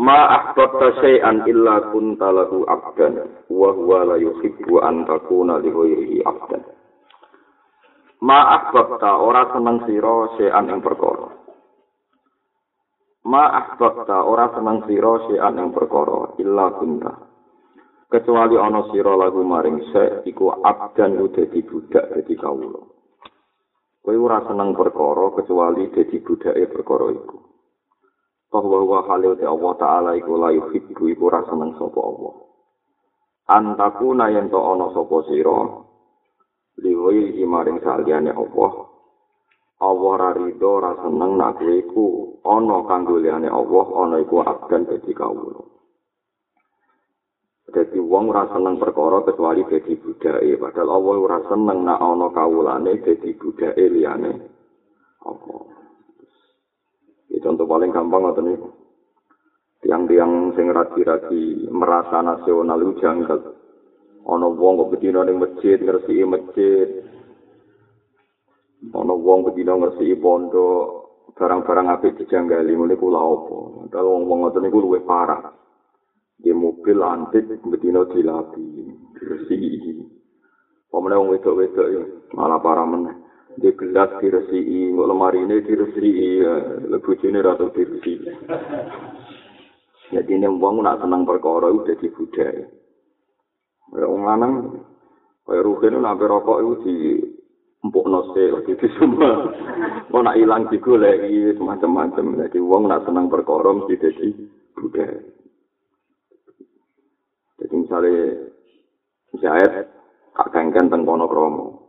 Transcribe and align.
Ma 0.00 0.32
ahbabta 0.32 0.96
syai'an 1.04 1.44
illa 1.44 1.92
kunta 1.92 2.32
lahu 2.32 2.64
abdan 2.64 3.44
wa 3.52 3.68
huwa 3.76 4.08
la 4.08 4.16
yuhibbu 4.16 4.80
an 4.80 5.04
takuna 5.04 5.60
li 5.60 5.68
ghairihi 5.68 6.24
abdan. 6.24 6.64
Ma 8.24 8.40
ahbabta 8.56 9.20
ora 9.20 9.52
seneng 9.52 9.84
sira 9.84 10.40
syai'an 10.40 10.72
ing 10.72 10.80
perkara. 10.80 11.28
Ma 13.28 13.44
ahbabta 13.52 14.24
ora 14.24 14.48
seneng 14.56 14.88
sira 14.88 15.20
syai'an 15.28 15.60
ing 15.60 15.68
perkara 15.76 16.32
illa 16.40 16.66
kunta. 16.80 17.12
Kecuali 18.08 18.56
ana 18.56 18.88
sira 18.88 19.12
lagu 19.20 19.44
maring 19.44 19.84
se 19.92 20.24
iku 20.24 20.64
abdan 20.64 21.20
dadi 21.28 21.60
budak 21.60 22.08
dadi 22.08 22.34
kawula. 22.40 22.82
Kowe 24.00 24.16
ora 24.16 24.48
seneng 24.48 24.72
perkara 24.72 25.28
kecuali 25.36 25.92
dadi 25.92 26.16
budake 26.24 26.72
perkara 26.72 27.12
iku. 27.12 27.49
Bahwa 28.50 28.82
wa 28.82 28.98
halil 29.06 29.38
te 29.38 29.46
Allah 29.46 29.72
taala 29.78 30.10
iku 30.18 30.34
la 30.34 30.50
yuhibbu 30.50 31.06
iku 31.14 31.22
ora 31.30 31.46
seneng 31.46 31.78
sapa 31.78 32.00
Allah. 32.02 32.34
Antaku 33.46 34.10
nayen 34.18 34.50
to 34.50 34.58
ana 34.58 34.90
sapa 34.90 35.16
sira 35.30 35.86
liwai 36.82 37.30
iki 37.30 37.46
maring 37.46 37.78
saliyane 37.78 38.34
Allah 38.34 38.90
Allah 39.80 40.12
ra 40.18 40.30
rido 40.34 40.82
ra 40.82 40.98
seneng 40.98 41.38
nak 41.38 41.62
iku 41.62 42.36
ana 42.42 42.82
kanggo 42.90 43.22
liyane 43.22 43.46
Allah 43.46 43.86
ana 44.02 44.16
iku 44.18 44.42
abdan 44.42 44.82
dadi 44.90 45.14
kawula. 45.14 45.62
Dadi 47.70 48.02
wong 48.02 48.34
ora 48.34 48.50
seneng 48.50 48.82
perkara 48.82 49.22
kecuali 49.22 49.62
dadi 49.62 49.94
budake 49.94 50.58
padahal 50.58 50.90
Allah 50.98 51.16
ora 51.22 51.38
seneng 51.46 51.86
nak 51.86 52.02
ana 52.02 52.26
kawulane 52.34 52.98
dadi 52.98 53.30
budake 53.38 53.84
liyane 53.94 54.32
Allah 55.22 55.70
contoh 57.38 57.66
paling 57.70 57.94
gampang 57.94 58.26
atau 58.26 58.42
nih 58.42 58.58
tiang-tiang 59.86 60.52
sing 60.58 60.66
ragi-ragi 60.74 61.70
merasa 61.70 62.18
nasional 62.20 62.82
itu 62.82 62.98
janggal. 62.98 63.38
Ono 64.28 64.52
wong 64.52 64.84
kok 64.84 64.90
bedino 64.98 65.24
ning 65.24 65.38
masjid 65.40 65.78
ngersi 65.80 66.26
masjid. 66.26 66.88
Ono 68.92 69.14
wong 69.16 69.46
bedino 69.48 69.78
ngersi 69.78 70.12
pondok 70.18 70.84
barang-barang 71.38 71.86
apik 71.88 72.20
dijanggali 72.20 72.76
mulai 72.76 73.00
kula 73.00 73.20
opo 73.22 73.88
kalau 73.88 74.18
wong 74.18 74.24
wong 74.28 74.38
ngoten 74.44 74.62
niku 74.66 74.78
luwih 74.82 75.04
parah. 75.06 75.40
Di 76.40 76.52
mobil 76.56 77.00
antik 77.04 77.48
bedino 77.64 78.08
dilapi 78.08 78.66
iki 79.48 79.92
Pemene 80.90 81.14
wong 81.14 81.30
wedok-wedok 81.30 81.86
malah 82.34 82.58
parah 82.58 82.82
meneh. 82.82 83.19
Di 83.58 83.70
gelas 83.74 84.10
diresi, 84.22 84.60
nggak 84.94 85.08
lemari 85.10 85.42
ini 85.42 85.64
diresi, 85.66 86.10
lebih 86.86 87.14
jenis 87.18 87.48
atau 87.48 87.72
diresi. 87.74 88.14
Jadi 90.10 90.30
ini 90.34 90.46
uang 90.46 90.82
nak 90.82 91.02
senang 91.02 91.22
perkara 91.22 91.70
itu 91.70 91.86
jadi 91.86 92.06
budaya. 92.14 92.66
Ya 93.94 94.06
uang 94.06 94.22
lanang, 94.26 94.54
kayak 95.46 95.64
rugen 95.66 95.98
itu 95.98 96.02
nabi 96.02 96.24
rokok 96.26 96.58
itu 96.62 96.74
di 96.86 96.96
empuk 97.82 98.06
nose, 98.10 98.44
itu 98.66 98.86
semua. 98.98 99.50
Mau 100.10 100.22
nak 100.22 100.38
hilang 100.38 100.66
digoleki 100.70 101.54
semacam-macam. 101.54 102.42
Jadi 102.46 102.58
uang 102.58 102.90
nak 102.90 103.06
senang 103.06 103.30
perkara 103.30 103.70
mesti 103.70 103.94
jadi 103.98 104.28
budaya. 104.74 105.18
Jadi 107.62 107.74
misalnya, 107.76 108.18
misalnya, 109.30 109.68
kak 110.34 110.50
kengken 110.50 110.90
teng 110.90 111.02
kono 111.06 111.26
kromo. 111.30 111.79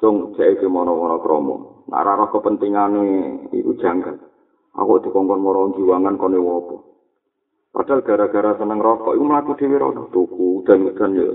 Cung 0.00 0.32
cek 0.32 0.64
mono-mono 0.64 1.20
kromo. 1.20 1.84
Nek 1.92 2.00
ora 2.00 2.24
kepentingane 2.32 3.04
iku 3.52 3.76
janggal. 3.76 4.16
Aku 4.72 4.96
dikongkon 5.04 5.44
moro 5.44 5.76
jiwangan 5.76 6.16
kone 6.16 6.40
wopo. 6.40 6.76
Padahal 7.70 8.00
gara-gara 8.02 8.56
seneng 8.56 8.80
rokok 8.80 9.12
iku 9.12 9.24
mlaku 9.28 9.52
dhewe 9.60 9.76
ora 9.76 10.08
tuku 10.08 10.64
dan 10.64 10.88
dan 10.96 11.12
ya. 11.20 11.28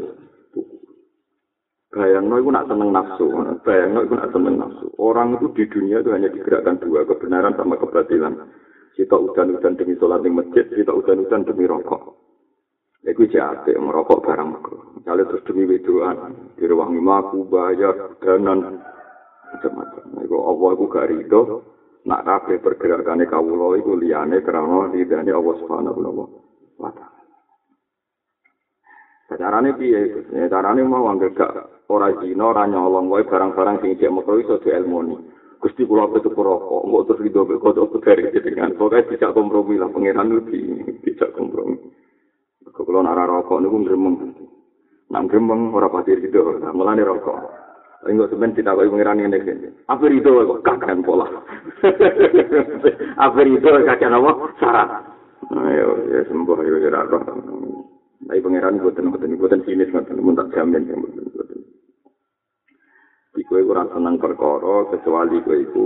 Bayangno 1.93 2.41
iku 2.41 2.49
nak 2.51 2.67
seneng 2.67 2.89
nafsu, 2.91 3.25
bayangno 3.63 4.03
iku 4.03 4.13
nak 4.17 4.31
seneng 4.33 4.55
nafsu. 4.59 4.87
Orang 4.99 5.39
itu 5.39 5.47
di 5.55 5.63
dunia 5.69 6.03
itu 6.03 6.11
hanya 6.11 6.27
digerakkan 6.27 6.75
dua, 6.81 7.07
kebenaran 7.07 7.55
sama 7.55 7.79
kebatilan. 7.79 8.35
Kita 8.99 9.15
udan-udan 9.15 9.79
demi 9.79 9.95
sholat 9.95 10.19
di 10.19 10.27
masjid, 10.27 10.67
kita 10.67 10.91
udan-udan 10.91 11.47
demi 11.47 11.63
rokok. 11.63 12.24
Iku 13.05 13.29
jate 13.29 13.77
merokok 13.77 14.25
barang 14.25 14.49
makro. 14.49 14.77
Misalnya 14.97 15.29
terus 15.29 15.45
demi 15.45 15.69
wedoan, 15.69 16.17
direwangi 16.57 16.97
maku, 16.97 17.45
bayar, 17.45 18.17
danan, 18.17 18.81
macam-macam. 19.53 20.25
Iku 20.25 20.35
Allah 20.41 20.69
iku 20.73 20.85
gak 20.89 21.09
rido, 21.13 21.41
nak 22.09 22.25
kabeh 22.25 22.57
pergerakane 22.65 23.29
kawula 23.29 23.77
iku 23.77 23.93
liyane 23.93 24.41
krana 24.41 24.89
ridane 24.89 25.29
Allah 25.29 25.55
Subhanahu 25.61 26.01
wa 26.81 26.89
taala. 26.89 27.13
Carane 29.35 29.77
piye? 29.77 30.01
Ya 30.33 30.49
carane 30.49 30.81
mau 30.81 31.05
anggere 31.05 31.37
gak 31.37 31.53
ora 31.89 32.09
zina, 32.17 32.49
ora 32.49 32.65
nyolong 32.65 33.09
wae 33.13 33.25
barang-barang 33.25 33.85
sing 33.85 34.01
cek 34.01 34.09
makro 34.09 34.41
iso 34.41 34.57
dielmoni. 34.61 35.13
Gusti 35.61 35.85
kula 35.85 36.09
petu 36.09 36.29
rokok, 36.29 36.85
mbok 36.85 37.03
terus 37.09 37.21
rido 37.25 37.41
kok 37.45 37.73
kok 37.73 38.01
dari 38.05 38.29
dengan 38.33 38.73
pokoke 38.77 39.13
tidak 39.13 39.33
kompromi 39.33 39.81
lah 39.81 39.89
pangeran 39.89 40.41
iki 40.45 40.61
tidak 41.01 41.33
kompromi. 41.37 41.94
Kalau 42.95 43.11
nara 43.11 43.27
rokok 43.27 43.59
niku 43.59 43.83
gremeng. 43.83 44.15
Nang 45.11 45.27
gremeng 45.27 45.67
ora 45.75 45.91
pati 45.91 46.15
rido, 46.15 46.55
mulane 46.71 47.03
rokok. 47.03 47.43
Enggak 48.07 48.31
semen 48.31 48.55
kita 48.55 48.71
kok 48.71 48.87
pengiran 48.87 49.19
ini 49.19 49.35
kan. 49.35 49.67
Apa 49.91 50.07
rido 50.07 50.31
kok 50.31 50.63
kakek 50.63 51.03
pola. 51.03 51.27
Apa 53.19 53.39
rido 53.43 53.67
kakek 53.83 54.15
apa? 54.15 54.31
Syarat. 54.63 54.89
Ayo 55.59 56.07
ya 56.07 56.23
sembuh 56.23 56.55
ya 56.63 56.87
ora 56.87 57.03
roh. 57.03 57.19
Tapi 58.23 58.39
pengiran 58.39 58.79
boten 58.79 59.11
boten 59.11 59.35
boten 59.43 59.59
sinis 59.67 59.91
ngoten 59.91 60.15
mun 60.15 60.39
tak 60.39 60.55
jamin 60.55 60.87
ya 60.87 60.95
boten 60.95 61.27
boten. 61.35 61.59
Iku 63.35 63.59
ora 63.59 63.91
seneng 63.91 64.23
perkara 64.23 64.87
kecuali 64.87 65.43
kowe 65.43 65.57
iku 65.59 65.85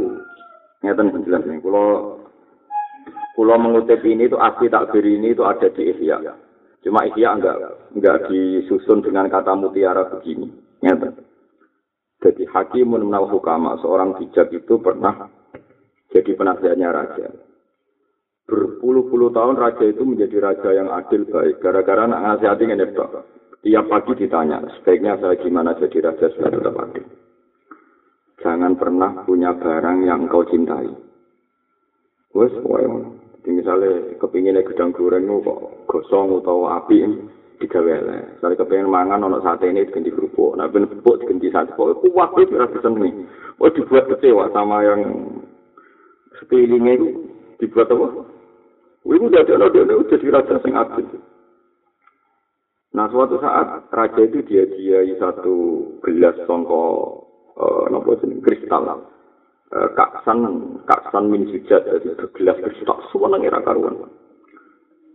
ngeten 0.85 1.09
penjelas 1.09 1.41
ini. 1.49 1.57
Kulo 1.57 2.21
kulo 3.33 3.53
mengutip 3.57 4.05
ini 4.05 4.29
itu 4.29 4.37
asli 4.37 4.69
takbir 4.69 5.01
ini 5.01 5.33
itu 5.33 5.41
ada 5.41 5.65
di 5.73 5.89
Ihya. 5.89 6.48
Cuma 6.84 7.03
Ihya 7.07 7.35
enggak 7.35 7.57
enggak 7.91 8.17
disusun 8.31 9.03
dengan 9.03 9.28
kata 9.28 9.51
mutiara 9.56 10.07
begini. 10.07 10.47
Nyata. 10.79 11.12
Jadi 12.19 12.44
hakimun 12.51 13.07
menal 13.07 13.31
hukama, 13.31 13.79
seorang 13.79 14.19
bijak 14.19 14.51
itu 14.51 14.75
pernah 14.79 15.31
jadi 16.12 16.35
penasihatnya 16.35 16.89
raja. 16.91 17.31
Berpuluh-puluh 18.44 19.31
tahun 19.31 19.56
raja 19.56 19.85
itu 19.88 20.03
menjadi 20.03 20.38
raja 20.41 20.69
yang 20.75 20.91
adil 20.91 21.23
baik. 21.29 21.63
Gara-gara 21.63 22.09
anak 22.09 22.19
ngasihati 22.19 22.63
ini 22.66 22.88
Tiap 23.59 23.91
pagi 23.91 24.16
ditanya, 24.16 24.63
sebaiknya 24.79 25.19
saya 25.19 25.35
gimana 25.35 25.75
jadi 25.75 26.00
raja 26.00 26.31
supaya 26.31 26.56
tetap 26.56 26.79
adil. 26.79 27.06
Jangan 28.39 28.79
pernah 28.79 29.12
punya 29.28 29.51
barang 29.51 30.07
yang 30.07 30.31
kau 30.31 30.47
cintai. 30.47 30.88
Wes, 32.31 32.56
misalnya 33.51 34.19
kepinginnya 34.21 34.65
gedang 34.65 34.93
goreng 34.93 35.25
itu 35.25 35.41
kok 35.41 35.59
gosong 35.89 36.37
atau 36.41 36.69
api 36.69 37.05
digawe 37.59 37.91
elek. 37.91 38.39
Misalnya 38.39 38.59
kepingin 38.63 38.88
mangan 38.88 39.25
ono 39.25 39.39
sate 39.44 39.68
ini 39.68 39.83
diganti 39.83 40.13
kerupuk. 40.13 40.56
Nah 40.56 40.71
ben 40.71 40.88
kerupuk 40.88 41.24
diganti 41.24 41.51
sate 41.51 41.75
kok 41.75 42.00
kuat 42.00 42.29
itu 42.38 42.56
rasa 42.56 42.77
seneng. 42.79 43.27
Oh 43.59 43.71
dibuat 43.71 44.07
kecewa 44.07 44.47
sama 44.56 44.85
yang 44.85 45.01
sekelilingnya 46.39 46.94
itu 46.95 47.07
dibuat 47.59 47.91
apa? 47.91 48.07
Ibu 49.03 49.25
jadi 49.31 49.51
ono 49.57 49.68
dia 49.74 49.83
jadi 49.88 50.27
raja 50.31 50.56
sing 50.63 50.74
adil. 50.77 51.07
Nah 52.95 53.06
suatu 53.12 53.38
saat 53.44 53.89
raja 53.91 54.21
itu 54.24 54.39
dia 54.47 54.63
dia 54.69 55.03
satu 55.19 55.83
gelas 56.01 56.35
songko 56.47 56.83
uh, 57.59 57.85
nopo 57.91 58.15
kristal 58.44 58.83
Eh, 58.88 59.19
kaksan 59.69 60.39
kaksan 60.89 61.30
min 61.30 61.45
sujat 61.54 61.86
jadi 61.86 62.18
bergelas 62.18 62.57
berstok 62.66 63.06
suweneng 63.13 63.45
era 63.45 63.62
karuan. 63.62 64.10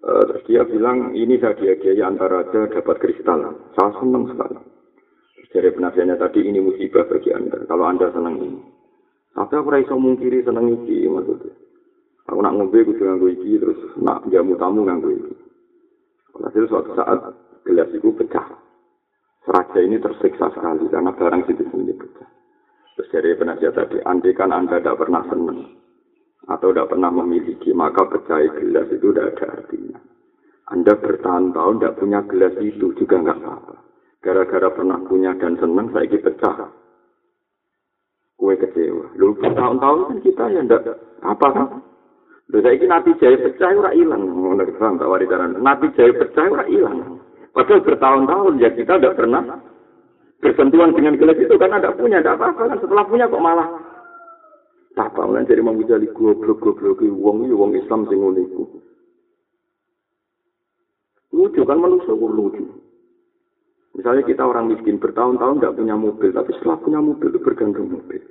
Uh, 0.05 0.23
terus 0.29 0.45
dia 0.47 0.62
bilang 0.69 1.17
ini 1.17 1.41
saya 1.41 1.56
dia 1.56 2.05
antara 2.06 2.45
aja 2.47 2.69
dapat 2.71 3.01
kristal. 3.01 3.56
Saya 3.75 3.91
senang 3.99 4.31
sekali. 4.31 4.61
Dari 5.55 5.71
penasihatnya 5.71 6.19
tadi 6.19 6.43
ini 6.45 6.59
musibah 6.59 7.06
bagi 7.06 7.31
anda 7.31 7.62
kalau 7.67 7.87
anda 7.87 8.11
senang 8.11 8.37
ini. 8.43 8.61
Tapi 9.35 9.55
aku 9.55 9.71
rasa 9.71 9.95
mungkiri 9.95 10.47
senang 10.47 10.71
iki 10.71 11.07
maksudnya. 11.11 11.55
Aku 12.31 12.39
nak 12.43 12.55
ngombe 12.55 12.79
aku 12.83 12.95
dengan 12.95 13.23
iki 13.27 13.59
terus 13.59 13.81
nak 14.03 14.23
jamu 14.31 14.55
tamu 14.59 14.87
nganggo 14.87 15.11
iki. 15.15 15.35
Hasil 16.43 16.67
suatu 16.67 16.95
saat 16.99 17.19
gelas 17.67 17.91
itu 17.95 18.11
pecah. 18.15 18.45
Raja 19.45 19.79
ini 19.79 20.03
tersiksa 20.03 20.50
sekali 20.53 20.91
karena 20.91 21.15
barang 21.15 21.43
situ 21.47 21.65
sendiri 21.71 21.99
pecah. 21.99 22.29
Terus 22.94 23.11
dari 23.11 23.35
penasihat 23.35 23.75
tadi, 23.75 23.99
andai 24.06 24.35
kan 24.38 24.55
Anda 24.55 24.79
tidak 24.79 25.02
pernah 25.02 25.26
senang 25.26 25.82
atau 26.44 26.70
tidak 26.70 26.93
pernah 26.93 27.11
memiliki, 27.11 27.73
maka 27.75 28.05
pecah 28.06 28.38
gelas 28.55 28.87
itu 28.93 29.11
tidak 29.11 29.35
ada 29.35 29.46
artinya. 29.58 29.99
Anda 30.70 30.93
bertahun-tahun 30.96 31.75
tidak 31.81 31.96
punya 31.99 32.20
gelas 32.29 32.55
itu 32.62 32.94
juga 32.94 33.17
nggak 33.20 33.38
apa-apa. 33.43 33.75
Gara-gara 34.25 34.69
pernah 34.73 34.99
punya 35.05 35.37
dan 35.37 35.61
senang, 35.61 35.93
saya 35.93 36.08
ini 36.08 36.17
pecah. 36.23 36.56
Kue 38.41 38.55
kecewa. 38.56 39.12
Lalu 39.20 39.32
bertahun-tahun 39.43 39.99
kan 40.08 40.19
kita 40.25 40.44
ya 40.55 40.62
tidak 40.64 40.82
apa 41.20 41.47
kan? 41.52 41.69
Lalu 42.52 42.61
saya 42.61 42.75
ini 42.76 42.87
nanti 42.88 43.11
jaya 43.20 43.37
pecah, 43.40 43.69
ora 43.75 43.93
hilang. 43.93 44.23
Menurut 44.25 44.73
jaya 45.97 46.12
pecah, 46.12 46.47
ora 46.49 46.64
hilang. 46.69 47.20
Padahal 47.55 47.87
bertahun-tahun 47.87 48.52
ya 48.58 48.70
kita 48.75 48.99
tidak 48.99 49.17
pernah 49.17 49.43
bersentuhan 50.44 50.93
dengan 50.93 51.17
gelas 51.17 51.41
itu 51.41 51.56
kan 51.56 51.73
ada 51.73 51.96
punya, 51.96 52.20
tidak 52.20 52.37
apa-apa 52.37 52.69
kan. 52.69 52.79
Setelah 52.85 53.05
punya 53.08 53.25
kok 53.32 53.41
malah 53.41 53.69
tak 54.94 55.11
apa 55.11 55.26
jadi 55.43 55.58
mau 55.58 55.75
jadi 55.75 56.06
goblok 56.14 56.62
goblok 56.62 57.02
ini 57.02 57.50
wong 57.50 57.75
Islam 57.75 58.06
sing 58.06 58.23
ngono. 58.23 58.44
Lucu 61.35 61.61
kan 61.67 61.82
manusia 61.82 62.14
lucu. 62.14 62.62
Misalnya 63.94 64.23
kita 64.26 64.43
orang 64.46 64.70
miskin 64.70 65.02
bertahun-tahun 65.02 65.58
tidak 65.62 65.76
punya 65.79 65.94
mobil, 65.99 66.31
tapi 66.35 66.50
setelah 66.58 66.79
punya 66.82 66.99
mobil 66.99 67.31
itu 67.31 67.40
bergantung 67.43 67.90
mobil. 67.90 68.23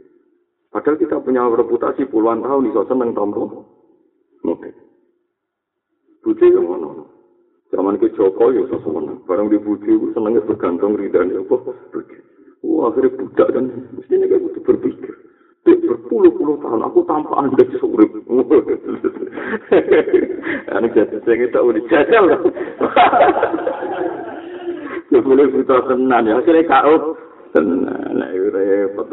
Padahal 0.71 0.99
kita 0.99 1.15
punya 1.23 1.43
reputasi 1.47 2.07
puluhan 2.11 2.43
tahun, 2.43 2.67
iso 2.71 2.83
seneng 2.87 3.11
tombol 3.15 3.67
mobil. 4.43 4.75
Bujuk 6.23 6.47
yang 6.47 6.67
mana? 6.67 7.07
Zaman 7.73 7.97
ke 7.97 8.13
Joko 8.13 8.53
ya 8.53 8.61
sesuatu 8.69 9.17
Barang 9.25 9.49
dipuji 9.49 9.97
itu 9.97 10.13
senangnya 10.13 10.45
bergantung 10.45 10.93
ridhanya 10.93 11.41
apa? 11.41 11.73
Wah 12.61 12.93
akhirnya 12.93 13.17
budak 13.17 13.49
kan. 13.49 13.65
Mestinya 13.97 14.29
kayak 14.29 14.45
gitu 14.45 14.59
berpikir. 14.61 15.13
Dek 15.65 15.81
berpuluh-puluh 15.81 16.61
tahun 16.61 16.85
aku 16.85 17.01
tanpa 17.09 17.33
anda 17.41 17.65
surip. 17.81 18.13
Anak 20.77 20.93
jatuh 20.93 21.17
saya 21.25 21.49
tahu 21.49 21.73
di 21.73 21.81
jajal. 21.89 22.29
Ya 25.13 25.21
boleh 25.21 25.45
kita 25.45 25.77
senang 25.85 26.25
ya. 26.25 26.41
Akhirnya 26.41 26.65
kau 26.65 27.13
senang. 27.53 28.17
Nah 28.17 28.29
itu 28.33 28.49
repot. 28.49 29.05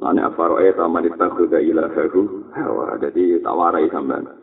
Mana 0.00 0.32
faroe 0.32 0.72
taman 0.72 1.04
itakhuda 1.04 1.60
ilahahu 1.60 2.48
hawa. 2.56 2.96
Jadi 2.96 3.44
tawarai 3.44 3.92
sampai. 3.92 4.41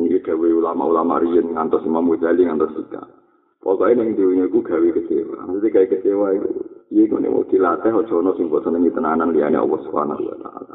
Ini 0.00 0.24
gawe 0.24 0.48
ulama-ulama 0.48 1.20
riyen 1.20 1.52
ngantos 1.52 1.84
Imam 1.84 2.08
Ghazali 2.08 2.48
ngantos 2.48 2.72
Sika. 2.72 3.02
Pokoknya 3.62 4.02
yang 4.02 4.18
dunia 4.18 4.44
itu 4.48 4.58
gawe 4.58 4.88
kecewa. 4.90 5.36
Maksudnya 5.46 5.70
kayak 5.70 5.90
kecewa 5.94 6.26
itu. 6.34 6.50
Iya 6.92 7.08
gue 7.08 7.24
mau 7.24 7.46
dilatih, 7.46 7.94
ojo 7.94 8.20
no 8.20 8.36
sing 8.36 8.50
buat 8.52 8.66
senengi 8.66 8.92
tenanan 8.92 9.32
liane 9.32 9.56
Allah 9.56 9.80
Subhanahu 9.86 10.28
wa 10.28 10.36
Ta'ala. 10.36 10.74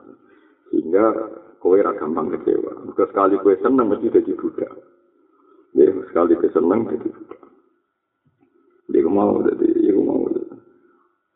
Sehingga 0.72 1.06
kowe 1.60 1.78
ra 1.78 1.94
gampang 2.00 2.32
kecewa. 2.34 2.88
Maka 2.90 3.06
sekali 3.12 3.36
kowe 3.44 3.54
seneng 3.60 3.92
mesti 3.92 4.08
jadi 4.08 4.32
budak. 4.34 4.74
Ya, 5.76 5.94
sekali 6.10 6.34
kowe 6.40 6.50
seneng 6.50 6.90
jadi 6.90 7.08
budak. 7.12 7.42
Dia 8.88 9.04
mau 9.04 9.36
jadi, 9.44 9.68
dia 9.78 9.94
mau. 10.00 10.26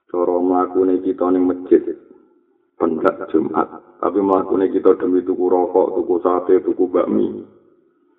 Cara 0.08 0.36
melakukan 0.40 1.04
kita 1.04 1.26
ning 1.30 1.44
masjid, 1.52 1.84
pendak 2.80 3.28
Jumat. 3.32 3.68
Tapi 4.00 4.20
melakukan 4.24 4.72
kita 4.72 4.92
demi 4.98 5.20
tuku 5.22 5.46
rokok, 5.46 6.00
tuku 6.00 6.16
sate, 6.24 6.56
tuku 6.64 6.84
bakmi. 6.88 7.44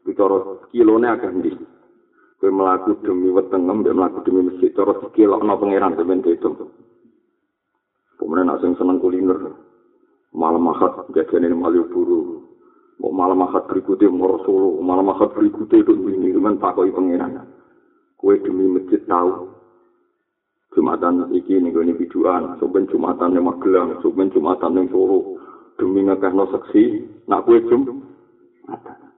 Bicara 0.03 0.63
kilone 0.71 1.07
agak 1.09 1.33
ndi? 1.35 1.53
Kowe 2.43 2.51
mlaku 2.51 2.99
demi 3.07 3.31
wetengem 3.31 3.87
mbek 3.87 3.95
mlaku 3.95 4.19
demi 4.27 4.51
masjid 4.51 4.75
cara 4.75 4.99
dikilokno 4.99 5.55
pangeran 5.59 5.95
sampeyan 5.95 6.27
itu 6.27 6.51
Kemudian 8.19 8.51
nak 8.51 8.63
sing 8.63 8.75
seneng 8.79 9.03
kuliner 9.03 9.39
malam 10.33 10.71
akad 10.73 11.11
jajan 11.13 11.45
ini 11.47 11.55
Malioboro. 11.55 12.43
Mau 13.03 13.11
malam 13.11 13.43
akad 13.47 13.67
berikutnya 13.67 14.09
mau 14.09 14.39
Solo 14.47 14.79
malam 14.79 15.11
akad 15.11 15.35
berikutnya 15.35 15.83
itu 15.83 15.93
ini 16.07 16.35
cuman 16.35 16.59
takoi 16.63 16.95
pangeran. 16.95 17.47
Kue 18.17 18.39
demi 18.43 18.71
masjid 18.71 19.03
tahu 19.07 19.51
Jumatan 20.73 21.29
iki 21.37 21.61
nih 21.61 21.69
gue 21.69 21.85
biduan, 21.93 22.57
soben 22.57 22.89
Jumatan 22.89 23.37
yang 23.37 23.45
Magelang, 23.45 24.01
soben 24.01 24.33
Jumatan 24.33 24.81
yang 24.81 24.89
Solo, 24.89 25.37
demi 25.77 26.01
ngekehno 26.01 26.49
seksi, 26.49 27.05
nak 27.29 27.45
kue 27.45 27.61
jum, 27.69 28.01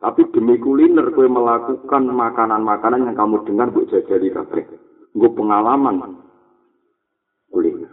Tapi 0.02 0.26
demi 0.34 0.60
kuliner 0.60 1.10
kue 1.14 1.28
melakukan 1.28 2.02
makanan-makanan 2.10 3.08
yang 3.08 3.16
kamu 3.16 3.46
dengar 3.46 3.72
buat 3.72 3.88
jajali 3.88 4.28
kabeh. 4.32 4.64
Gue 5.14 5.30
pengalaman 5.32 6.20
kuliner. 7.48 7.92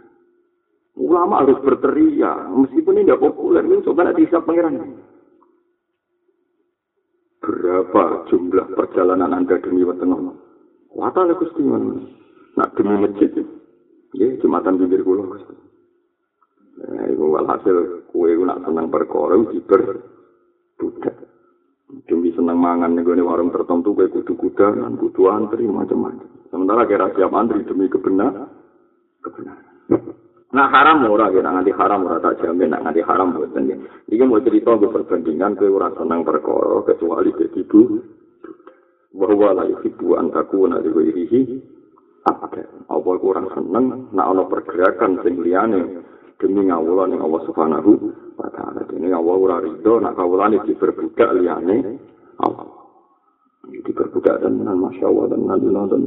Ulama 0.92 1.40
harus 1.40 1.56
berteriak, 1.64 2.52
meskipun 2.52 3.00
ini 3.00 3.08
tidak 3.08 3.22
populer, 3.24 3.64
ini 3.64 3.80
coba 3.80 4.12
nanti 4.12 4.28
bisa 4.28 4.44
pangeran. 4.44 5.00
Berapa 7.42 8.28
jumlah 8.28 8.76
perjalanan 8.76 9.32
anda 9.32 9.56
demi 9.64 9.88
wetengan? 9.88 10.36
Wata 10.92 11.24
lah 11.24 11.34
kusti 11.40 11.64
Nak 12.52 12.76
demi 12.76 13.00
masjid, 13.00 13.32
ya 14.12 14.26
jumatan 14.44 14.76
bibir 14.76 15.00
kulo. 15.00 15.24
Nah, 15.24 17.08
itu 17.08 17.24
walhasil 17.24 18.04
kue 18.12 18.36
nak 18.44 18.60
senang 18.60 18.92
perkara, 18.92 19.40
jiber, 19.48 20.04
budak. 20.76 21.16
Demi 22.08 22.32
senang 22.32 22.56
mangan 22.56 22.96
nih 22.96 23.04
gue 23.04 23.20
warung 23.20 23.52
tertentu 23.52 23.92
gue 23.92 24.08
kudu 24.08 24.32
kuda 24.32 24.80
dan 24.80 24.96
kudu 24.96 25.28
antri 25.28 25.68
macam-macam 25.68 26.28
sementara 26.48 26.88
kira 26.88 27.12
siap 27.12 27.32
antri 27.36 27.60
demi 27.68 27.88
kebenar 27.92 28.48
kebenar. 29.20 29.58
Nah 30.52 30.68
haram 30.68 31.04
ora 31.08 31.32
kira 31.32 31.48
nanti 31.48 31.72
haram 31.72 32.04
ora 32.04 32.20
tak 32.20 32.44
jamin 32.44 32.72
nak 32.72 32.84
nanti 32.84 33.00
haram 33.00 33.32
buat 33.32 33.56
ini 33.56 33.76
ini 34.12 34.24
mau 34.24 34.40
cerita 34.40 34.76
gue 34.76 34.92
perbandingan 34.92 35.56
gue 35.56 35.68
ora 35.68 35.92
senang 35.96 36.24
perkara 36.24 36.84
kecuali 36.84 37.30
ke 37.32 37.48
ibu. 37.56 37.80
Bahwa 39.12 39.52
lah 39.52 39.68
ibu 39.68 40.16
antaku 40.16 40.64
nanti 40.68 40.88
gue 40.88 41.04
irihi 41.08 41.40
apa 42.28 42.52
apa 42.88 43.10
kurang 43.18 43.48
seneng 43.52 44.12
nak 44.14 44.28
ono 44.28 44.46
pergerakan 44.46 45.20
sing 45.24 45.40
liyane 45.42 45.80
demi 46.42 46.66
ngawula 46.66 47.06
ning 47.06 47.22
Allah 47.22 47.40
Subhanahu 47.46 47.90
wa 48.34 48.48
taala. 48.50 48.82
Dene 48.90 49.14
Allah 49.14 49.36
ora 49.38 49.56
rido 49.62 50.02
nak 50.02 50.18
kawulane 50.18 50.58
diperbudak 50.66 51.30
liyane 51.38 51.76
Allah. 52.42 52.66
Diperbudak 53.70 54.42
dan 54.42 54.58
masya 54.58 55.06
Allah 55.06 55.24
dan 55.30 55.40
Allah 55.46 55.84
dan 55.86 56.02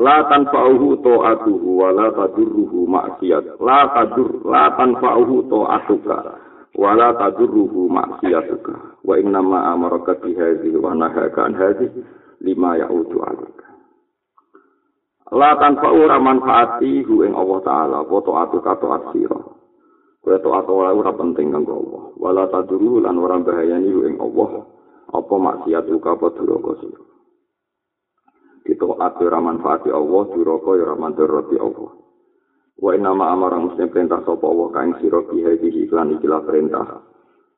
La 0.00 0.22
tanfa'uhu 0.30 1.02
ta'atuhu 1.02 1.68
wa 1.76 1.90
la 1.90 2.08
tadurruhu 2.14 2.86
maksiat. 2.86 3.58
La 3.58 3.90
tadur 3.90 4.46
la 4.46 4.72
tanfa'uhu 4.78 5.50
ta'atuka 5.50 6.18
wa 6.78 6.90
la 6.94 7.10
tadurruhu 7.18 7.90
maksiatuka. 7.90 9.02
Wa 9.02 9.18
inna 9.18 9.42
ma 9.42 9.74
amaraka 9.74 10.14
bi 10.22 10.32
hadhihi 10.38 10.78
wa 10.78 10.94
nahaka 10.94 11.42
an 11.42 11.58
hadhihi 11.58 12.00
lima 12.46 12.78
ya'udu 12.78 13.18
'alaika. 13.18 13.69
La 15.30 15.54
tanpa 15.54 15.94
ora 15.94 16.18
manfaati 16.18 17.06
hu 17.06 17.22
ing 17.22 17.38
Allah 17.38 17.58
taala 17.62 17.96
apa 18.02 18.16
taatu 18.18 18.58
kato 18.58 18.86
asira. 18.90 19.38
Kowe 20.26 20.36
taat 20.42 20.66
ora 20.66 20.90
ora 20.90 21.14
penting 21.14 21.54
kanggo 21.54 21.78
Allah. 21.78 22.02
Wala 22.18 22.44
taduru 22.50 22.98
lan 22.98 23.14
ora 23.14 23.38
bahayani 23.38 23.94
hu 23.94 24.00
ing 24.10 24.18
Allah 24.18 24.66
apa 25.14 25.34
maksiat 25.38 25.86
uga 25.86 26.18
apa 26.18 26.34
duraka 26.34 26.72
sira. 26.82 27.02
Ati 29.00 29.22
ora 29.22 29.38
manfaati 29.38 29.94
Allah 29.94 30.22
duraka 30.34 30.70
ya 30.74 30.82
ora 30.90 30.96
manfaati 30.98 31.56
Allah. 31.62 31.90
Wa 32.80 32.90
inna 32.96 33.14
ma 33.14 33.30
amara 33.30 33.60
muslim 33.60 33.86
perintah 33.86 34.24
sapa 34.26 34.42
Allah 34.50 34.68
kaing 34.74 34.94
sira 34.98 35.20
bi 35.30 35.46
hadhihi 35.46 35.86
iklan 35.86 36.16
ikilah 36.18 36.42
perintah. 36.42 37.06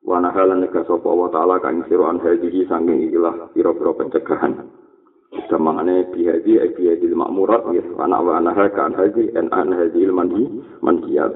Wa 0.04 0.20
nahalan 0.20 0.60
nek 0.60 0.76
sapa 0.76 1.06
Allah 1.08 1.28
taala 1.32 1.56
kaing 1.56 1.88
sira 1.88 2.04
an 2.04 2.20
hadhihi 2.20 2.68
sanging 2.68 3.08
ikilah 3.08 3.48
pira-pira 3.56 3.96
pencegahan. 3.96 4.81
Gamangane 5.32 6.12
bihadi 6.12 6.60
bihadi 6.76 7.08
makmurat 7.16 7.64
ya 7.72 7.80
anak 8.04 8.20
wa 8.20 8.32
anaha 8.36 8.68
kan 8.68 8.92
haji 8.92 9.32
en 9.32 9.48
an 9.48 9.72
haji 9.72 10.04
mandi 10.12 10.44
mandiyat. 10.84 11.32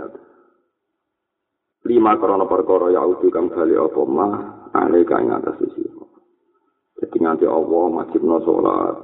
Lima 1.89 2.13
korona 2.21 2.45
perkara 2.45 2.93
ya 2.93 3.01
udu 3.01 3.33
kang 3.33 3.49
bali 3.49 3.73
apa 3.73 4.01
mah 4.05 4.33
ale 4.77 5.01
kang 5.09 5.33
atas 5.33 5.57
sisi. 5.65 5.89
Jadi 6.97 7.17
nganti 7.17 7.45
Allah 7.49 7.85
wajib 7.93 8.21
no 8.21 8.37
sholat. 8.45 8.97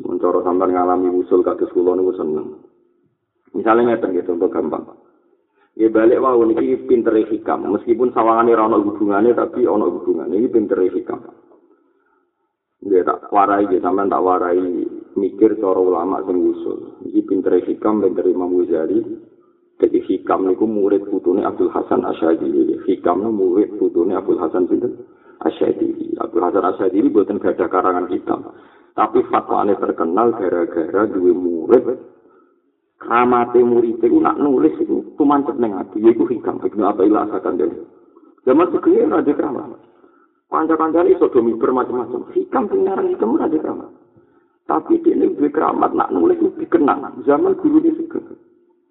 Mencoro 0.00 0.40
sampai 0.44 0.72
ngalami 0.72 1.12
usul 1.12 1.44
kados 1.44 1.72
kula 1.72 1.92
niku 1.96 2.12
seneng. 2.16 2.64
Misalnya 3.52 3.96
ngeten 3.96 4.16
gitu 4.16 4.32
untuk 4.36 4.52
gampang. 4.52 4.96
Ya 5.76 5.88
balik 5.88 6.20
wau 6.20 6.44
niki 6.44 6.84
pinter 6.84 7.16
hikam, 7.16 7.64
meskipun 7.64 8.12
sawangane 8.12 8.52
ora 8.52 8.68
ana 8.68 8.76
hubungane 8.80 9.32
tapi 9.32 9.64
ana 9.64 9.88
hubungane. 9.88 10.36
Ini 10.36 10.52
pinter 10.52 10.80
hikam. 10.84 11.20
Dia 12.82 13.06
tak 13.06 13.30
warai, 13.30 13.70
dia 13.70 13.78
sampai 13.78 14.10
tak 14.10 14.22
warai 14.26 14.58
mikir 15.14 15.54
cara 15.62 15.78
ulama 15.78 16.18
sing 16.26 16.34
usul. 16.34 16.98
Iki 17.06 17.20
pinter 17.30 17.54
hikam, 17.62 18.02
pinter 18.02 18.26
Imam 18.26 18.58
Ghazali. 18.58 18.98
Jadi 19.78 19.98
hikam 20.06 20.46
niku 20.46 20.66
murid 20.66 21.06
putune 21.06 21.46
Abdul 21.46 21.70
Hasan 21.70 22.02
Asyadi. 22.02 22.82
Hikam 22.86 23.22
niku 23.22 23.34
murid 23.34 23.70
putune 23.78 24.18
Abdul 24.18 24.38
Hasan 24.38 24.66
Sinten 24.66 24.98
Asyadiri. 25.42 26.18
Abu 26.22 26.38
Hasan 26.38 26.62
Asyadiri 26.62 27.10
buatan 27.10 27.42
gada 27.42 27.66
karangan 27.66 28.06
kita. 28.10 28.34
Tapi 28.98 29.24
fatwane 29.30 29.74
terkenal 29.78 30.34
gara-gara 30.38 31.02
dua 31.06 31.32
murid. 31.34 31.86
Kramate 32.98 33.58
murid 33.58 33.98
itu 33.98 34.18
nak 34.22 34.38
nulis 34.38 34.74
itu 34.78 35.14
tumancep 35.18 35.58
neng 35.58 35.74
hati. 35.78 35.98
Ya 36.02 36.14
itu 36.14 36.26
hikam. 36.30 36.62
Ibnu 36.62 36.82
apa 36.82 37.02
ilah 37.02 37.26
asakan 37.26 37.58
dari. 37.58 37.78
Zaman 38.42 38.70
segini 38.74 39.06
raja 39.06 39.32
keramat. 39.34 39.91
Panca-panca 40.52 41.00
ini 41.00 41.16
sodomi 41.16 41.56
bermacam-macam. 41.56 42.28
Hikam 42.36 42.68
pengarang 42.68 43.08
hikam 43.08 43.40
raja 43.40 43.56
keramat. 43.56 43.88
Tapi 44.68 45.00
ini 45.00 45.32
dua 45.32 45.48
keramat 45.48 45.96
nak 45.96 46.12
nulis 46.12 46.36
itu 46.36 46.52
dikenang. 46.60 47.24
Zaman 47.24 47.56
guru 47.56 47.80
ini 47.80 47.96
segera. 47.96 48.36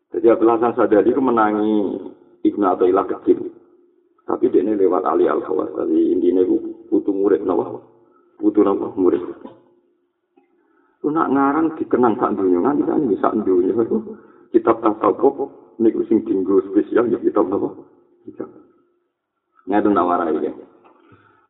Jadi 0.10 0.26
Abu 0.34 0.50
Hasan 0.50 0.74
Sadari 0.74 1.14
itu 1.14 1.22
menangi 1.22 2.02
Ibnu 2.50 2.66
Atailah 2.66 3.06
kecil. 3.06 3.54
Tapi 4.26 4.50
ini 4.50 4.74
lewat 4.74 5.06
Ali 5.06 5.30
al 5.30 5.46
khawas 5.46 5.70
Jadi 5.78 6.18
intinya 6.18 6.42
itu 6.42 6.58
butuh 6.90 7.14
murid 7.14 7.46
nawa. 7.46 7.78
Butuh 8.42 8.66
nawa 8.66 8.98
murid. 8.98 9.22
Lu 11.06 11.14
nak 11.14 11.30
ngarang 11.30 11.78
dikenang 11.78 12.18
sak 12.18 12.42
dunia 12.42 12.58
nganti 12.58 12.90
kan 12.90 13.06
bisa 13.06 13.30
dunia 13.38 13.74
itu 13.74 14.18
kitab 14.50 14.82
tasawuf 14.82 15.50
niku 15.78 16.06
sing 16.10 16.26
tinggu 16.26 16.58
spesial 16.74 17.06
ya 17.06 17.22
kitab. 17.22 17.54
Kitab. 18.26 18.50
Ngadu 19.70 19.90
nawarai 19.94 20.42
ya. 20.42 20.54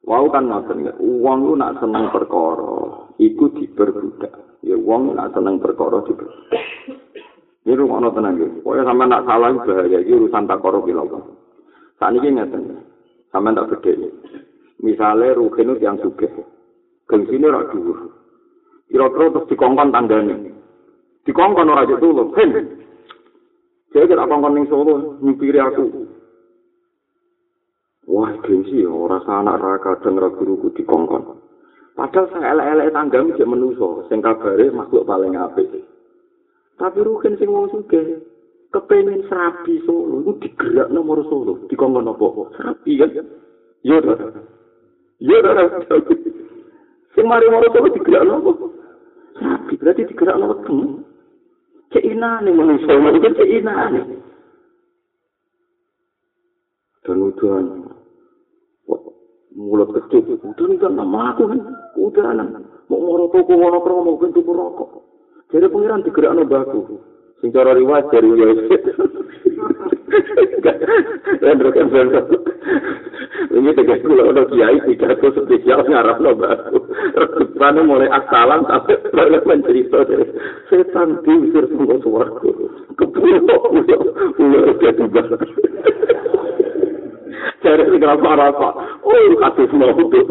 Wau 0.02 0.26
kan 0.34 0.50
ngoten 0.50 0.90
ya, 0.90 0.94
uang 0.98 1.40
lu 1.46 1.54
nak 1.54 1.78
seneng 1.78 2.10
perkara, 2.10 3.06
iku 3.22 3.54
diperbudak. 3.54 4.34
Ya 4.66 4.74
uang 4.74 5.14
nak 5.14 5.38
seneng 5.38 5.62
perkara 5.62 6.02
diperbudak. 6.10 6.62
Ini 7.62 7.78
rumah 7.78 8.10
tenang 8.10 8.42
ya. 8.42 8.50
Pokoknya 8.66 8.84
sampai 8.90 9.06
nak 9.06 9.26
salah 9.30 9.54
bahaya, 9.54 9.98
ini 10.02 10.18
urusan 10.18 10.50
tak 10.50 10.66
ya 10.66 11.22
Saat 12.02 12.18
ini 12.18 12.34
ngeten, 12.34 12.82
sama 13.30 13.54
tak 13.54 13.78
gede. 13.78 14.10
Misalnya 14.82 15.38
Ruhin 15.38 15.78
itu 15.78 15.86
yang 15.86 16.02
suge, 16.02 16.26
sini 17.06 17.46
rak 17.46 17.70
dhuwur. 17.70 18.18
Kira-kira 18.90 19.30
terus 19.30 19.48
dikongkon 19.54 19.94
tandane. 19.94 20.36
Dikongkon 21.22 21.70
ora 21.70 21.86
aja 21.86 21.96
dulu, 22.02 22.34
hen. 22.34 22.50
Jadi 23.94 24.10
kita 24.10 24.26
kongkon 24.26 24.58
ning 24.58 24.66
Solo, 24.66 25.22
nyupiri 25.22 25.62
aku. 25.62 25.86
Wah, 28.12 28.36
gengsi 28.44 28.84
ora 28.84 29.24
anak 29.24 29.64
raka 29.64 30.04
dan 30.04 30.20
guruku 30.20 30.76
dikongkon. 30.76 31.40
Padahal 31.96 32.28
saya 32.36 32.52
elek-elek 32.52 32.92
tangga 32.92 33.24
jek 33.40 33.48
menuso, 33.48 34.04
sing 34.12 34.20
kabare 34.20 34.68
makhluk 34.68 35.08
paling 35.08 35.40
apik. 35.40 35.72
Tapi 36.76 37.00
Ruhin 37.08 37.40
sing 37.40 37.48
wong 37.48 37.72
sugih, 37.72 38.20
kepengen 38.72 39.28
serabi 39.28 39.84
solo 39.84 40.24
itu 40.24 40.48
digerak 40.48 40.88
nomor 40.96 41.20
solo 41.28 41.68
di 41.68 41.76
kongkong 41.76 42.08
nopo 42.08 42.48
serabi 42.56 43.04
kan 43.04 43.12
iya 43.84 44.00
dah 44.00 44.16
iya 45.20 45.38
dah 45.44 45.56
sing 47.12 47.26
mari 47.28 47.52
nomor 47.52 47.68
solo 47.68 47.92
digerak 47.92 48.24
nopo 48.24 48.52
serabi 49.36 49.76
berarti 49.76 50.08
digerak 50.08 50.40
nopo 50.40 50.56
teng 50.64 50.80
keinane 51.92 52.50
manusia 52.56 52.96
itu 52.96 53.30
keinane 53.36 54.02
dan 57.04 57.18
udan 57.20 57.91
mulut 59.56 59.92
kecil 59.96 60.40
udan 60.42 60.72
kan 60.80 60.94
nama 60.96 61.36
aku 61.36 61.44
kan 61.52 61.60
udanan 62.00 62.50
mau 62.88 63.00
ngoro 63.00 63.26
toko 63.32 63.52
ngono 63.56 63.80
kromo 63.84 64.12
bentuk 64.20 64.48
rokok 64.48 64.92
jadi 65.52 65.68
pengiran 65.68 66.04
digerak 66.04 66.34
nopo 66.36 66.56
aku 66.56 66.80
sing 67.42 67.50
cara 67.50 67.74
riwayat 67.74 68.14
dari 68.14 68.30
Yosef. 68.38 68.70
Dan 71.42 71.58
rekan 71.58 71.90
bangsa. 71.90 72.22
Ini 73.52 73.72
tegas 73.74 74.06
kula 74.06 74.30
ono 74.30 74.46
kiai 74.54 74.78
pidato 74.86 75.34
spesial 75.34 75.82
ngarap 75.90 76.22
lo 76.22 76.38
baru. 76.38 76.80
Rekutane 77.18 77.82
mulai 77.82 78.14
asalan 78.14 78.62
sampai 78.70 79.02
banyak 79.10 79.44
mencerita 79.48 80.06
dari 80.06 80.30
setan 80.70 81.18
diusir 81.26 81.66
semua 81.72 81.98
suaraku. 82.00 82.70
Kepulo 82.96 83.56
pulo 83.66 83.98
pulo 84.38 84.60
Cari 87.62 87.84
segala 87.94 88.18
apa? 88.18 88.70
Oh, 89.06 89.26
kasus 89.38 89.70
mau 89.78 89.94
tuh. 89.94 90.26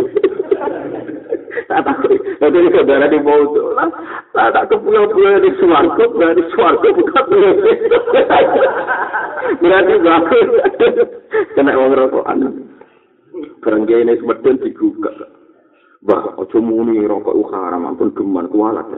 tak. 1.71 1.97
Nanti 2.41 2.57
ini 2.59 2.71
saudara 2.75 3.07
di 3.07 3.19
itu 3.21 3.63
lah. 3.77 3.89
Tak 4.35 4.49
tak 4.55 4.65
ke 4.71 4.77
pulau-pulau 4.81 5.43
di 5.43 5.51
suarga, 5.59 6.05
berarti 6.11 6.43
suarga 6.55 6.89
bukan 6.95 7.25
berarti 9.61 9.95
bagus. 10.03 10.49
Kena 11.55 11.73
orang 11.75 11.95
rokokan. 11.99 12.39
Berangga 13.61 13.97
ini 14.01 14.19
semedun 14.19 14.57
dibuka. 14.63 15.13
Bah, 16.01 16.33
ojo 16.41 16.65
muni 16.65 17.05
rokok 17.05 17.37
u 17.37 17.45
haram, 17.53 17.85
ampun 17.85 18.17
geman 18.17 18.49
kualat. 18.49 18.89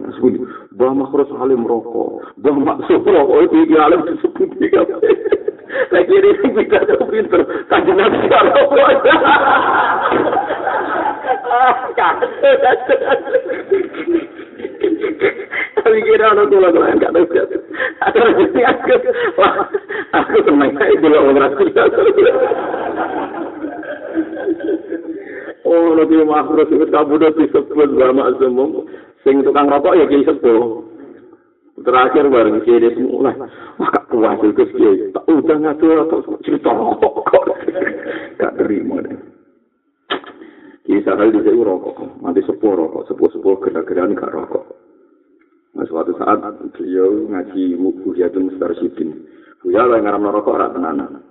Bah, 0.71 0.95
makro 0.95 1.27
salim 1.35 1.67
rokok. 1.67 2.39
Bah, 2.39 2.55
maksud 2.55 3.03
rokok 3.03 3.51
itu 3.51 3.75
di 3.75 3.75
alam 3.75 4.07
disebut 4.07 4.49
juga. 5.73 5.97
Lagi 5.97 6.14
ini 6.14 6.31
kita 6.52 6.79
tuh 6.85 7.09
pinter. 7.09 7.41
Kajian 7.69 7.97
nabi 7.97 8.29
rokok. 8.29 8.91
Tapi 15.83 15.99
kira 16.07 16.31
orang 16.33 16.49
tua 16.49 16.61
lagi 16.62 16.79
nggak 17.00 17.12
tahu 17.12 17.25
sih. 17.33 17.41
Aku 18.02 18.19
aku 18.62 18.93
wah 19.41 19.55
aku 20.12 20.37
senang 20.45 20.73
saya 20.76 20.95
dulu 21.00 21.17
orang 21.17 21.49
aku. 21.49 21.64
Oh, 25.62 25.97
nanti 25.97 26.21
makhluk 26.21 26.69
itu 26.69 26.85
kamu 26.91 27.17
udah 27.17 27.33
disebut 27.33 27.88
sama 27.97 28.29
semua. 28.37 28.85
Sing 29.25 29.41
tukang 29.41 29.71
rokok 29.71 29.97
ya 29.97 30.05
kini 30.05 30.26
sepuh. 30.26 30.82
Terakhir 31.83 32.25
bareng 32.31 32.62
kiri 32.62 32.95
semua. 32.95 33.35
Wah, 33.79 33.91
kuat 34.07 34.39
itu 34.47 34.65
sih. 34.75 35.11
Tak 35.11 35.27
udah 35.27 35.57
ngatur 35.59 36.07
atau 36.07 36.39
cerita 36.47 36.71
rokok. 36.79 37.27
Gak 38.39 38.55
terima 38.59 39.03
deh. 39.03 39.19
Kisah 40.83 41.15
hal 41.15 41.31
di 41.31 41.39
sini 41.47 41.62
rokok, 41.62 42.19
nanti 42.27 42.43
sepuh 42.43 42.75
rokok, 42.75 43.07
sepuh-sepuh 43.07 43.55
gerak-gerak 43.62 44.19
gak 44.19 44.35
rokok. 44.35 44.67
Nah, 45.73 45.89
suatu 45.89 46.12
saat 46.19 46.43
beliau 46.75 47.31
ngaji 47.31 47.79
Buya 47.79 48.29
itu 48.29 48.43
Mustar 48.43 48.75
Sidin. 48.77 49.25
Buya 49.62 49.87
lah 49.87 50.03
yang 50.03 50.11
ngaram 50.11 50.27
rokok 50.27 50.59
rak 50.59 50.75
tenanan. 50.75 51.23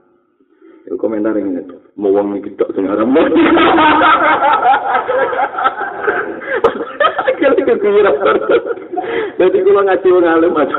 Itu 0.87 0.97
komentar 0.97 1.37
yang 1.37 1.53
ini, 1.53 1.61
mau 1.99 2.09
wong 2.09 2.41
ini 2.41 2.57
sing 2.57 2.89
ngaram 2.89 3.13
mau. 7.41 8.61
Jadi 9.41 9.57
kalau 9.65 9.81
ngaji 9.81 10.07
wong 10.13 10.25
alim 10.27 10.53
aja, 10.53 10.77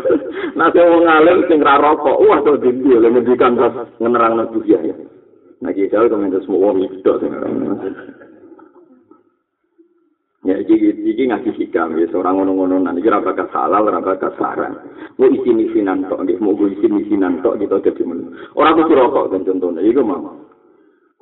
nanti 0.55 0.79
wong 0.79 1.05
alim 1.09 1.39
sing 1.51 1.59
ra 1.59 1.83
rokok, 1.83 2.23
wah 2.23 2.39
tuh 2.47 2.61
dindi, 2.63 2.95
oleh 2.95 3.11
ngendikan 3.11 3.59
pas 3.59 3.75
ngenerang 3.99 4.39
Buya 4.55 4.79
ya. 4.87 4.95
Nah, 5.63 5.71
kisah 5.75 6.07
komentar 6.07 6.43
semua 6.47 6.71
wong 6.71 6.83
ini 6.83 6.91
gedok 6.95 7.17
sing 7.23 7.31
Ya, 10.43 10.59
iki 10.59 10.75
iki 11.07 11.31
ngaji 11.31 11.55
hikam 11.55 11.95
ya 12.03 12.11
seorang 12.11 12.43
ngono-ngono 12.43 12.83
nanti 12.83 12.99
kira 12.99 13.23
bakal 13.23 13.47
halal, 13.55 13.87
ora 13.87 14.03
bakal 14.03 14.35
saran. 14.35 14.75
Mau 15.15 15.31
isi 15.31 15.55
misinan 15.55 16.03
tok 16.11 16.27
nggih, 16.27 16.43
mau 16.43 16.59
isi 16.67 16.91
misinan 16.91 17.39
tok 17.47 17.63
gitu 17.63 17.79
dadi 17.79 18.03
men. 18.03 18.35
Ora 18.59 18.75
kudu 18.75 18.91
rokok 18.91 19.31
kan 19.31 19.47
contone 19.47 19.87
iku 19.87 20.03
mau. 20.03 20.35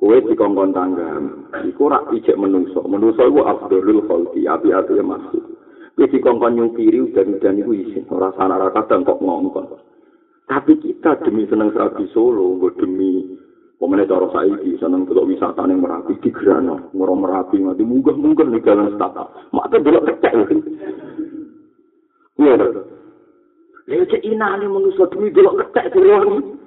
Kowe 0.01 0.17
dikongkon 0.17 0.73
tangga, 0.73 1.21
iku 1.61 1.85
ora 1.85 2.01
ijek 2.09 2.33
menungso. 2.33 2.81
Menungso 2.89 3.21
iku 3.21 3.45
afdhalul 3.45 4.01
khalqi, 4.09 4.49
api-api 4.49 4.97
ya 4.97 5.05
maksud. 5.05 5.43
Kowe 5.93 6.09
dikongkon 6.09 6.57
nyupiri 6.57 7.05
udan-udan 7.05 7.61
iku 7.61 7.71
isin, 7.77 8.09
ora 8.09 8.33
sana 8.33 8.57
ora 8.57 8.73
kadang 8.73 9.05
kok 9.05 9.21
ngongkon. 9.21 9.77
Tapi 10.49 10.73
kita 10.81 11.21
demi 11.21 11.45
seneng 11.45 11.69
serabi 11.69 12.09
solo, 12.09 12.57
demi 12.81 13.37
Pemene 13.81 14.05
cara 14.05 14.29
saiki 14.29 14.77
seneng 14.77 15.09
delok 15.09 15.25
wisata 15.25 15.65
ning 15.65 15.81
Merapi 15.81 16.13
di 16.21 16.29
Grano, 16.29 16.93
ngoro 16.93 17.17
Merapi 17.17 17.57
nganti 17.57 17.81
munggah-munggah 17.81 18.45
ning 18.45 18.61
dalan 18.61 18.93
stata. 18.93 19.25
Mate 19.49 19.81
delok 19.81 20.05
kecek. 20.05 20.33
Iya. 22.37 22.61
Lha 23.89 24.05
cek 24.05 24.21
inane 24.21 24.69
manusa 24.69 25.09
demi 25.09 25.33
delok 25.33 25.65
kecek 25.65 25.97
dironi. 25.97 26.60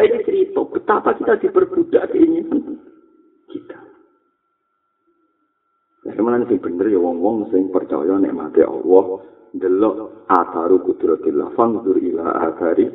Tidak 0.00 0.16
ini 0.16 0.24
cerita 0.24 0.64
betapa 0.64 1.12
kita 1.12 1.36
diperbudak 1.44 2.08
ini 2.16 2.40
kita. 3.52 3.80
Ya 6.08 6.10
sebenarnya 6.16 6.48
sih 6.48 6.56
bener 6.56 6.88
ya 6.88 6.96
wong-wong 6.96 7.52
sing 7.52 7.68
percaya 7.68 8.16
nek 8.16 8.32
mati 8.32 8.64
Allah 8.64 9.20
delok 9.52 10.24
atharu 10.24 10.80
kudratillah 10.88 11.52
fangdur 11.52 12.00
ila 12.00 12.48
athari 12.48 12.88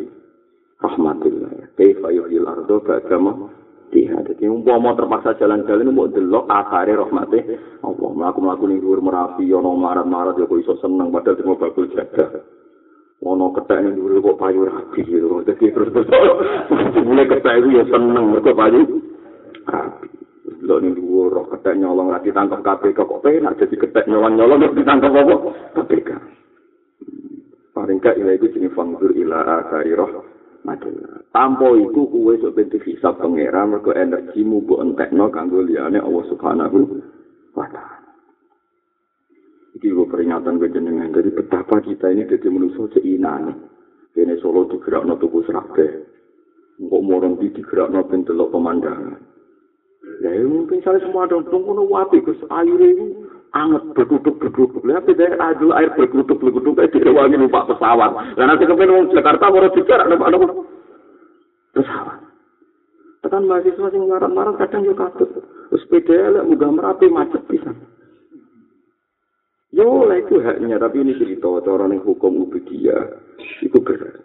rahmatillah. 0.81 1.77
Kaifa 1.77 2.09
yuhyil 2.09 2.49
ardo 2.49 2.81
ba'dama 2.81 3.53
tiha. 3.93 4.25
Jadi 4.25 4.49
umpama 4.49 4.97
terpaksa 4.97 5.37
jalan-jalan 5.37 5.93
mau 5.93 6.09
delok 6.09 6.49
akare 6.49 6.97
rahmate 6.97 7.39
Allah. 7.85 8.09
Mlaku-mlaku 8.17 8.65
ning 8.65 8.81
dhuwur 8.81 9.05
Merapi 9.05 9.45
ana 9.53 9.69
marat-marat 9.77 10.41
ya 10.41 10.49
kok 10.49 10.57
iso 10.57 10.73
seneng 10.81 11.13
padahal 11.13 11.37
cuma 11.37 11.53
bakul 11.53 11.85
jaga. 11.93 12.41
Ono 13.23 13.55
ketek 13.55 13.79
ning 13.79 13.95
dhuwur 13.95 14.19
kok 14.19 14.39
payu 14.43 14.67
rapi 14.67 14.99
gitu. 15.07 15.39
Dadi 15.47 15.71
terus 15.71 15.89
terus 15.95 16.07
mulai 17.07 17.31
ketek 17.31 17.63
itu 17.63 17.69
ya 17.79 17.83
seneng 17.87 18.25
mergo 18.35 18.51
payu 18.51 18.81
rapi. 19.63 20.07
Lo 20.67 20.83
ning 20.83 20.99
dhuwur 20.99 21.31
roh 21.31 21.45
ketek 21.55 21.79
nyolong 21.79 22.11
ra 22.11 22.19
ditangkep 22.19 22.59
KPK 22.59 22.97
kok 22.99 23.21
penak 23.23 23.55
jadi 23.55 23.75
ketek 23.87 24.05
nyolong-nyolong 24.11 24.59
kok 24.67 24.77
ditangkep 24.77 25.11
apa? 25.15 25.35
KPK. 25.79 26.09
Paling 27.75 27.97
gak 27.99 28.15
ila 28.19 28.31
itu 28.35 28.51
jenis 28.55 28.71
fangdur 28.75 29.11
ila 29.15 29.63
akari 29.63 29.95
roh. 29.95 30.35
Tanpa 31.29 31.67
iku 31.77 32.09
kuwe 32.09 32.41
sok 32.41 32.57
bentuk 32.57 32.81
hisab 32.89 33.21
pengera 33.21 33.69
mergo 33.69 33.93
energimu 33.93 34.65
bu 34.65 34.81
entekno 34.81 35.29
kanggo 35.29 35.61
liyane 35.61 36.01
Allah 36.01 36.25
Subhanahu 36.25 36.79
wa 37.53 37.69
taala. 37.69 37.94
Iki 39.75 39.91
gue 39.91 40.07
peringatan 40.07 40.55
gue 40.55 40.71
jenengan. 40.71 41.11
Jadi 41.11 41.35
betapa 41.35 41.83
kita 41.83 42.07
ini 42.07 42.23
jadi 42.31 42.47
manusia 42.47 42.87
seinan. 42.95 43.67
Ini 44.15 44.39
solo 44.39 44.71
digerak 44.71 45.03
no 45.03 45.19
tuku 45.19 45.43
serabe. 45.43 46.07
Kok 46.79 47.03
morong 47.03 47.35
di 47.43 47.51
digerak 47.51 47.91
no 47.91 48.07
pentelok 48.07 48.55
pemandangan. 48.55 49.19
Ya 50.23 50.31
mungkin 50.47 50.79
saya 50.79 51.03
semua 51.03 51.27
ada 51.27 51.43
tunggu 51.51 51.75
no 51.75 51.83
wapi. 51.91 52.23
Gus 52.23 52.39
air 52.47 52.79
itu 52.79 53.27
anget 53.51 53.83
berkutuk 53.91 54.39
berkutuk. 54.39 54.79
Lihat 54.87 55.11
dari 55.11 55.35
air 55.35 55.59
air 55.59 55.89
berkutuk 55.99 56.39
berkutuk. 56.39 56.79
Kayak 56.79 56.95
direwangi 56.95 57.35
numpak 57.35 57.67
pesawat. 57.67 58.39
Dan 58.39 58.47
nanti 58.47 58.63
kemudian 58.63 58.95
orang 58.95 59.11
Jakarta 59.11 59.51
mau 59.51 59.67
digerak 59.75 60.07
numpak 60.07 60.29
numpak 60.31 60.55
pesawat. 61.75 62.17
Tekan 63.25 63.49
mahasiswa 63.49 63.87
sing 63.89 64.05
marah-marah 64.07 64.53
kadang 64.55 64.85
juga 64.87 65.09
katut. 65.11 65.43
Sepeda 65.73 66.29
lah, 66.29 66.43
mudah 66.45 66.69
merapi 66.69 67.09
macet 67.09 67.41
bisa. 67.49 67.73
Yo 69.75 70.07
lah 70.07 70.15
itu 70.23 70.39
haknya, 70.39 70.79
tapi 70.79 71.03
ini 71.03 71.19
cerita 71.19 71.51
cara 71.59 71.83
ning 71.91 71.99
hukum 71.99 72.47
ubudiyah 72.47 73.11
itu 73.59 73.75
berat. 73.83 74.23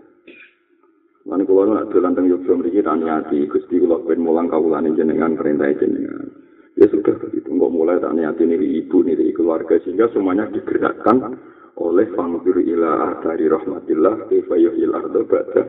Mana 1.26 1.42
kalau 1.42 1.75
nak 1.75 1.90
jalan 1.90 2.14
tentang 2.14 2.30
Yogyakarta 2.30 2.54
memiliki 2.54 2.80
taniati, 2.87 3.38
gusti 3.50 3.76
kalau 3.83 4.07
pengen 4.07 4.25
mulang 4.25 4.47
kaulan 4.47 4.95
jenengan 4.95 5.35
perintah 5.35 5.75
jenengan. 5.75 6.30
Ya 6.78 6.87
sudah 6.87 7.19
begitu, 7.19 7.50
nggak 7.50 7.73
mulai 7.75 7.99
taniati 7.99 8.47
nih 8.47 8.87
ibu 8.87 9.02
nih 9.02 9.35
keluarga 9.35 9.75
sehingga 9.83 10.07
semuanya 10.14 10.47
digerakkan 10.54 11.35
oleh 11.80 12.07
fangdur 12.12 12.57
ila 12.61 13.19
dari 13.25 13.49
rahmatillah 13.49 14.28
kifayuhil 14.28 14.95
ardo 14.95 15.25
baca 15.25 15.62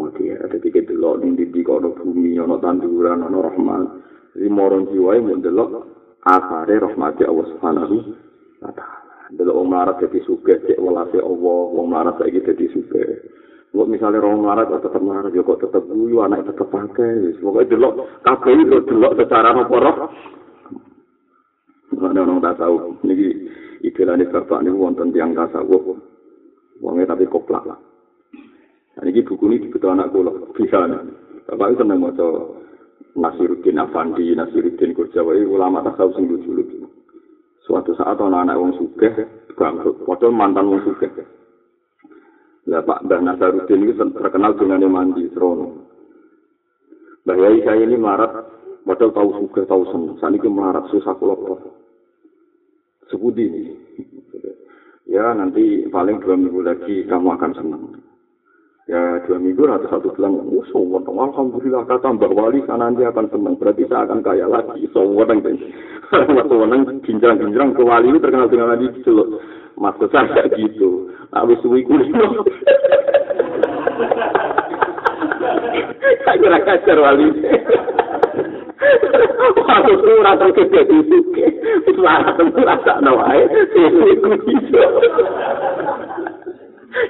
mati 0.00 0.32
ya 0.32 0.40
ada 0.40 0.56
tiga 0.56 0.80
delok 0.80 1.20
ning 1.20 1.36
di 1.36 1.60
kono 1.60 1.92
bumi 1.92 2.40
ono 2.40 2.56
tanduran 2.56 3.20
ono 3.28 3.38
rahmat 3.44 3.86
limoron 4.40 4.88
jiwa 4.88 5.20
yang 5.20 5.28
mendelok 5.28 5.70
asare 6.24 6.80
rahmati 6.80 7.28
Allah 7.28 7.46
subhanahu 7.52 7.96
wa 8.64 8.72
ta'ala 8.72 8.91
delok 9.36 9.56
wong 9.56 9.68
melarat 9.72 9.96
dadi 10.00 10.20
sugih 10.24 10.58
cek 10.68 10.78
welase 10.80 11.18
Allah 11.20 11.60
wong 11.72 11.86
melarat 11.88 12.20
saiki 12.20 12.40
dadi 12.44 12.66
sugih 12.72 13.32
Kok 13.72 13.88
misalnya 13.88 14.20
orang 14.20 14.44
melarat 14.44 14.68
kok 14.68 14.84
tetap 14.84 15.00
melarat, 15.00 15.32
ya 15.32 15.40
kok 15.40 15.64
tetap 15.64 15.82
guyu, 15.88 16.20
anak 16.20 16.44
tetap 16.44 16.68
pakai. 16.68 17.40
Pokoknya 17.40 17.72
delok, 17.72 18.20
kabeh 18.20 18.52
itu 18.52 18.78
delok 18.84 19.16
secara 19.16 19.48
apa 19.56 19.76
roh. 19.80 19.96
Ada 21.96 22.20
orang 22.20 22.44
tak 22.44 22.60
tahu. 22.60 23.00
Ini 23.08 23.48
istilahnya 23.80 24.28
bapak 24.28 24.60
ini 24.60 24.76
wonten 24.76 25.08
tiang 25.16 25.32
tasawuf. 25.32 25.96
Wongnya 26.84 27.16
tapi 27.16 27.24
koplak 27.24 27.64
lah. 27.64 27.80
Nah, 29.00 29.04
ini 29.08 29.24
buku 29.24 29.48
ini 29.48 29.64
dibutuh 29.64 29.96
anak 29.96 30.12
kula. 30.12 30.52
Bisa 30.52 30.84
nih. 30.84 31.00
Bapak 31.48 31.72
itu 31.72 31.82
maca 31.88 32.28
Nasiruddin 33.16 33.80
Afandi, 33.80 34.36
Nasiruddin 34.36 34.92
Kurjawa, 34.92 35.32
ulama 35.48 35.80
tasawuf 35.80 36.12
sing 36.20 36.28
lucu-lucu. 36.28 36.91
Suatu 37.62 37.94
saat 37.94 38.18
ana 38.18 38.42
anak 38.42 38.58
wong 38.58 38.74
sugih 38.74 39.14
bangkrut, 39.54 40.02
padahal 40.02 40.34
mantan 40.34 40.66
wong 40.66 40.82
sugih. 40.82 41.10
Lah 42.66 42.82
Pak 42.82 43.06
Mbah 43.06 43.20
Nasaruddin 43.22 43.86
itu 43.86 44.02
terkenal 44.18 44.58
dengan 44.58 44.82
mandi 44.90 45.30
serono. 45.30 45.86
Mbah 47.22 47.36
Yai 47.38 47.62
saya 47.62 47.86
ini 47.86 47.94
melarat, 47.94 48.50
padahal 48.82 49.14
tahu 49.14 49.30
sugih, 49.38 49.62
tahu 49.70 49.82
seneng. 49.94 50.18
Saat 50.18 50.34
ini 50.34 50.48
melarat 50.50 50.90
susah 50.90 51.14
kula 51.14 51.38
Sebudi 53.14 53.46
ini. 53.46 53.62
Ya 55.06 55.30
nanti 55.36 55.86
paling 55.86 56.18
dua 56.18 56.34
minggu 56.34 56.66
lagi 56.66 57.06
kamu 57.06 57.28
akan 57.38 57.52
senang. 57.54 58.01
Ya 58.90 59.22
dua 59.30 59.38
minggu 59.38 59.62
atau 59.70 59.86
satu 59.86 60.10
bulan, 60.18 60.42
oh 60.42 60.66
sowan, 60.74 61.06
alhamdulillah 61.06 61.86
kata 61.86 62.18
Mbak 62.18 62.34
Wali 62.34 62.66
sana 62.66 62.90
nanti 62.90 63.06
akan 63.06 63.30
senang. 63.30 63.54
Berarti 63.54 63.86
saya 63.86 64.10
akan 64.10 64.26
kaya 64.26 64.50
lagi, 64.50 64.90
sowan. 64.90 65.38
Waktu 66.12 66.54
menang 66.60 67.00
ginjang-ginjang 67.08 67.72
ke 67.72 67.80
wali 67.80 68.12
ini 68.12 68.20
terkenal 68.20 68.44
dengan 68.52 68.76
tadi 68.76 68.90
gitu 69.00 69.16
loh. 69.16 69.40
Maksud 69.80 70.12
saya 70.12 70.44
gitu. 70.52 71.08
Habis 71.32 71.56
suwi 71.64 71.80
kuliah. 71.88 72.12
Saya 76.26 76.36
kira 76.36 76.58
kacar 76.68 76.98
wali. 77.00 77.32
Waktu 79.56 79.92
itu 79.96 80.12
rasa 80.20 80.46
gede 80.52 80.80
di 80.84 80.98
suke. 81.08 81.46
Suara 81.96 82.36
temu 82.36 82.60
rasa 82.60 83.00
nawai. 83.00 83.48
Kuliah. 83.72 84.90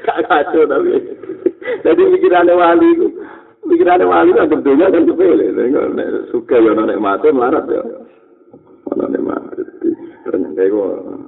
Kak 0.07 0.19
kacau 0.31 0.63
tapi. 0.71 0.95
Jadi 1.83 2.03
pikirannya 2.19 2.55
wali 2.55 2.87
itu. 2.95 3.07
Pikirannya 3.63 4.07
wali 4.07 4.31
itu 4.35 4.41
agak 4.43 4.63
dunia 4.67 4.91
dan 4.91 5.07
sepele. 5.07 5.47
Suka 6.31 6.57
ya 6.59 6.73
nek 6.75 7.03
mati 7.03 7.29
melarat 7.31 7.65
ya. 7.71 7.83
Ono 8.93 9.05
ne 9.07 9.19
mah. 9.23 9.41
Ternyata 10.23 10.63
itu 10.63 10.79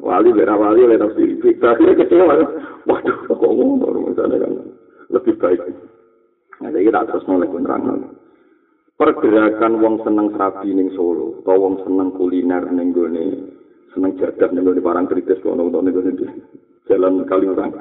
wali 0.02 0.30
bera 0.34 0.54
wali 0.54 0.86
oleh 0.86 0.98
tafsir. 0.98 1.38
Terakhir 1.38 1.98
kecewa. 1.98 2.34
Waduh, 2.84 3.16
kok 3.30 3.40
ngono 3.40 4.10
misalnya 4.12 4.44
kan. 4.44 4.52
Lebih 5.10 5.34
baik. 5.40 5.60
Nah, 6.62 6.70
jadi 6.70 6.86
kita 6.86 7.06
terus 7.10 7.26
mulai 7.28 7.50
penerang. 7.50 8.14
Pergerakan 8.94 9.82
wong 9.82 10.06
seneng 10.06 10.30
serabi 10.30 10.70
ning 10.70 10.94
Solo, 10.94 11.42
atau 11.42 11.58
wong 11.58 11.82
seneng 11.82 12.14
kuliner 12.14 12.62
ning 12.70 12.94
gone, 12.94 13.50
seneng 13.90 14.14
jadah 14.22 14.54
ning 14.54 14.62
gone 14.62 14.78
barang 14.78 15.10
kritis 15.10 15.42
kono 15.42 15.66
ning 15.66 15.90
gone 15.90 16.14
jalan 16.86 17.26
Kaliurang. 17.26 17.74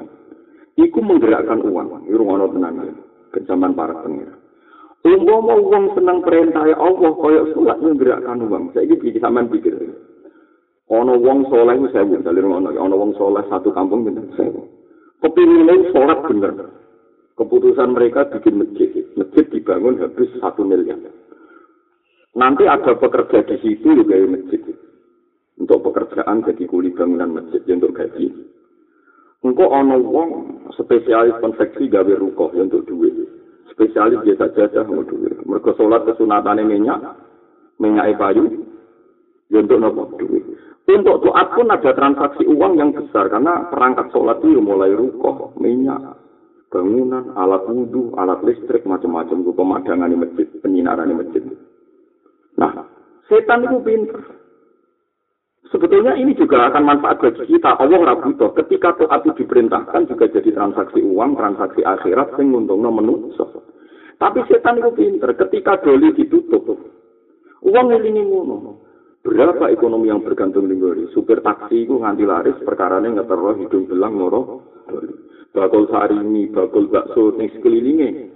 Iku 0.74 0.98
menggerakkan 0.98 1.62
uang, 1.62 2.10
iku 2.10 2.22
ono 2.26 2.50
tenan. 2.50 2.98
Kejaman 3.30 3.74
para 3.74 3.94
pengira. 4.02 4.34
Umpama 5.04 5.60
wong 5.60 5.92
seneng 5.92 6.24
perintah 6.24 6.64
Allah 6.64 7.12
kaya 7.20 7.42
salat 7.52 7.78
nggerakkan 7.82 8.40
wong. 8.48 8.72
Saiki 8.72 8.96
iki 9.04 9.20
sampean 9.20 9.52
pikir. 9.52 9.76
Ana 10.88 11.12
wong 11.12 11.44
saleh 11.52 11.76
iku 11.76 11.88
sewu, 11.92 12.24
dalem 12.24 12.50
ana 12.56 12.72
ana 12.72 12.94
wong 12.96 13.12
saleh 13.20 13.44
satu 13.52 13.68
kampung 13.76 14.08
pinten 14.08 14.32
sewu. 14.32 14.64
Kepingine 15.20 15.92
salat 15.92 16.24
bener. 16.24 16.52
Keputusan 17.34 17.92
mereka 17.92 18.30
bikin 18.32 18.64
masjid. 18.64 18.90
Masjid 19.18 19.44
dibangun 19.50 20.00
habis 20.00 20.30
satu 20.38 20.62
miliar. 20.62 20.96
Nanti 22.34 22.66
ada 22.66 22.96
pekerja 22.98 23.46
di 23.46 23.56
situ 23.62 23.94
juga 23.94 24.18
masjid. 24.24 24.62
Untuk 25.54 25.86
pekerjaan 25.86 26.42
jadi 26.42 26.64
kuli 26.66 26.90
bangunan 26.96 27.44
masjid 27.44 27.62
untuk 27.70 27.94
gaji. 27.94 28.53
Engkau 29.44 29.68
ana 29.76 30.00
wong 30.00 30.56
spesialis 30.72 31.36
konveksi 31.44 31.92
gawe 31.92 32.12
rukoh 32.16 32.48
untuk 32.56 32.88
duit. 32.88 33.12
spesialis 33.74 34.22
biasa 34.22 34.54
saja 34.54 34.86
mau 34.86 35.02
duit. 35.02 35.34
Mereka 35.44 35.74
sholat 35.74 36.06
kesunatan 36.06 36.62
minyak, 36.62 37.18
minyak 37.82 38.14
kayu, 38.16 38.64
ya 39.50 39.60
untuk 39.60 39.82
nopo 39.82 40.14
duit. 40.16 40.46
Untuk 40.84 41.26
tuat 41.26 41.58
pun 41.58 41.72
ada 41.72 41.90
transaksi 41.96 42.46
uang 42.46 42.78
yang 42.78 42.94
besar 42.94 43.26
karena 43.32 43.66
perangkat 43.72 44.14
sholat 44.14 44.38
itu 44.44 44.62
mulai 44.62 44.92
rukoh, 44.94 45.56
minyak, 45.58 46.20
bangunan, 46.68 47.32
alat 47.34 47.64
wudhu, 47.66 48.12
alat 48.20 48.44
listrik, 48.44 48.84
macam-macam 48.84 49.48
pemadangan 49.48 50.12
di 50.12 50.16
masjid, 50.20 50.46
penyinaran 50.60 51.08
di 51.08 51.16
masjid. 51.16 51.42
Nah, 52.60 52.84
setan 53.26 53.64
itu 53.64 53.80
pinter. 53.80 54.43
Sebetulnya 55.72 56.12
ini 56.14 56.36
juga 56.36 56.68
akan 56.68 56.84
manfaat 56.84 57.24
bagi 57.24 57.48
kita. 57.48 57.80
Allah 57.80 58.00
ragu 58.04 58.36
toh. 58.36 58.52
Ketika 58.52 58.94
taat 59.00 59.24
diperintahkan 59.24 60.12
juga 60.12 60.28
jadi 60.28 60.52
transaksi 60.52 61.00
uang, 61.00 61.40
transaksi 61.40 61.80
akhirat, 61.80 62.36
sing 62.36 62.52
nguntungno 62.52 62.92
menungso. 62.92 63.64
Tapi 64.20 64.44
setan 64.46 64.78
itu 64.78 64.92
pinter. 64.92 65.32
Ketika 65.32 65.80
doli 65.80 66.12
ditutup, 66.12 66.68
uang 67.64 67.86
ini 67.96 68.22
ngono. 68.22 68.84
Berapa 69.24 69.72
ekonomi 69.72 70.12
yang 70.12 70.20
bergantung 70.20 70.68
di 70.68 70.76
doli? 70.76 71.08
Supir 71.16 71.40
taksi 71.40 71.88
itu 71.88 71.96
nganti 71.96 72.28
laris 72.28 72.60
perkara 72.60 73.00
ini 73.00 73.16
ngeterro 73.16 73.56
hidung 73.56 73.88
belang 73.88 74.20
ngoro 74.20 74.40
doli. 74.84 75.16
Bakul 75.48 75.88
sarimi, 75.88 76.52
bakul 76.52 76.92
bakso, 76.92 77.32
ning 77.40 77.48
sekelilingnya. 77.56 78.28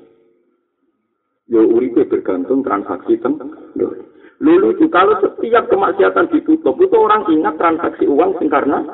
Ya 1.53 1.61
uripe 1.61 2.09
bergantung 2.09 2.65
transaksi 2.65 3.21
ten 3.21 3.37
doli. 3.77 4.08
Lalu 4.39 4.79
itu 4.79 4.87
kalau 4.91 5.19
setiap 5.19 5.67
kemaksiatan 5.67 6.31
ditutup 6.31 6.79
itu 6.79 6.95
orang 6.95 7.27
ingat 7.27 7.59
transaksi 7.59 8.07
uang 8.07 8.39
sing 8.39 8.47
karena 8.47 8.87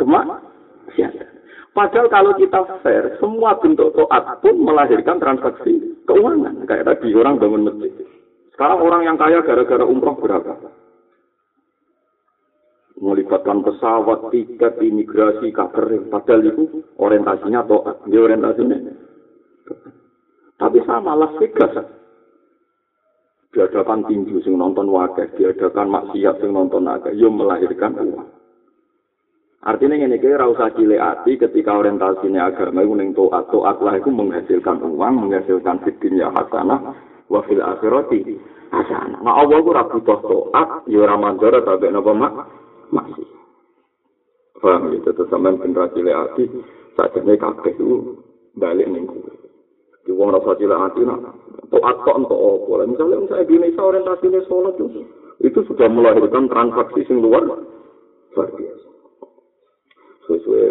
kemaksiatan. 0.00 1.34
Padahal 1.74 2.06
kalau 2.06 2.32
kita 2.38 2.62
fair, 2.86 3.18
semua 3.18 3.58
bentuk 3.58 3.90
toat 3.98 4.38
pun 4.38 4.54
melahirkan 4.62 5.18
transaksi 5.18 5.98
keuangan. 6.06 6.62
Kayak 6.70 6.86
tadi 6.86 7.10
orang 7.18 7.42
bangun 7.42 7.66
masjid. 7.66 7.90
Sekarang 8.54 8.78
orang 8.78 9.02
yang 9.02 9.18
kaya 9.18 9.42
gara-gara 9.42 9.82
umroh 9.82 10.14
berapa? 10.14 10.54
Melibatkan 12.94 13.66
pesawat, 13.66 14.30
tiket, 14.30 14.78
imigrasi, 14.78 15.50
kabar. 15.50 15.90
Padahal 16.14 16.46
itu 16.46 16.62
orientasinya 16.94 17.66
toat. 17.66 18.06
Dia 18.06 18.22
orientasinya. 18.22 18.78
Tapi 20.62 20.78
sama 20.86 21.18
Las 21.18 21.34
Vegas. 21.42 21.74
Diadakan 23.54 24.02
tinju 24.10 24.42
sing 24.42 24.58
nonton 24.58 24.90
wakil, 24.90 25.30
diadakan 25.38 25.86
maksiat 25.86 26.42
sing 26.42 26.50
nonton 26.50 26.90
akeh, 26.90 27.14
yo 27.14 27.30
melahirkan 27.30 27.94
uang. 27.94 28.28
Artinya 29.64 29.96
ini 29.96 30.20
kira 30.20 30.44
usah 30.44 30.76
cilik 30.76 31.00
hati 31.00 31.40
ketika 31.40 31.72
orientasinya 31.72 32.52
agama 32.52 32.84
itu 32.84 32.92
neng 32.92 33.16
toat 33.16 33.48
toat 33.48 33.80
lah 33.80 33.96
itu 33.96 34.12
menghasilkan 34.12 34.76
uang, 34.84 35.14
menghasilkan 35.24 35.80
fitnya 35.88 36.28
hasanah, 36.28 36.92
wafil 37.32 37.64
akhirati 37.64 38.36
hasanah. 38.68 39.24
Nah 39.24 39.40
Allah 39.40 39.64
itu 39.64 39.70
rabu 39.72 39.98
toh 40.04 40.20
toat, 40.20 40.84
ya 40.84 41.08
ramadhan 41.08 41.64
tapi 41.64 41.88
napa 41.88 42.12
mak 42.12 42.32
masih. 42.92 43.24
Paham 44.60 44.96
gitu, 44.96 45.12
terus 45.12 45.28
sampai 45.28 45.60
generasi 45.60 45.92
cilik 45.96 46.16
hati, 46.16 46.44
saat 46.96 47.12
ini 47.20 47.36
kakek 47.36 47.76
itu 47.76 48.20
balik 48.56 48.88
neng 48.88 49.08
kue. 49.08 49.43
Di 50.04 50.12
uang 50.12 50.36
rasa 50.36 50.52
cilik 50.60 50.76
hati, 50.76 51.00
nah 51.00 51.16
toat 51.72 51.96
kok 52.04 52.18
untuk 52.20 52.36
apa? 52.36 52.84
Misalnya 52.84 53.24
misalnya 53.24 53.48
di 53.48 53.54
Indonesia 53.56 53.82
orientasinya 53.88 54.40
sholat 54.44 54.76
itu, 54.76 55.00
itu 55.40 55.60
sudah 55.64 55.88
melahirkan 55.88 56.44
transaksi 56.52 57.08
sing 57.08 57.24
luar 57.24 57.40
luar 57.40 58.48
biasa. 58.52 58.88
sesuai 60.24 60.68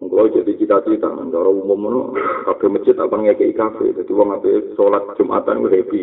kalau 0.00 0.28
jadi 0.32 0.52
cita-cita 0.56 1.08
cara 1.08 1.50
umum 1.52 1.88
no 1.88 2.02
kafe 2.48 2.68
masjid 2.68 2.96
apa 2.96 3.16
ngekei 3.16 3.56
kafe 3.56 3.92
jadi 3.96 4.10
uang 4.12 4.36
apa 4.36 4.48
sholat 4.76 5.04
jumatan 5.16 5.64
gue 5.64 5.72
happy. 5.72 6.00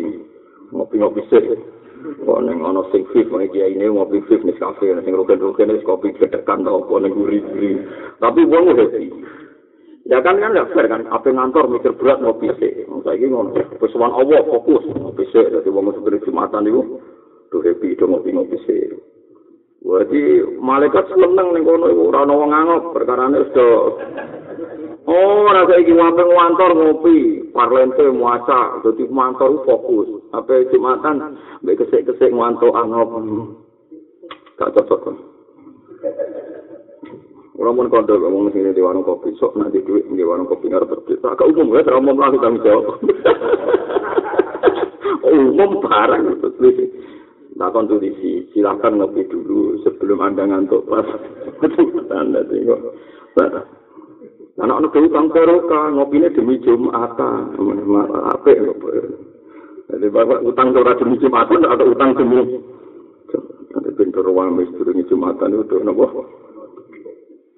Ngopi 0.74 0.94
ngopi 0.98 1.22
sih 1.30 1.54
kok 2.04 2.40
neng 2.44 2.60
ono 2.60 2.84
sing 2.92 3.08
fit 3.16 3.24
mau 3.32 3.40
kiai 3.40 3.72
ini 3.72 3.88
ngopi 3.88 4.20
fit 4.28 4.44
nih 4.44 4.58
kafe 4.60 4.92
neng 4.92 5.08
rugen 5.08 5.40
rugen 5.40 5.72
nih 5.72 5.80
kopi 5.86 6.12
kedekan 6.12 6.60
tau 6.60 6.84
apa 6.84 6.94
neng 7.00 7.16
gurih 7.16 7.40
gurih 7.40 7.80
tapi 8.20 8.44
uang 8.44 8.62
gue 8.68 8.76
happy 8.76 9.06
ya 10.04 10.18
kan 10.20 10.36
kan 10.40 10.56
gak 10.56 10.70
fair 10.72 10.86
kan. 10.88 11.08
Apa 11.08 11.28
ngantor 11.32 11.68
mikir 11.68 11.92
berat 11.96 12.20
ngopi 12.20 12.48
sih 12.60 12.84
saya 13.04 13.16
ini 13.16 13.32
ngono. 13.32 13.56
Pesuan 13.80 14.12
allah 14.12 14.40
fokus. 14.44 14.84
Ngopi 14.92 15.24
sih 15.32 15.40
jadi 15.40 15.68
uang 15.68 15.92
sebenarnya 15.96 16.24
jumatan 16.24 16.68
itu 16.68 16.82
tuh 17.52 17.62
happy 17.62 17.94
itu 17.94 18.04
ngopi 18.04 18.30
ngopi 18.34 18.56
sih 18.66 18.80
Jadi 19.84 20.40
malaikat 20.64 21.12
seneng 21.12 21.52
ning 21.52 21.62
kono 21.68 21.92
iku 21.92 22.08
ora 22.08 22.24
ana 22.24 22.32
wong 22.32 22.50
angop 22.56 22.96
perkarane 22.96 23.36
wis 23.44 23.52
Oh, 25.04 25.44
ora 25.44 25.68
saiki 25.68 25.92
wae 25.92 26.16
ngantor 26.16 26.72
ngopi, 26.72 27.44
parlente 27.52 28.08
muaca, 28.08 28.80
dadi 28.80 29.04
mantor 29.12 29.60
fokus. 29.68 30.08
Apa 30.32 30.64
Jumatan? 30.72 31.36
Mbek 31.60 31.84
kesek-kesek 31.84 32.32
ngantor 32.32 32.72
angop. 32.72 33.12
Gak 34.56 34.72
cocok. 34.72 35.12
Ora 37.54 37.70
mun 37.70 37.86
kondo 37.86 38.18
ngomong 38.18 38.50
sing 38.50 38.66
di 38.66 38.82
warung 38.82 39.06
kopi, 39.06 39.30
sok 39.38 39.54
nanti 39.54 39.78
duit 39.86 40.02
di 40.10 40.26
warung 40.26 40.50
kopi 40.50 40.66
ngarep 40.66 40.90
terus. 41.06 41.22
Agak 41.22 41.54
umum 41.54 41.78
ya, 41.78 41.86
umum 41.94 42.18
lah 42.18 42.34
tanggung 42.34 42.66
jawab. 42.66 42.98
umum 45.30 45.70
barang 45.82 46.22
terus. 46.42 46.78
takon 47.54 47.86
tulisi 47.86 48.50
silakan 48.50 48.98
ngopi 48.98 49.22
dulu 49.30 49.78
sebelum 49.86 50.18
anda 50.20 50.44
ngantuk 50.44 50.82
pas 50.90 51.06
anda 52.20 52.42
tengok 52.50 52.80
nah 53.38 53.62
anak 54.58 54.76
anak 54.82 54.94
utang 54.94 55.26
peroka 55.30 55.80
ngopinya 55.94 56.34
demi 56.34 56.58
jumatan 56.62 57.54
apa 58.30 58.50
jadi 59.94 60.06
bapak 60.10 60.42
utang 60.42 60.74
tora 60.74 60.98
demi 60.98 61.14
jumatan 61.22 61.62
atau 61.62 61.86
utang 61.94 62.10
demi 62.18 62.58
ada 63.74 63.90
pintu 63.94 64.18
ruang 64.22 64.58
misteri 64.58 65.02
jumatan 65.06 65.54
itu 65.54 65.78
nopo 65.82 66.26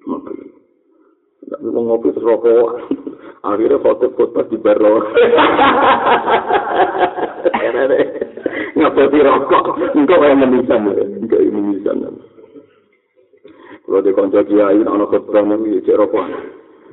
mau 0.07 1.81
ngopi 1.83 2.15
terus 2.15 2.23
rokok, 2.25 2.67
akhirnya 3.51 3.83
foto 3.83 4.11
foto 4.15 4.39
di 4.47 4.57
baro. 4.57 5.03
ngaboti 8.77 9.19
rokok. 9.19 9.65
Engko 9.95 10.15
kaya 10.15 10.35
menisan 10.35 10.87
engko 10.95 11.37
menisan 11.39 11.97
kalau 13.87 14.03
di 14.03 14.11
konco 14.11 14.43
kiai 14.43 14.83
ana 14.83 15.07
khotbah 15.07 15.47
mau 15.47 15.63
cek 15.63 15.95
rokokan. 15.95 16.43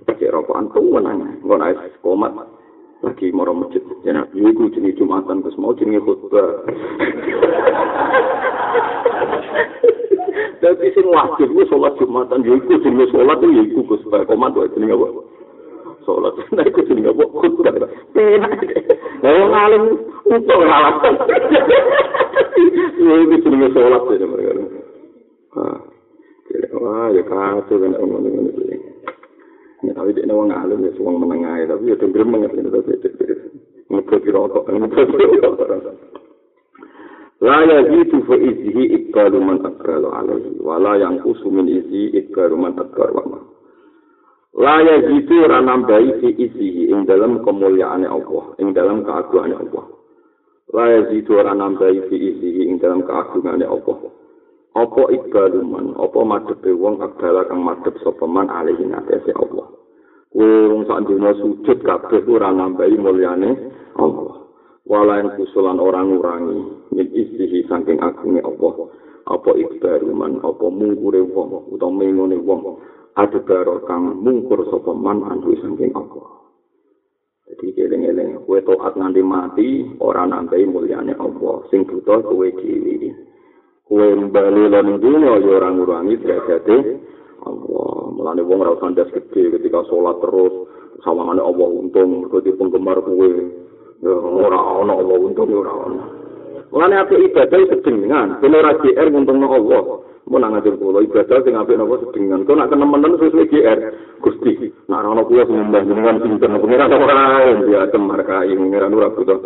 Cek 0.07 0.31
rokokan 0.31 0.71
tuh 0.71 0.87
menang 0.95 1.43
engko 1.43 1.59
naik 1.59 1.99
komat. 1.99 2.31
Lagi 3.03 3.35
mau 3.35 3.51
masjid. 3.51 3.83
Ya 4.07 4.15
nak 4.15 4.31
iku 4.31 4.71
jenis 4.71 4.95
jumatan 4.95 5.43
terus 5.43 5.59
mau 5.59 5.75
jenis 5.75 5.99
khotbah 6.07 6.63
Tapi 10.59 10.87
sing 10.95 11.07
wajib 11.09 11.49
ku 11.53 11.63
salat 11.71 11.95
Jumatan 12.01 12.43
ya 12.43 12.57
iku 12.59 12.75
jenenge 12.83 13.07
salat 13.13 13.39
ya 13.43 13.63
iku 13.63 13.81
Gus 13.87 14.03
Pak 14.09 14.27
Komat 14.27 14.57
wae 14.57 14.71
jenenge 14.75 14.95
apa? 14.97 15.23
Salat. 16.07 16.35
Nah 16.55 16.65
iku 16.65 16.81
jenenge 16.89 17.11
apa? 17.13 17.25
Penak. 18.15 18.53
Lah 19.23 19.45
ngalim 19.51 19.83
untuk 20.27 20.59
alasan. 20.65 21.15
Ini 22.99 23.37
jenenge 23.43 23.69
salat 23.75 24.03
ya 24.15 24.27
mereka. 24.27 24.53
Ah. 25.55 25.79
Wah, 26.75 27.09
ya 27.15 27.23
kacau 27.25 27.81
kan 27.81 27.95
ngomong 27.97 28.21
ngene 28.27 28.77
Ya, 29.85 29.93
tapi 29.93 30.17
dia 30.17 30.25
nawang 30.25 30.49
alim 30.49 30.81
ya, 30.81 30.97
suang 30.97 31.21
menengah 31.21 31.61
tapi 31.69 31.93
ya 31.93 31.97
banget 32.01 32.57
ini, 32.57 32.73
tapi 32.73 32.93
ngebut 33.93 34.21
di 34.25 34.31
rokok, 34.33 34.65
di 34.73 34.81
rokok. 35.45 35.69
La 37.45 37.61
ya 37.69 37.85
gitu 37.85 38.25
fa 38.25 38.41
izhi 38.41 38.89
ikbalu 38.89 39.37
man 39.37 39.61
akralu 39.69 40.09
alaihi, 40.09 40.57
wala 40.65 40.97
yang 40.97 41.21
usumin 41.29 41.69
izhi 41.69 42.09
ikbalu 42.17 42.57
man 42.57 42.73
akralu 42.81 43.21
alaihi. 43.21 43.53
La 44.57 44.81
ya 44.81 44.97
gitu 45.13 45.45
nambahi 45.45 46.25
fi 46.25 46.29
izhi 46.41 46.89
ing 46.89 47.05
dalam 47.05 47.45
kemuliaan 47.45 48.09
Allah, 48.09 48.45
ing 48.57 48.73
dalam 48.73 49.05
keagungan 49.05 49.61
Allah. 49.61 49.85
La 50.73 50.85
ya 50.89 51.01
gitu 51.13 51.37
nambahi 51.37 52.09
fi 52.09 52.17
izhi 52.17 52.65
ing 52.65 52.81
dalam 52.81 53.05
keagungan 53.05 53.61
Allah. 53.61 53.99
Apa 54.73 55.03
ikbalu 55.13 55.61
man, 55.69 55.93
apa 56.01 56.21
madhepe 56.25 56.73
wong 56.73 57.05
akbala 57.05 57.45
kang 57.45 57.61
madhep 57.61 57.93
sapa 58.01 58.25
man 58.25 58.49
alaihi 58.49 58.89
ngatese 58.89 59.37
Allah. 59.37 59.69
Wong 60.33 60.89
sak 60.89 61.13
dina 61.13 61.37
sujud 61.37 61.79
kabeh 61.85 62.25
ora 62.25 62.57
nambahi 62.57 62.97
mulyane 62.97 63.69
Allah. 64.01 64.44
Wala 64.85 65.25
yang 65.25 65.33
kusulan 65.41 65.81
orang 65.81 66.13
ngurangi 66.13 66.61
min 66.93 67.07
istihi 67.13 67.65
saking 67.69 68.01
agunge 68.05 68.45
Allah. 68.45 68.93
Apa 69.25 69.57
ikbaru 69.57 70.13
man, 70.13 70.45
apa 70.45 70.69
mungkure 70.69 71.25
wong, 71.25 71.73
utawa 71.73 71.97
mengone 71.97 72.37
wong. 72.37 72.77
Ada 73.17 73.41
baro 73.41 73.81
kang 73.89 74.21
mungkur 74.21 74.69
sapa 74.69 74.93
man 74.93 75.25
andu 75.25 75.57
saking 75.57 75.97
Allah. 75.97 76.45
Jadi 77.49 77.73
geleng-geleng, 77.73 78.45
kue 78.45 78.61
toat 78.61 78.97
nanti 79.01 79.25
mati, 79.25 79.89
orang 80.05 80.37
nambahi 80.37 80.69
mulyane 80.69 81.17
Allah. 81.17 81.65
Sing 81.73 81.89
butuh 81.89 82.21
kue 82.21 82.53
diri. 82.53 83.33
kue 83.85 84.17
mbali 84.17 84.73
lan 84.73 84.97
dunia 84.97 85.45
ya 85.45 85.51
ora 85.61 85.69
ngurangi 85.69 86.17
derajate 86.25 86.77
Allah 87.45 88.09
melane 88.17 88.41
wong 88.41 88.65
ora 88.65 88.73
usah 88.81 88.97
gede 89.13 89.61
ketika 89.61 89.85
salat 89.93 90.17
terus 90.25 90.73
sawangane 91.05 91.45
Allah 91.45 91.69
untung 91.69 92.25
mergo 92.25 92.41
penggemar 92.41 93.05
kue 93.05 93.53
ora 94.13 94.61
ana 94.61 94.93
Allah 94.93 95.17
untung 95.17 95.49
ora 95.49 95.73
ana 95.73 96.05
melane 96.75 96.95
ati 96.99 97.15
ibadah 97.15 97.61
sedengan. 97.71 98.29
Ben 98.43 98.55
ora 98.55 98.75
GR 98.83 99.09
untungno 99.15 99.47
Allah. 99.47 99.83
Mau 100.25 100.41
nang 100.41 100.57
ngajar 100.57 100.75
kula 100.81 101.05
ibadah 101.05 101.39
sing 101.45 101.55
apik 101.55 101.77
napa 101.77 101.95
sedengan. 102.03 102.43
Kok 102.49 102.57
nak 102.57 102.69
kenemen 102.73 103.15
sesuai 103.21 103.51
GR 103.53 103.79
Gusti 104.25 104.53
nak 104.91 105.07
ana 105.07 105.23
kula 105.23 105.43
sing 105.47 105.57
mbah 105.71 105.83
jenengan 105.87 106.19
pinten 106.19 106.57
pengira 106.59 106.91
ora? 106.91 107.55
Ya 107.71 107.87
temar 107.93 108.21
kae 108.27 108.53
pengira 108.53 108.91
ora 108.91 109.09
butuh 109.15 109.39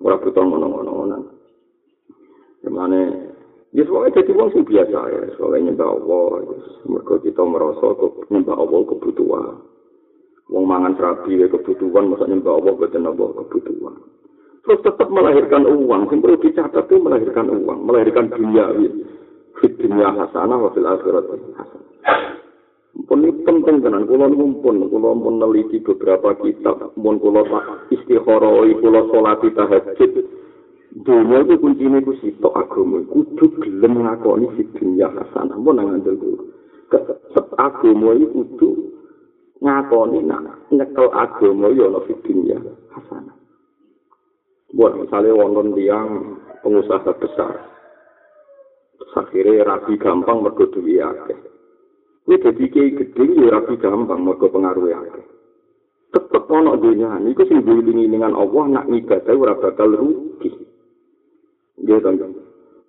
ora 0.00 0.16
butuh 0.16 0.42
ngono-ngono 0.42 1.16
Gimana 2.62 3.30
Ya 3.72 3.88
soalnya 3.88 4.20
jadi 4.20 4.36
sing 4.52 4.68
biasa 4.68 5.00
ya, 5.16 5.32
soalnya 5.40 5.72
nyembah 5.72 5.96
Allah, 5.96 6.44
mereka 6.84 7.24
kita 7.24 7.40
merasa 7.40 7.96
nyembah 8.28 8.56
Allah 8.60 8.80
kebutuhan. 8.84 9.64
Wong 10.52 10.68
mangan 10.68 10.92
serabi 11.00 11.40
ya 11.40 11.48
kebutuhan, 11.48 12.12
masa 12.12 12.28
nyembah 12.28 12.60
Allah 12.60 12.72
buatan 12.76 13.08
Allah 13.08 13.28
kebutuhan. 13.40 13.94
Terus 14.62 14.80
tetap 14.84 15.08
melahirkan 15.08 15.64
uang, 15.64 16.06
yang 16.06 16.20
perlu 16.20 16.36
dicatat 16.38 16.86
itu 16.86 16.96
melahirkan 17.00 17.50
uang, 17.50 17.78
melahirkan 17.82 18.30
dunia. 18.30 18.68
Fit 19.58 19.72
dunia 19.80 20.12
hasanah, 20.12 20.60
wa 20.60 20.70
fil 20.76 20.86
hasanah. 20.86 21.66
Pun 23.08 23.24
ini 23.24 23.32
penting 23.48 23.80
tenan, 23.80 24.04
kalau 24.04 24.28
ngumpun, 24.28 24.92
kalau 24.92 25.16
pun 25.16 25.40
meneliti 25.40 25.80
beberapa 25.80 26.36
kitab, 26.44 26.92
pun 26.92 27.16
kalau 27.16 27.42
istikharoi, 27.88 28.76
kalau 28.84 29.08
sholat 29.08 29.40
tahajud, 29.40 30.12
Dunia 30.92 31.40
itu 31.40 31.56
kuncinya 31.56 32.04
itu 32.04 32.12
situ 32.20 32.48
agama. 32.52 33.00
Kudu 33.08 33.48
gelem 33.64 34.04
ngakoni 34.04 34.52
si 34.60 34.62
dunia 34.76 35.08
hasanah. 35.08 35.56
Mau 35.56 35.72
nang 35.72 35.88
ngandel 35.88 36.20
dulu. 36.20 36.52
Set 37.32 37.48
agama 37.56 38.12
itu 38.12 38.92
ngakoni 39.62 40.18
nak 40.26 40.42
nyekel 40.74 41.06
agama 41.14 41.70
ya 41.70 41.86
ono 41.86 42.02
si 42.10 42.12
dunia 42.26 42.58
hasanah. 42.90 43.36
Buat 44.74 44.98
misalnya 44.98 45.38
wonton 45.38 45.78
tiang 45.78 46.08
pengusaha 46.66 47.12
besar. 47.22 47.70
Akhirnya 49.12 49.68
rapi 49.68 50.00
gampang 50.00 50.40
mergo 50.40 50.66
duwi 50.72 50.98
akeh. 50.98 51.36
Kuwi 52.24 52.40
dadi 52.40 52.64
kiai 52.72 52.96
gedhe 52.96 53.24
ya 53.38 53.60
rapi 53.60 53.76
gampang 53.78 54.24
mergo 54.24 54.50
pengaruh 54.50 54.88
akeh. 54.88 55.26
Tetep 56.10 56.44
ono 56.48 56.80
dunia 56.80 57.20
niku 57.22 57.44
sing 57.46 57.62
diilingi 57.62 58.08
dengan 58.08 58.34
Allah 58.34 58.64
nak 58.68 58.88
ngibadah 58.88 59.36
ora 59.36 59.54
bakal 59.56 59.94
rugi. 59.94 60.50
Nggih 61.78 61.98
to. 62.02 62.10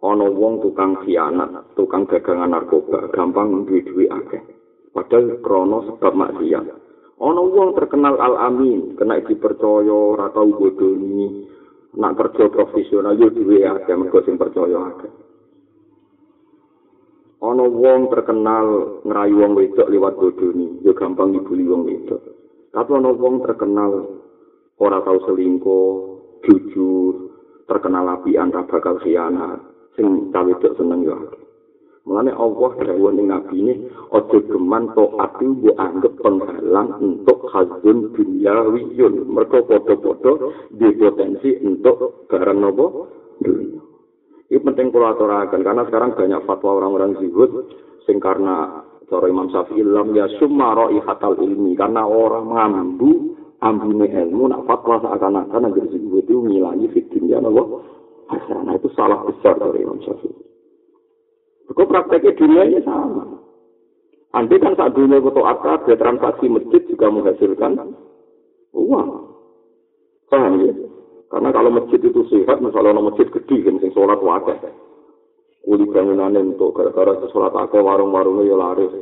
Ana 0.03 0.27
wong 0.27 0.59
tukang 0.59 0.99
khianat, 0.99 1.79
tukang 1.79 2.03
dagangan 2.03 2.51
narkoba, 2.51 3.07
gampang 3.15 3.63
duwe-duwe 3.63 4.11
akeh. 4.11 4.43
Padahal 4.93 5.41
krono 5.41 5.89
sebab 5.89 6.13
maksiat. 6.13 6.65
Ana 7.17 7.41
wong 7.41 7.73
terkenal 7.73 8.13
al-amin, 8.21 8.93
kena 8.93 9.17
dipercaya 9.25 9.89
ora 9.89 10.29
tau 10.29 10.49
bodoni, 10.53 11.49
nak 11.97 12.13
kerja 12.17 12.49
profesional 12.49 13.17
yo 13.17 13.33
duwe 13.33 13.65
akeh 13.65 13.95
mergo 13.97 14.21
sing 14.21 14.37
percaya 14.37 14.77
akeh. 14.93 15.13
Ana 17.41 17.65
wong 17.65 18.13
terkenal 18.13 19.01
ngrayu 19.01 19.35
wong 19.41 19.51
wedok 19.57 19.89
liwat 19.89 20.13
bodoni, 20.13 20.85
yo 20.85 20.93
gampang 20.93 21.33
dibuli 21.33 21.65
wong 21.65 21.89
wedok. 21.89 22.21
Tapi 22.69 22.89
ana 22.93 23.09
wong 23.09 23.41
terkenal 23.41 23.91
ora 24.77 25.01
tau 25.01 25.17
selingkuh, 25.25 25.89
jujur, 26.45 27.13
terkenal 27.65 28.19
apian 28.19 28.53
ra 28.53 28.61
bakal 28.65 29.01
khianat. 29.01 29.73
sing 29.93 30.33
kawedok 30.33 30.73
seneng 30.77 31.05
yo. 31.05 31.17
Mulane 32.03 32.35
Allah 32.35 32.71
dawuh 32.83 33.15
ning 33.15 33.31
nabi 33.31 33.63
ini 33.63 33.73
aja 34.11 34.37
geman 34.43 34.91
to 34.91 35.15
ati 35.23 35.47
mbok 35.47 35.79
anggap 35.79 36.13
penghalang 36.19 36.99
untuk 36.99 37.47
hazun 37.47 38.11
dunyawiyun. 38.11 39.23
Mergo 39.31 39.63
padha-padha 39.63 40.31
di 40.75 40.91
potensi 40.99 41.55
untuk 41.63 42.27
barang 42.27 42.59
nopo 42.59 42.85
dunia. 43.39 43.79
Ini 44.51 44.59
penting 44.59 44.91
kula 44.91 45.15
aturaken 45.15 45.63
karena 45.63 45.87
sekarang 45.87 46.11
banyak 46.13 46.43
fatwa 46.43 46.75
orang-orang 46.75 47.15
zuhud 47.23 47.71
sing 48.03 48.19
karena 48.19 48.83
cara 49.07 49.25
Imam 49.31 49.47
Syafi'i 49.47 49.81
lam 49.81 50.11
ya 50.11 50.27
summa 50.43 50.75
hatal 51.07 51.39
ilmi 51.39 51.71
karena 51.79 52.03
orang 52.03 52.51
mengambu 52.51 53.39
ambune 53.63 54.11
ilmu 54.11 54.51
nak 54.51 54.67
fatwa 54.67 54.99
seakan-akan 55.07 55.71
agar 55.71 55.87
zuhud 55.87 56.19
itu 56.19 56.35
ngilangi 56.35 56.91
fitnya 56.91 57.39
nopo 57.39 57.79
Nah 58.33 58.73
itu 58.75 58.89
salah 58.91 59.23
besar 59.23 59.55
dari 59.55 59.87
Imam 59.87 60.03
Syafi'i. 60.03 60.42
Kok 61.71 61.87
prakteknya 61.87 62.35
dunia 62.35 62.63
ini 62.67 62.79
sama. 62.83 63.23
Andai 64.33 64.57
kan 64.57 64.73
saat 64.73 64.97
dunia 64.97 65.21
akad, 65.21 65.85
dia 65.85 65.95
transaksi 65.95 66.49
masjid 66.49 66.81
juga 66.89 67.07
menghasilkan 67.13 67.95
uang. 68.73 69.09
Paham 70.27 70.53
ya? 70.65 70.73
Karena 71.29 71.49
kalau 71.53 71.69
masjid 71.69 72.01
itu 72.01 72.21
sehat, 72.29 72.61
misalnya 72.61 72.97
ada 72.97 73.05
masjid 73.05 73.29
gede, 73.29 73.61
kan 73.61 73.77
sing 73.77 73.93
sholat 73.93 74.17
wakil. 74.21 74.57
Kuli 75.63 75.85
bangunan 75.89 76.33
untuk 76.33 76.75
gara-gara 76.75 77.17
sholat 77.29 77.53
akeh 77.53 77.79
warung-warungnya 77.79 78.49
ya 78.49 78.55
laris. 78.57 78.93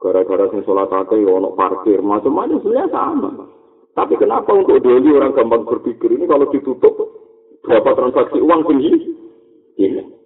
Gara-gara 0.00 0.48
sing 0.50 0.64
sholat 0.64 0.90
akeh 0.92 1.20
ya 1.20 1.30
ono 1.30 1.52
parkir, 1.52 2.00
macam-macam 2.00 2.58
sebenarnya 2.64 2.88
sama. 2.92 3.30
Tapi 3.92 4.14
kenapa 4.16 4.50
untuk 4.54 4.80
doli 4.80 5.10
orang 5.12 5.36
gampang 5.36 5.68
berpikir 5.68 6.08
ini 6.14 6.24
kalau 6.24 6.48
ditutup 6.48 6.94
berapa 7.66 7.90
transaksi 7.96 8.38
uang 8.40 8.62
tinggi? 8.64 8.92
Iya. 9.76 10.17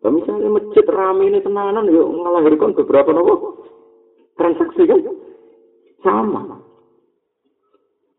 Nah, 0.00 0.10
misalnya 0.10 0.48
masjid 0.48 0.86
rame 0.88 1.28
ini 1.28 1.44
tenanan, 1.44 1.84
ya 1.92 2.00
ngelahirkan 2.00 2.72
beberapa 2.72 3.12
nopo 3.12 3.60
transaksi 4.40 4.88
kan? 4.88 5.00
Sama. 6.00 6.56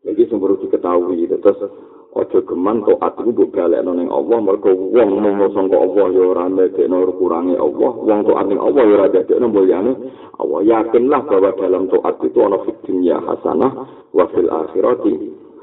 Jadi 0.06 0.22
sumber 0.30 0.54
diketahui, 0.62 1.26
terus 1.26 1.58
ojo 2.12 2.38
geman 2.44 2.84
to 2.84 2.94
ati 3.00 3.30
bu 3.32 3.50
balik 3.50 3.82
nang 3.82 4.10
Allah. 4.12 4.38
Mergo 4.38 4.70
wong 4.70 5.10
mung 5.18 5.42
sangka 5.50 5.78
Allah 5.78 6.06
ya 6.12 6.22
ora 6.22 6.44
ndekno 6.46 7.08
kurangi 7.18 7.54
Allah. 7.58 7.92
Wong 7.98 8.20
to 8.26 8.32
ati 8.36 8.54
Allah 8.54 8.82
ya 8.82 8.94
ora 8.98 9.06
ndekno 9.10 9.46
mulyane 9.50 9.92
Allah 10.38 10.60
yakinlah 10.62 11.20
bahwa 11.26 11.50
dalam 11.56 11.86
taat 11.88 12.16
itu 12.22 12.38
ana 12.42 12.58
fitnya 12.66 13.16
hasanah 13.22 13.72
wa 14.10 14.24
fil 14.34 14.50
akhirati 14.50 15.14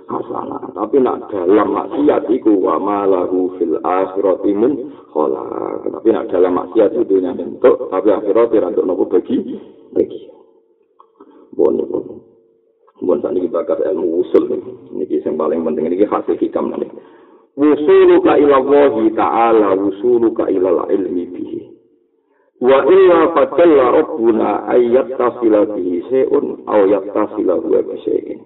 hasanah. 0.09 0.73
Tapi 0.73 0.97
nak 0.99 1.29
dalam 1.29 1.69
maksiat 1.77 2.25
iku 2.33 2.57
wa 2.57 2.81
malahu 2.81 3.53
fil 3.61 3.77
akhirati 3.79 4.51
min 4.57 4.89
khalaq. 5.13 5.85
Tapi 5.93 6.07
nak 6.09 6.27
dalam 6.33 6.57
maksiat 6.57 6.97
itu 6.97 7.05
dunia 7.05 7.37
bentuk, 7.37 7.87
tapi 7.93 8.09
akhirat 8.09 8.49
ora 8.49 8.67
untuk 8.73 8.85
nopo 8.89 9.05
bagi 9.05 9.37
bagi. 9.93 10.21
Bon 11.53 11.77
bon. 11.77 12.25
Bon 12.99 13.19
tadi 13.23 13.39
kita 13.45 13.63
bakat 13.63 13.85
ilmu 13.85 14.25
usul 14.25 14.43
nih. 14.51 14.61
Ini 14.97 15.23
yang 15.23 15.39
paling 15.39 15.63
penting 15.63 15.87
ini 15.87 16.03
hasil 16.03 16.35
hikam 16.35 16.73
nih. 16.75 16.91
Wusuluka 17.55 18.39
ila 18.39 18.55
Allah 18.59 18.95
ta'ala 19.15 19.67
wusuluka 19.77 20.47
ila 20.51 20.89
ilmi 20.91 21.23
bihi. 21.31 21.59
Wa 22.59 22.83
illa 22.83 23.31
fatalla 23.31 23.85
rabbuna 24.03 24.67
ayyat 24.67 25.15
tasila 25.15 25.63
bihi 25.79 26.03
se'un 26.11 26.67
aw 26.67 26.83
yattasila 26.87 27.55
huwa 27.55 27.79
bisyai'in. 27.87 28.39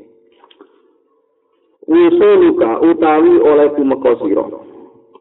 Usuluka 1.87 2.81
utawi 2.81 3.33
oleh 3.43 3.67
tumeka 3.75 4.15
sira 4.23 4.45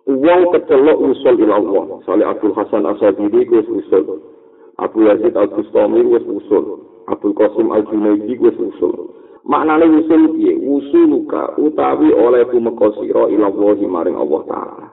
wong 0.06 0.50
kecelok 0.50 0.98
usul 0.98 1.36
ila 1.38 1.54
Allah. 1.62 1.84
Salih 2.06 2.26
Abdul 2.26 2.54
Hasan 2.58 2.86
Asadili 2.86 3.46
wis 3.46 3.68
usul. 3.70 4.18
Abu 4.82 5.06
Yazid 5.06 5.36
Al 5.38 5.50
Bustami 5.52 6.02
wis 6.02 6.26
usul. 6.26 6.82
Abdul 7.06 7.34
Qasim 7.38 7.70
Al 7.70 7.86
Junaidi 7.86 8.34
wis 8.38 8.56
usul. 8.58 9.14
Maknane 9.46 9.86
usul 10.02 10.38
piye? 10.38 10.58
Usuluka 10.58 11.54
utawi 11.58 12.10
oleh 12.14 12.46
tumeka 12.50 12.94
sira 12.98 13.30
ila 13.30 13.46
Allah 13.50 13.78
maring 13.78 14.16
Allah 14.18 14.42
taala. 14.46 14.86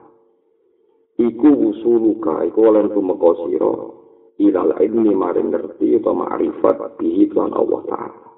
Iku 1.17 1.49
usuluka 1.73 2.45
iku 2.45 2.69
oleh 2.69 2.86
tumeka 2.93 3.29
sira 3.45 3.73
ila 4.39 4.77
ilmi 4.77 5.13
maring 5.17 5.49
ngerti 5.53 5.97
utawa 5.97 6.25
ma'rifat 6.25 7.01
bihi 7.01 7.34
Allah 7.34 7.82
taala 7.89 8.29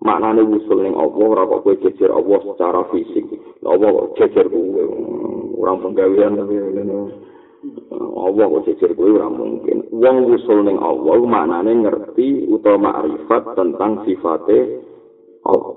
maknane 0.00 0.40
usul 0.48 0.80
ning 0.80 0.96
Allah 0.96 1.24
ora 1.28 1.44
kok 1.44 1.60
kowe 1.64 1.76
jejer 1.76 2.08
Allah 2.08 2.40
secara 2.40 2.80
fisik. 2.88 3.24
Allah 3.60 3.88
kok 3.88 4.08
jejer 4.16 4.46
kowe 4.48 4.82
ora 5.60 5.72
penggawean 5.76 6.40
Allah 8.16 8.44
kok 8.48 8.64
jejer 8.64 8.90
kowe 8.96 9.08
ora 9.12 9.28
mungkin. 9.28 9.84
Wong 9.92 10.16
usul 10.32 10.64
ning 10.64 10.80
Allah 10.80 11.20
maknane 11.20 11.84
ngerti 11.84 12.48
utawa 12.48 12.80
makrifat 12.80 13.42
tentang 13.52 13.92
sifate 14.08 14.58
Allah. 15.44 15.76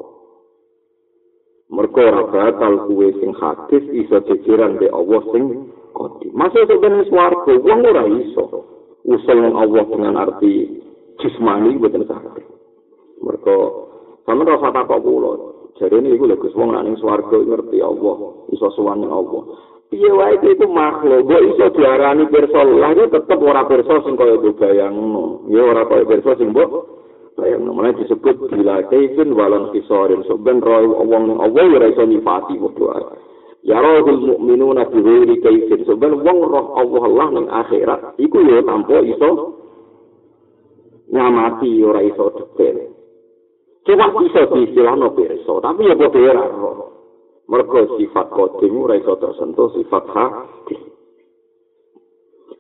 Mergo 1.68 2.00
ora 2.00 2.24
bakal 2.32 2.88
kowe 2.88 3.08
sing 3.20 3.32
hadis 3.36 3.84
iso 3.92 4.24
jejeran 4.24 4.80
be 4.80 4.88
Allah 4.88 5.20
sing 5.36 5.68
kodi. 5.92 6.32
Masuk 6.32 6.64
ke 6.72 6.80
ben 6.80 7.04
swarga 7.12 7.60
wong 7.60 7.80
ora 7.84 8.08
iso. 8.08 8.46
Usul 9.04 9.38
ning 9.44 9.56
Allah 9.60 9.84
dengan 9.84 10.16
arti 10.16 10.80
jismani 11.20 11.76
boten 11.76 12.08
saged. 12.08 12.48
Mergo 13.20 13.92
Sama 14.24 14.48
rasa 14.48 14.72
takok 14.72 15.04
kula. 15.04 15.32
Jadi 15.82 16.00
ini 16.00 16.16
iku 16.16 16.30
lho 16.30 16.38
Gus 16.38 16.54
wong 16.54 16.72
nang 16.72 16.96
swarga 17.02 17.34
ngerti 17.34 17.82
Allah, 17.82 18.46
iso 18.54 18.70
suwane 18.78 19.10
Allah. 19.10 19.42
Piye 19.90 20.10
wae 20.10 20.38
itu 20.42 20.66
makhluk, 20.70 21.28
kok 21.28 21.44
iso 21.54 21.66
diarani 21.78 22.26
pirsa 22.30 22.62
lah 22.66 22.94
itu 22.94 23.10
tetep 23.10 23.38
ora 23.42 23.66
pirsa 23.66 24.02
sing 24.06 24.14
kaya 24.14 24.38
bayangno. 24.38 25.50
Ya 25.50 25.66
ora 25.66 25.86
kaya 25.90 26.06
pirsa 26.06 26.38
sing 26.38 26.54
mbok 26.54 26.70
bayangno. 27.36 27.74
Mulai 27.74 27.98
disebut 28.00 28.54
bila 28.54 28.86
kaifin 28.90 29.34
walon 29.34 29.74
kisorin. 29.74 30.22
Soben 30.30 30.62
roh 30.62 31.04
wong 31.04 31.34
ning 31.34 31.38
Allah 31.42 31.66
ya 31.66 31.90
iso 31.90 32.06
padha 32.22 32.54
ae. 33.02 33.18
Ya 33.66 33.78
rohul 33.82 34.24
mukminuna 34.24 34.88
bi 34.94 34.98
ghairi 35.02 35.36
kaifin. 35.42 35.86
Soben 35.90 36.22
wong 36.22 36.38
roh 36.48 36.78
Allah 36.78 37.02
Allah 37.02 37.28
ning 37.34 37.46
akhirat 37.50 38.18
iku 38.22 38.40
ya 38.46 38.62
tanpa 38.62 39.02
iso 39.02 39.30
nyamati 41.10 41.82
ora 41.82 42.02
iso 42.06 42.30
detail. 42.34 42.92
Cuma 43.84 44.08
bisa 44.15 44.48
diistilahno 44.48 45.12
pirsa, 45.12 45.54
tapi 45.60 45.91
ya 45.91 45.96
ora 46.00 46.46
roh. 46.48 46.93
Mergo 47.52 48.00
sifat 48.00 48.32
kodim 48.32 48.88
iso 48.96 49.19
tersentuh 49.19 49.67
sifat 49.76 50.06
hati. 50.15 50.78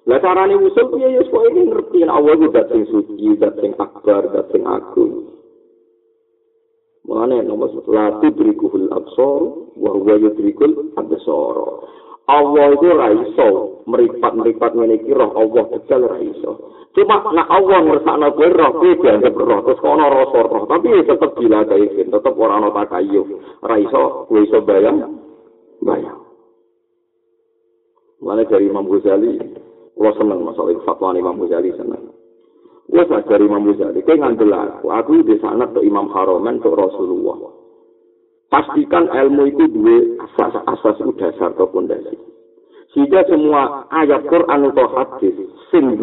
Lah 0.03 0.19
carane 0.19 0.59
usul 0.59 0.91
piye 0.91 1.15
ya 1.15 1.23
kok 1.23 1.43
ini 1.47 1.71
ngerti 1.71 2.03
Allah 2.03 2.35
itu 2.35 2.51
dat 2.51 2.67
sing 2.67 2.83
suci, 2.91 3.39
dat 3.39 3.55
sing 3.63 3.71
akbar, 3.79 4.27
dat 4.35 4.51
sing 4.51 4.67
agung. 4.67 5.31
Mulane 7.07 7.39
nomor 7.47 7.71
satu 7.71 7.95
lati 7.95 8.27
berikuhul 8.35 8.91
wa 8.91 9.89
huwa 9.95 10.15
yudrikul 10.19 10.91
absor. 10.99 11.87
Allah 12.23 12.71
itu 12.71 12.87
raiso 12.87 13.49
meripat-meripat 13.83 14.71
ngene 14.71 14.95
iki 15.03 15.11
roh 15.11 15.35
Allah 15.35 15.63
detail 15.75 16.07
raiso. 16.07 16.51
Cuma 16.95 17.19
nak 17.35 17.51
Allah 17.51 17.83
ngersakno 17.83 18.31
kowe 18.31 18.47
roh 18.47 18.71
kowe 18.79 18.91
dianggap 18.95 19.35
roh 19.35 19.59
terus 19.67 19.81
kono 19.83 20.05
rasa 20.07 20.39
roh, 20.47 20.63
tapi 20.69 21.03
tetep 21.03 21.31
bila 21.35 21.67
kae 21.67 21.83
tetep 21.91 22.33
ora 22.39 22.63
ana 22.63 22.71
takayuf. 22.71 23.27
Raiso 23.59 24.29
kowe 24.31 24.39
iso 24.39 24.63
bayang 24.63 25.19
bayang. 25.83 26.23
Mulane 28.23 28.47
dari 28.47 28.71
Imam 28.71 28.87
Ghazali, 28.87 29.35
kula 29.99 30.15
seneng 30.15 30.47
masalah 30.47 30.79
fatwa 30.87 31.11
Imam 31.11 31.35
Ghazali 31.43 31.75
seneng. 31.75 32.07
Wes 32.87 33.11
dari 33.27 33.43
Imam 33.43 33.67
Ghazali, 33.67 33.99
kowe 33.99 34.15
ngandel 34.15 34.53
aku, 34.55 34.87
aku 34.95 35.11
di 35.27 35.35
sana 35.43 35.67
ke 35.75 35.83
Imam 35.83 36.07
Haromen 36.07 36.63
ke 36.63 36.71
Rasulullah. 36.71 37.62
Pastikan 38.53 39.09
ilmu 39.09 39.49
itu 39.49 39.65
dua 39.73 39.97
asas-asas 40.29 41.01
dasar 41.17 41.57
atau 41.57 41.65
fondasi. 41.73 42.13
Sehingga 42.93 43.25
semua 43.25 43.89
ayat 43.89 44.29
Quran 44.29 44.69
atau 44.69 44.85
hadis 44.93 45.33
sing 45.73 45.97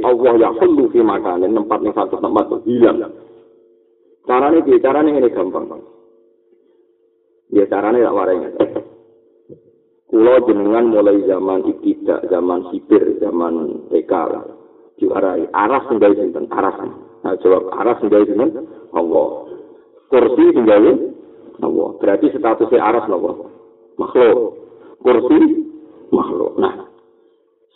Allah 0.00 0.32
ya 0.40 0.48
khullu 0.56 0.88
fi 0.88 1.04
makanin 1.04 1.52
tempat 1.52 1.78
ning 1.84 1.92
satu 1.92 2.16
tempat 2.16 2.48
itu 2.48 2.80
hilang. 2.80 3.12
Carane 4.24 4.64
piye? 4.64 4.80
Carane 4.80 5.12
ngene 5.12 5.28
gampang. 5.28 5.84
Ya 7.52 7.68
carane 7.68 8.00
tak 8.00 8.16
warai. 8.16 8.40
Kulo 10.08 10.34
jenengan 10.48 10.88
mulai 10.88 11.20
zaman 11.28 11.68
ibtidak, 11.68 12.24
zaman 12.32 12.72
sipir, 12.72 13.20
zaman 13.20 13.84
lah. 13.92 14.44
Diwarai, 14.94 15.50
aras 15.52 15.84
tinggal 15.90 16.14
sinten, 16.14 16.46
aras. 16.54 16.78
Nah, 17.26 17.34
jawab 17.42 17.66
aras 17.74 17.98
tinggal 17.98 18.24
sinten, 18.24 18.62
Allah. 18.94 19.28
Kursi 20.08 20.54
tinggal 20.54 20.86
Allah. 21.64 21.88
Berarti 21.98 22.30
statusnya 22.30 22.80
aras 22.80 23.06
Allah. 23.08 23.48
Makhluk. 23.96 24.38
Kursi, 25.00 25.40
makhluk. 26.12 26.56
Nah, 26.60 26.88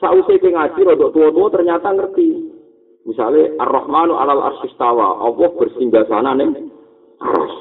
sausai 0.01 0.41
ke 0.41 0.53
ngaji, 0.53 0.81
rodok 0.85 1.13
tua-tua 1.13 1.49
ternyata 1.53 1.93
ngerti. 1.93 2.49
Misalnya, 3.09 3.57
Ar-Rahmanu 3.61 4.17
alal 4.21 4.45
arsistawa, 4.53 5.25
Allah 5.25 5.49
bersinggah 5.57 6.05
sana 6.09 6.37
nih, 6.37 6.69
aras. 7.25 7.55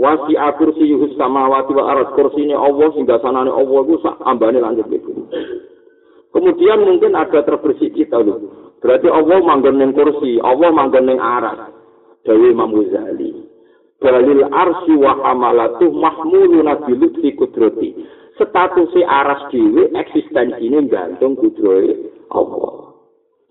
wasi 0.00 0.38
kursi 0.56 0.86
yuhus 0.86 1.12
samawati 1.18 1.74
wa 1.74 1.90
aras 1.90 2.08
kursinya 2.14 2.56
Allah 2.56 2.88
sehingga 2.94 3.18
sanane 3.20 3.50
Allah 3.50 3.80
itu 3.84 3.96
ambane 4.22 4.58
langit 4.62 4.86
itu. 4.88 5.12
Kemudian 6.30 6.86
mungkin 6.86 7.18
ada 7.18 7.42
terbersih 7.42 7.90
kita 7.90 8.22
loh. 8.22 8.70
Berarti 8.80 9.10
Allah 9.10 9.38
manggon 9.42 9.92
kursi, 9.92 10.38
Allah 10.40 10.70
manggon 10.70 11.04
ning 11.10 11.18
aras. 11.18 11.74
Dewi 12.22 12.52
Imam 12.52 12.70
Ghazali. 12.70 13.29
Balil 14.00 14.48
arsi 14.48 14.96
wa 14.96 15.12
hamalatu 15.20 15.92
mahmuluna 15.92 16.80
bilutfi 16.88 17.36
kudrati. 17.36 17.92
Statusnya 18.40 19.04
aras 19.04 19.52
dhewe 19.52 19.92
eksistensinya 19.92 20.80
gantung 20.88 21.36
kudrohe 21.36 22.08
Allah. 22.32 22.96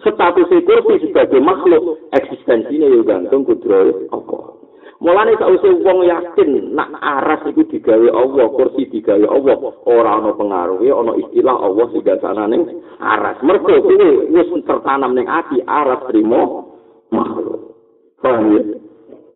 Statusnya 0.01 0.65
kursi 0.65 1.05
sebagai 1.05 1.37
makhluk 1.37 2.01
eksistensinya 2.17 2.89
ya 2.89 3.01
gantung 3.05 3.45
kudrohe 3.45 4.09
Allah. 4.09 4.57
Mulane 4.99 5.37
sak 5.39 5.53
wong 5.63 6.03
yakin 6.09 6.75
nak 6.75 6.91
aras 6.99 7.45
iku 7.47 7.63
digawe 7.69 8.09
Allah, 8.11 8.51
kursi 8.51 8.83
digawe 8.91 9.31
Allah, 9.31 9.55
ora 9.87 10.19
ana 10.19 10.35
pengaruhe, 10.35 10.91
ana 10.91 11.15
istilah 11.15 11.55
Allah 11.55 11.85
sing 11.93 12.03
gasanane 12.03 12.57
aras. 12.99 13.39
Mergo 13.39 13.79
kuwi 13.79 14.27
wis 14.33 14.49
tertanam 14.67 15.15
ning 15.15 15.29
ati 15.29 15.63
aras 15.63 16.03
trimo 16.11 16.73
makhluk. 17.15 17.79
Paham 18.19 18.59
ya? 18.59 18.61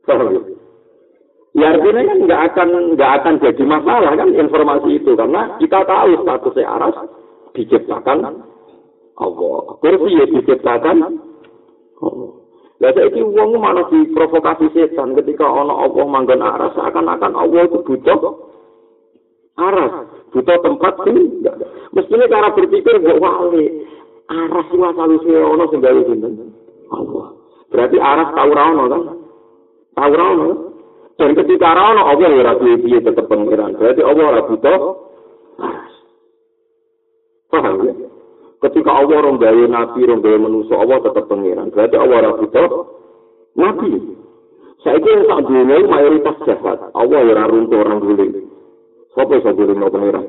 Paham 0.03 0.27
ya? 0.35 0.52
Ya 1.53 1.69
artinya 1.69 2.01
kan 2.01 2.17
nggak 2.25 2.41
akan 2.49 2.69
nggak 2.97 3.11
akan 3.21 3.33
jadi 3.37 3.63
masalah 3.69 4.11
kan 4.17 4.29
informasi 4.33 4.89
itu 4.97 5.13
karena 5.13 5.53
kita 5.61 5.85
tahu 5.85 6.11
statusnya 6.25 6.65
aras 6.65 6.95
diciptakan 7.53 8.25
Allah. 9.21 9.57
Kursi 9.77 10.17
ya 10.17 10.25
diciptakan 10.33 10.97
Allah. 12.01 12.29
Lah 12.81 12.91
saiki 12.91 13.21
wong 13.21 13.53
mana 13.61 13.85
diprovokasi 13.85 14.73
setan 14.73 15.13
ketika 15.13 15.45
ana 15.45 15.71
Allah 15.87 16.03
manggon 16.09 16.41
aras 16.41 16.73
seakan-akan 16.73 17.37
Allah 17.37 17.69
itu 17.69 17.79
butuh 17.85 18.19
aras, 19.55 20.09
butuh 20.33 20.57
tempat 20.57 20.93
sih. 21.05 21.47
Mestinya 21.93 22.25
cara 22.27 22.49
berpikir 22.51 22.97
gak 22.97 23.21
wali. 23.21 23.87
Aras 24.25 24.67
itu 24.73 24.81
asal 24.81 25.09
usul 25.21 25.37
ono? 25.37 25.69
Allah. 26.97 27.27
Berarti 27.69 27.97
aras 28.01 28.29
tau 28.33 28.49
ora 28.49 28.63
ono 28.73 28.83
kan? 28.89 29.01
Tau 29.93 30.09
ora 30.09 30.25
ono. 30.33 30.72
Dan 31.13 31.37
ketika 31.37 31.65
ora 31.77 31.93
ono 31.93 32.01
Allah 32.09 32.29
ora 32.33 32.53
piye 32.57 32.99
tetep 32.99 33.25
pengiran. 33.29 33.77
Berarti 33.77 34.01
Allah 34.01 34.25
ora 34.33 34.41
butuh 34.49 34.77
aras. 35.61 35.93
Paham 37.53 37.75
ya? 37.85 37.93
Ketika 38.63 38.91
Allah 38.95 39.21
gawe 39.21 39.63
nabi, 39.69 40.01
gawe 40.07 40.37
manusia, 40.39 40.75
Allah 40.79 40.97
tetap 41.05 41.25
pengiran. 41.29 41.69
Berarti 41.69 41.95
Allah 41.99 42.17
ora 42.17 42.31
butuh 42.41 42.67
nabi. 43.59 43.91
Saya 44.83 44.99
kira 44.99 45.23
tak 45.29 45.47
dunia 45.47 45.85
mayoritas 45.87 46.37
jahat. 46.43 46.79
Allah 46.91 47.19
ora 47.23 47.43
runtuh 47.47 47.77
orang 47.79 48.03
guling. 48.03 48.51
Siapa 49.13 49.39
yang 49.39 49.55
guling 49.55 49.79
no 49.79 49.87
pengiran? 49.93 50.25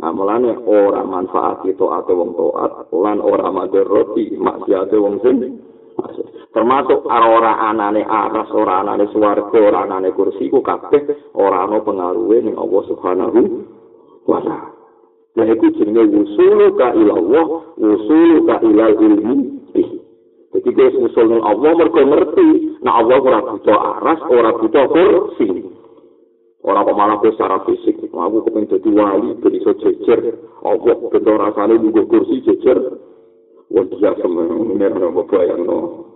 Nah, 0.00 0.16
mulanya 0.16 0.56
orang 0.64 1.12
manfaat 1.12 1.60
itu 1.68 1.84
atau 1.84 2.14
wong 2.16 2.32
toat, 2.32 2.88
lan 2.88 3.20
orang 3.20 3.52
mader 3.52 3.84
roti, 3.84 4.32
maksiat 4.32 4.88
wong 4.96 5.20
sing. 5.20 5.60
Termasuk 6.60 7.08
orang 7.08 7.72
anane 7.72 8.04
aras, 8.04 8.52
orang 8.52 8.84
anane 8.84 9.08
suwarga, 9.16 9.48
orang 9.48 9.96
anane 9.96 10.12
kursi, 10.12 10.52
ku 10.52 10.60
kabeh 10.60 11.08
orang 11.32 11.72
no 11.72 11.80
pengaruhnya 11.80 12.52
ning 12.52 12.56
Allah 12.60 12.82
Subhanahu 12.84 13.40
wa 14.28 14.44
Ta'ala. 14.44 14.68
Nah, 15.40 15.46
itu 15.48 15.72
jenenge 15.80 16.04
wusulu 16.12 16.76
ka 16.76 16.92
ilallah, 16.92 17.64
wusulu 17.80 18.44
ka 18.44 18.60
ilal 18.60 18.92
ilmi. 18.92 19.56
Jadi 20.52 20.68
dia 20.76 20.92
usul 21.00 21.32
ning 21.32 21.40
Allah 21.40 21.80
mergo 21.80 22.02
ngerti, 22.04 22.76
nah 22.84 23.00
Allah 23.00 23.16
ora 23.24 23.40
butuh 23.40 23.78
aras, 23.80 24.20
ora 24.28 24.50
butuh 24.60 24.84
kursi. 24.92 25.64
Ora 26.60 26.84
kok 26.84 26.92
malah 26.92 27.24
secara 27.24 27.64
fisik, 27.64 28.04
aku 28.04 28.44
kepen 28.44 28.68
dadi 28.68 28.90
wali, 28.92 29.32
ben 29.40 29.56
iso 29.56 29.72
jejer. 29.80 30.36
Allah 30.60 30.92
bener 31.08 31.40
rasane 31.40 31.80
nunggu 31.80 32.04
kursi 32.04 32.44
jejer. 32.44 33.00
Wah, 33.72 33.84
dia 33.96 34.12
semenir 34.20 34.92
nopo 34.92 35.24
bayang 35.24 35.64
no. 35.64 36.09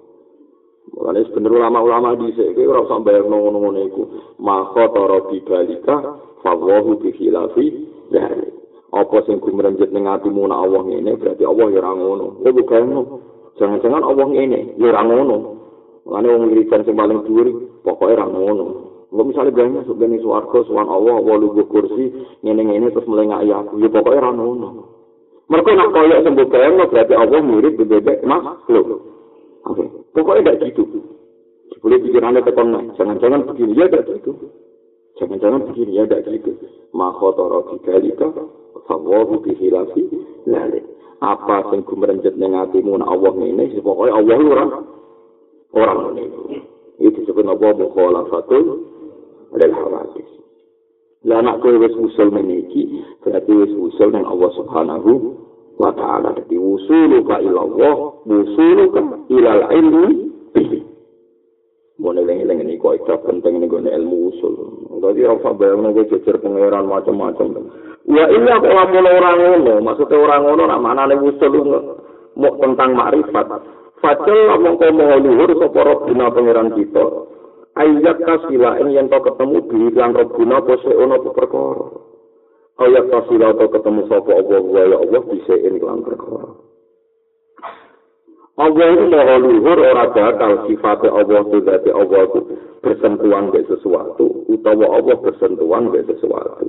Mulane 0.93 1.25
sebener 1.25 1.53
ulama-ulama 1.57 2.13
di 2.21 2.37
sini, 2.37 2.69
ora 2.69 2.85
usah 2.85 3.01
bayang 3.01 3.33
ngono-ngono 3.33 3.81
iku. 3.89 4.03
Maka 4.37 4.93
taro 4.93 5.33
bibalika, 5.33 5.97
fawahu 6.45 7.01
bihilafi, 7.01 7.67
dari. 8.13 8.65
apa 8.95 9.27
sing 9.27 9.43
gumrenjet 9.43 9.91
ning 9.91 10.07
atimu 10.07 10.47
nek 10.47 10.55
Allah 10.55 10.83
ngene 10.87 11.19
berarti 11.19 11.43
Allah 11.43 11.67
ya 11.75 11.83
ora 11.83 11.93
ngono. 11.99 12.27
Ya 12.47 12.51
bukan 12.55 12.83
Jangan-jangan 13.59 14.03
Allah 14.07 14.27
ngene 14.31 14.79
ya 14.79 14.87
ora 14.87 15.03
ngono. 15.03 15.37
Mulane 16.07 16.27
wong 16.31 16.43
wiridan 16.55 16.87
sing 16.87 16.95
paling 16.95 17.27
dhuwur 17.27 17.47
pokoke 17.83 18.15
ora 18.15 18.27
ngono. 18.31 18.65
Engko 19.11 19.23
misale 19.27 19.51
banyak 19.51 19.83
masuk 19.83 19.99
gene 19.99 20.19
swarga 20.23 20.59
suwan 20.67 20.87
Allah 20.87 21.19
Allah 21.19 21.35
lu 21.43 21.59
kursi 21.67 22.15
ngene-ngene 22.47 22.95
terus 22.95 23.07
mulai 23.11 23.27
ngak 23.31 23.43
aku 23.67 23.83
ya 23.83 23.89
pokoke 23.91 24.15
ora 24.15 24.31
ngono. 24.31 24.69
Mereka 25.51 25.71
nak 25.77 25.91
koyok 25.93 26.23
sembuh 26.25 26.47
bayang 26.49 26.75
berarti 26.89 27.15
Allah 27.19 27.41
mirip 27.43 27.75
bebek 27.77 28.23
makhluk. 28.23 29.14
Pokoknya 29.65 30.61
tidak 30.61 30.77
gitu. 30.77 31.01
Boleh 31.81 31.99
pikirannya 32.01 32.45
tekan 32.45 32.93
jangan-jangan 32.97 33.49
begini 33.49 33.77
ya 33.77 33.89
tidak 33.89 34.21
gitu. 34.21 34.33
Jangan-jangan 35.17 35.65
begini 35.73 35.97
ya 35.97 36.05
tidak 36.05 36.29
gitu. 36.29 36.53
Makhotoro 36.93 37.73
bigalika 37.73 38.29
fawahu 38.85 39.41
bihilafi 39.41 40.05
lalik. 40.45 40.85
Apa 41.25 41.73
sing 41.73 41.81
gumrenjet 41.89 42.37
ning 42.37 42.53
atimu 42.53 43.01
nek 43.01 43.09
Allah 43.09 43.33
ngene, 43.33 43.73
pokoke 43.81 44.13
Allah 44.13 44.37
ora 44.45 44.65
orang 45.73 45.99
ngene. 46.13 46.25
Itu 47.01 47.25
disebut 47.25 47.49
apa 47.49 47.69
mukhalafatul 47.73 48.65
lil 49.57 49.73
hawadis. 49.73 50.31
Lah 51.25 51.41
anak 51.41 51.65
kowe 51.65 51.73
wis 51.81 51.97
usul 51.97 52.29
meniki, 52.29 53.01
berarti 53.25 53.53
wis 53.57 53.73
usul 53.73 54.13
ning 54.13 54.29
Allah 54.29 54.53
Subhanahu 54.53 55.13
wa 55.79 55.91
taala. 55.95 56.35
Dadi 56.35 56.57
usulu 56.59 57.25
ka 57.27 57.41
ilallah, 57.43 58.25
usulu 58.27 58.85
ka 58.95 59.01
ilal 59.31 59.63
ilmi 59.71 60.09
bihi. 60.55 60.81
Mone 61.95 62.27
lengi-lengi 62.27 62.75
ini 62.75 62.83
kok 62.83 63.07
penting 63.23 63.63
nih 63.63 63.71
gue 63.71 63.87
ilmu 63.87 64.35
usul. 64.35 64.55
Jadi 64.99 65.31
rasa 65.31 65.55
bayang 65.55 65.87
nih 65.87 65.91
gue 65.95 66.11
jejer 66.11 66.37
pangeran 66.43 66.91
macam-macam. 66.91 67.71
Ya 68.11 68.27
iya 68.27 68.55
kok 68.59 68.75
lamun 68.75 69.07
orang 69.07 69.39
ngono, 69.39 69.75
maksudnya 69.79 70.19
orang 70.19 70.43
ngono 70.43 70.63
nak 70.67 70.83
mana 70.83 71.07
nih 71.07 71.23
usul 71.23 71.55
mau 72.35 72.51
tentang 72.59 72.99
makrifat. 72.99 73.47
Fajal 74.03 74.39
lamun 74.51 74.75
kau 74.77 74.91
mau 74.91 75.17
luhur 75.23 75.51
sapa 75.55 75.81
robbina 75.81 76.35
pangeran 76.35 76.75
kita. 76.75 77.05
Ayat 77.75 78.19
kasila 78.23 78.79
ini 78.83 78.99
yang 78.99 79.07
kau 79.07 79.23
ketemu 79.23 79.59
di 79.71 79.79
robbina 79.95 80.63
pose 80.67 80.91
ono 80.93 81.17
perkara. 81.31 82.14
Ayat 82.75 83.07
kasila 83.07 83.55
kau 83.55 83.71
ketemu 83.71 84.03
sapa 84.11 84.31
Allah 84.35 84.59
ya 84.67 84.97
Allah 84.99 85.23
bisa 85.31 85.55
ini 85.55 85.79
lan 85.79 86.03
perkara. 86.03 86.51
Allah 88.55 88.87
itu 88.99 89.05
mau 89.11 89.35
luhur 89.39 89.79
ora 89.79 90.11
bakal 90.11 90.67
sifatnya 90.67 91.11
Allah 91.11 91.43
itu 91.47 91.59
dari 91.63 91.91
Allah 91.95 92.21
itu 92.27 92.41
bersentuhan 92.83 93.51
ke 93.55 93.67
sesuatu 93.71 94.47
utawa 94.51 94.91
Allah 94.95 95.17
bersentuhan 95.23 95.91
ke 95.95 96.03
sesuatu. 96.07 96.67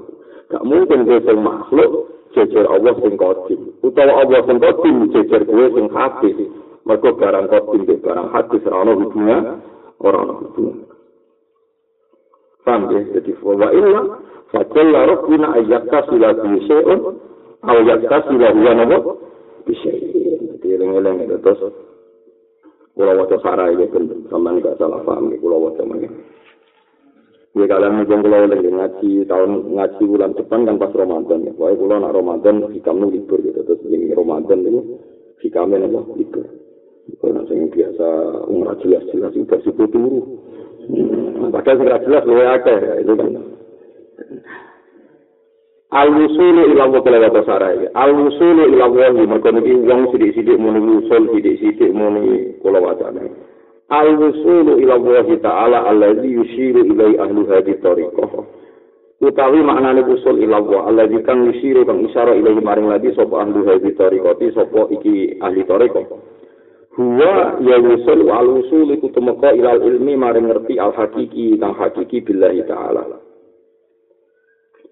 Gak 0.53 0.61
mungkin 0.61 1.09
sing 1.09 1.37
makhluk 1.41 2.09
jejer 2.37 2.65
Allah 2.69 2.93
sing 3.01 3.17
kodim 3.17 3.73
utawa 3.81 4.13
Allah 4.21 4.45
sing 4.45 4.57
kodim 4.61 5.09
jejer 5.09 5.41
gue 5.41 5.65
sing 5.73 5.85
hati 5.89 6.29
mereka 6.85 7.09
barang 7.17 7.45
kodim 7.49 7.81
ke 7.85 7.97
barang 8.01 8.29
hati 8.29 8.61
serana 8.61 8.93
hubungan 8.93 9.41
orang 10.01 10.37
hubungan. 10.41 10.85
Paham 12.65 12.93
ya? 12.93 13.01
Jadi 13.13 13.31
wa 13.41 13.69
illa 13.73 14.01
fajalla 14.55 14.99
rabbina 15.11 15.47
ayyakka 15.59 15.99
sila 16.07 16.31
bisyai'un 16.39 16.99
au 17.67 17.79
yakka 17.83 18.17
sila 18.31 18.47
huwa 18.55 18.71
nabu 18.71 18.97
bisyai'in 19.67 20.15
eling-eling 20.63 21.27
itu 21.27 21.37
terus 21.43 21.75
kula 22.95 23.11
waca 23.19 23.37
sarah 23.43 23.67
iki 23.75 23.91
ben 23.91 24.27
sampean 24.31 24.63
gak 24.63 24.79
salah 24.79 25.03
paham 25.03 25.35
kula 25.43 25.57
waca 25.59 25.83
mangke 25.83 26.07
Ya 27.55 27.71
kalian 27.71 28.03
mungkin 28.03 28.19
kalau 28.19 28.51
lagi 28.51 28.67
ngaji 28.67 29.11
tahun 29.31 29.79
ngaji 29.79 30.03
bulan 30.11 30.35
depan 30.35 30.67
kan 30.67 30.75
pas 30.75 30.91
Ramadan 30.91 31.47
ya. 31.47 31.55
Pokoknya 31.55 31.79
kalau 31.79 31.97
nak 32.03 32.11
Ramadan 32.19 32.55
hikam 32.75 32.99
libur 33.07 33.39
gitu. 33.39 33.63
Terus 33.63 33.79
ini 33.87 34.11
Ramadan 34.11 34.59
ini 34.59 34.99
hikamnya 35.39 35.87
apa 35.87 36.03
libur. 36.19 36.43
Kalau 37.15 37.47
yang 37.47 37.71
biasa 37.71 38.07
umrah 38.51 38.75
jelas-jelas 38.83 39.31
itu 39.39 39.47
versi 39.47 39.71
turu. 39.71 40.19
Padahal 41.47 41.79
jelas-jelas 41.79 42.23
lu 42.27 42.35
ya 42.43 42.59
itu 42.99 43.13
kan. 43.15 43.29
Al-wusulu 45.95 46.75
ila 46.75 46.91
wa 46.91 46.99
kala 46.99 47.31
wa 47.31 47.41
sarai. 47.47 47.87
Al-wusulu 47.93 48.67
ila 48.67 48.91
wa 48.91 49.15
mergo 49.15 49.49
niki 49.51 49.73
wong 49.79 50.11
sithik-sithik 50.11 50.59
muni 50.59 50.83
wusul 50.83 51.31
sithik-sithik 51.31 51.95
muni 51.95 52.57
kula 52.59 52.83
wacana. 52.83 53.23
Al-wusulu 53.87 54.75
ila 54.81 54.99
wa 54.99 55.23
ta'ala 55.23 55.87
allazi 55.87 56.27
yushiru 56.35 56.83
ilai 56.83 57.15
ahli 57.15 57.47
hadhihi 57.47 57.79
tariqah. 57.79 58.31
Utawi 59.23 59.63
maknane 59.63 60.03
usul 60.03 60.43
ila 60.43 60.59
wa 60.59 60.91
allazi 60.91 61.23
kang 61.23 61.47
yushiru 61.47 61.87
kang 61.87 62.03
isyara 62.03 62.35
ilai 62.35 62.59
maring 62.59 62.91
lagi 62.91 63.15
sapa 63.15 63.47
ahli 63.47 63.63
hadhihi 63.63 63.95
tariqah 63.95 64.35
sapa 64.51 64.91
iki 64.91 65.39
ahli 65.39 65.63
tariqah. 65.63 66.03
Huwa 66.99 67.55
ya 67.63 67.79
wusul 67.79 68.19
al-wusul 68.27 68.91
iku 68.99 69.15
temeka 69.15 69.55
ilal 69.55 69.79
ilmi 69.79 70.19
maring 70.19 70.51
ngerti 70.51 70.75
al-hakiki 70.75 71.55
kang 71.55 71.71
hakiki 71.71 72.19
billahi 72.19 72.67
ta'ala. 72.67 73.24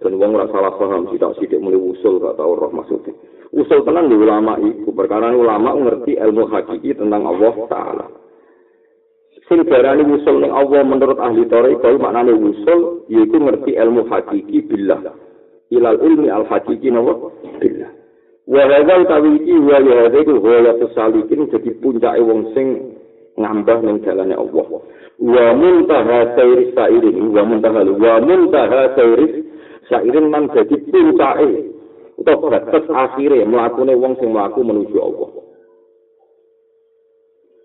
Dan 0.03 0.19
wong 0.19 0.35
ora 0.35 0.51
salah 0.51 0.75
paham 0.75 1.07
sih 1.07 1.15
tak 1.15 1.39
sithik 1.39 1.63
mulai 1.63 1.79
usul 1.79 2.19
gak 2.19 2.35
tau 2.35 2.59
roh 2.59 2.67
maksudnya. 2.75 3.15
Usul 3.55 3.87
tenang 3.87 4.11
di 4.11 4.19
ulama 4.19 4.59
iku 4.59 4.91
perkara 4.91 5.31
ulama 5.31 5.71
ngerti 5.79 6.19
ilmu 6.19 6.51
hakiki 6.51 6.91
tentang 6.99 7.23
Allah 7.23 7.55
taala. 7.71 8.05
Sing 9.47 9.63
darani 9.63 10.03
usul 10.03 10.43
ning 10.43 10.51
Allah 10.51 10.83
menurut 10.83 11.21
ahli 11.23 11.47
tarekat 11.47 11.95
maknane 12.03 12.35
usul 12.35 13.07
yaiku 13.07 13.39
ngerti 13.39 13.79
ilmu 13.79 14.11
hakiki 14.11 14.59
billah. 14.67 15.15
Ilal 15.71 16.03
ilmi 16.03 16.27
al 16.27 16.43
hakiki 16.51 16.91
nawa 16.91 17.31
billah. 17.63 17.91
Wa 18.43 18.63
hadzal 18.67 19.07
tawiki 19.07 19.55
wa 19.55 19.77
ya 19.79 19.95
hadzal 20.11 20.37
ghayatu 20.43 20.85
salikin 20.91 21.47
dadi 21.47 21.71
puncake 21.79 22.19
wong 22.19 22.51
sing 22.51 22.99
ngambah 23.39 23.79
ning 23.87 24.03
dalane 24.03 24.35
Allah. 24.35 24.67
Wa 25.21 25.45
muntaha 25.55 26.35
sayri 26.35 26.75
sairin 26.75 27.31
wa 27.31 27.47
muntaha 27.47 27.87
wa 27.87 28.13
muntaha 28.19 28.97
sayri 28.97 29.52
sairin 29.89 30.31
man 30.31 30.47
dadi 30.51 30.77
puncake 30.87 31.73
utawa 32.17 32.59
batas 32.59 32.85
akhire 32.87 33.43
mlakune 33.45 33.93
wong 33.97 34.13
sing 34.19 34.31
mlaku 34.31 34.61
menuju 34.63 34.97
Allah. 35.01 35.29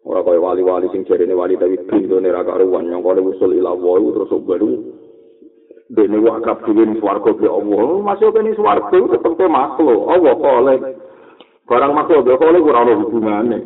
Ora 0.09 0.25
kaya 0.25 0.41
wali-wali 0.41 0.89
sing 0.89 1.05
jarene 1.05 1.37
wali 1.37 1.61
tapi 1.61 1.77
bindone 1.85 2.33
ra 2.33 2.41
karuan 2.41 2.89
yang 2.89 3.05
kene 3.05 3.21
usul 3.21 3.53
ila 3.53 3.77
Allah 3.77 4.01
terus 4.17 4.33
baru 4.41 4.73
dene 5.93 6.19
wakaf 6.25 6.65
dhewe 6.65 6.97
swarga 6.97 7.31
be 7.37 7.45
Allah. 7.45 7.89
Masih 8.01 8.33
kene 8.33 8.57
swarga 8.57 8.97
tetep 8.97 9.33
ke 9.37 9.47
makhluk. 9.47 10.09
Allah 10.09 10.33
kole 10.41 10.75
barang 11.69 11.93
makhluk 11.93 12.25
be 12.25 12.33
kole 12.41 12.59
ora 12.65 12.89
ono 12.89 12.93
hubungane. 13.05 13.59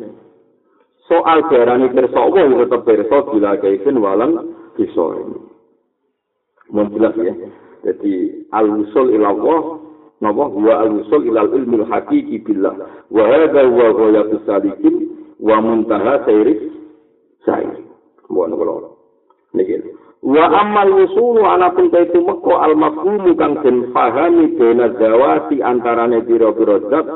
Soal 1.07 1.47
jarane 1.47 1.87
kersa 1.95 2.19
Allah 2.19 2.43
tetep 2.67 2.81
kersa 2.91 3.17
bila 3.31 3.55
kaifin 3.63 4.03
walam 4.03 4.31
bisa. 4.75 5.07
Mun 6.75 6.91
jelas 6.91 7.15
ya. 7.23 7.62
Jadi 7.83 8.47
al-usul 8.55 9.11
ila 9.19 9.27
Allah 9.35 9.61
napa 10.23 10.43
huwa 10.47 10.73
al-usul 10.87 11.27
ila 11.27 11.43
ilmi 11.51 11.83
al-haqiqi 11.83 12.39
billah. 12.47 12.79
Wa 13.11 13.23
hadha 13.27 13.67
huwa 13.67 13.87
ghayatu 13.91 14.39
salikin 14.47 14.95
wa 15.39 15.59
muntaha 15.59 16.23
sayri 16.23 16.71
sayri. 17.43 17.83
Bukan 18.31 18.55
kalau 18.55 18.95
niki. 19.51 19.83
Wa 20.23 20.47
amal 20.47 21.03
usul 21.03 21.43
ana 21.43 21.75
pun 21.75 21.91
kaitu 21.91 22.23
mekko 22.23 22.55
al 22.55 22.79
mafhumu 22.79 23.35
kang 23.35 23.59
den 23.59 23.91
fahami 23.91 24.55
dena 24.55 24.95
zawati 24.95 25.59
antarane 25.59 26.23
pira-pira 26.23 26.79
zat 26.87 27.07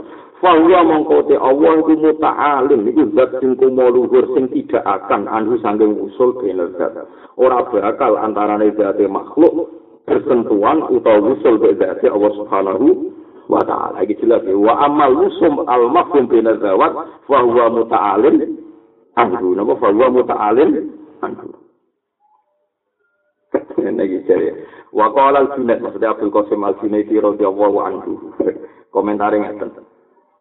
fa 0.44 0.52
huwa 0.60 0.84
mongko 0.84 1.32
te 1.32 1.40
Allah 1.40 1.80
iku 1.80 1.96
muta'alim 1.96 2.84
iku 2.92 3.08
zat 3.16 3.40
sing 3.40 3.56
luhur 3.64 4.28
sing 4.36 4.52
tidak 4.52 4.84
akan 4.84 5.24
anu 5.32 5.56
sanging 5.64 5.96
usul 6.04 6.36
dena 6.44 6.68
zat 6.76 7.08
ora 7.40 7.64
bakal 7.72 8.20
antarane 8.20 8.76
zat 8.76 9.00
makhluk 9.08 9.72
bersentuhan 10.08 10.88
utawa 10.88 11.36
usul 11.36 11.60
bedasi 11.60 12.08
Allah 12.08 12.32
Subhanahu 12.40 12.88
wa 13.52 13.62
taala. 13.68 14.00
Iki 14.08 14.24
jelas 14.24 14.42
ya. 14.48 14.56
Wa 14.56 14.88
amal 14.88 15.28
usum 15.28 15.68
al 15.68 15.92
mafhum 15.92 16.32
bin 16.32 16.48
zawat 16.48 16.92
fa 17.28 17.38
huwa 17.44 17.68
muta'alim 17.76 18.56
anhu. 19.20 19.48
Napa 19.54 19.76
fa 19.84 19.92
huwa 19.92 20.08
muta'alim 20.16 20.72
anhu. 21.20 21.48
Niki 23.84 24.24
jare. 24.28 24.56
Wa 24.96 25.12
qala 25.12 25.44
al-Junaid 25.44 25.84
maksudnya 25.84 26.16
Abdul 26.16 26.32
Qasim 26.32 26.64
al-Junaidi 26.64 27.20
radhiyallahu 27.20 27.78
anhu. 27.84 28.12
Komentare 28.96 29.44
ngeten. 29.44 29.84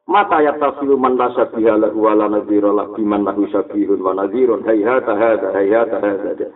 Mata 0.06 0.38
ya 0.38 0.54
tafsiru 0.54 0.94
man 0.94 1.18
la 1.18 1.34
syabiha 1.34 1.74
lahu 1.82 2.06
wa 2.06 2.14
la 2.14 2.30
nadhira 2.30 2.70
lahu 2.70 2.94
biman 2.94 3.26
lahu 3.26 3.42
syabihun 3.50 3.98
wa 3.98 4.14
nadhirun 4.14 4.62
hayhata 4.62 5.18
hadha 5.18 5.50
hayhata 5.50 5.98
hadha. 5.98 6.46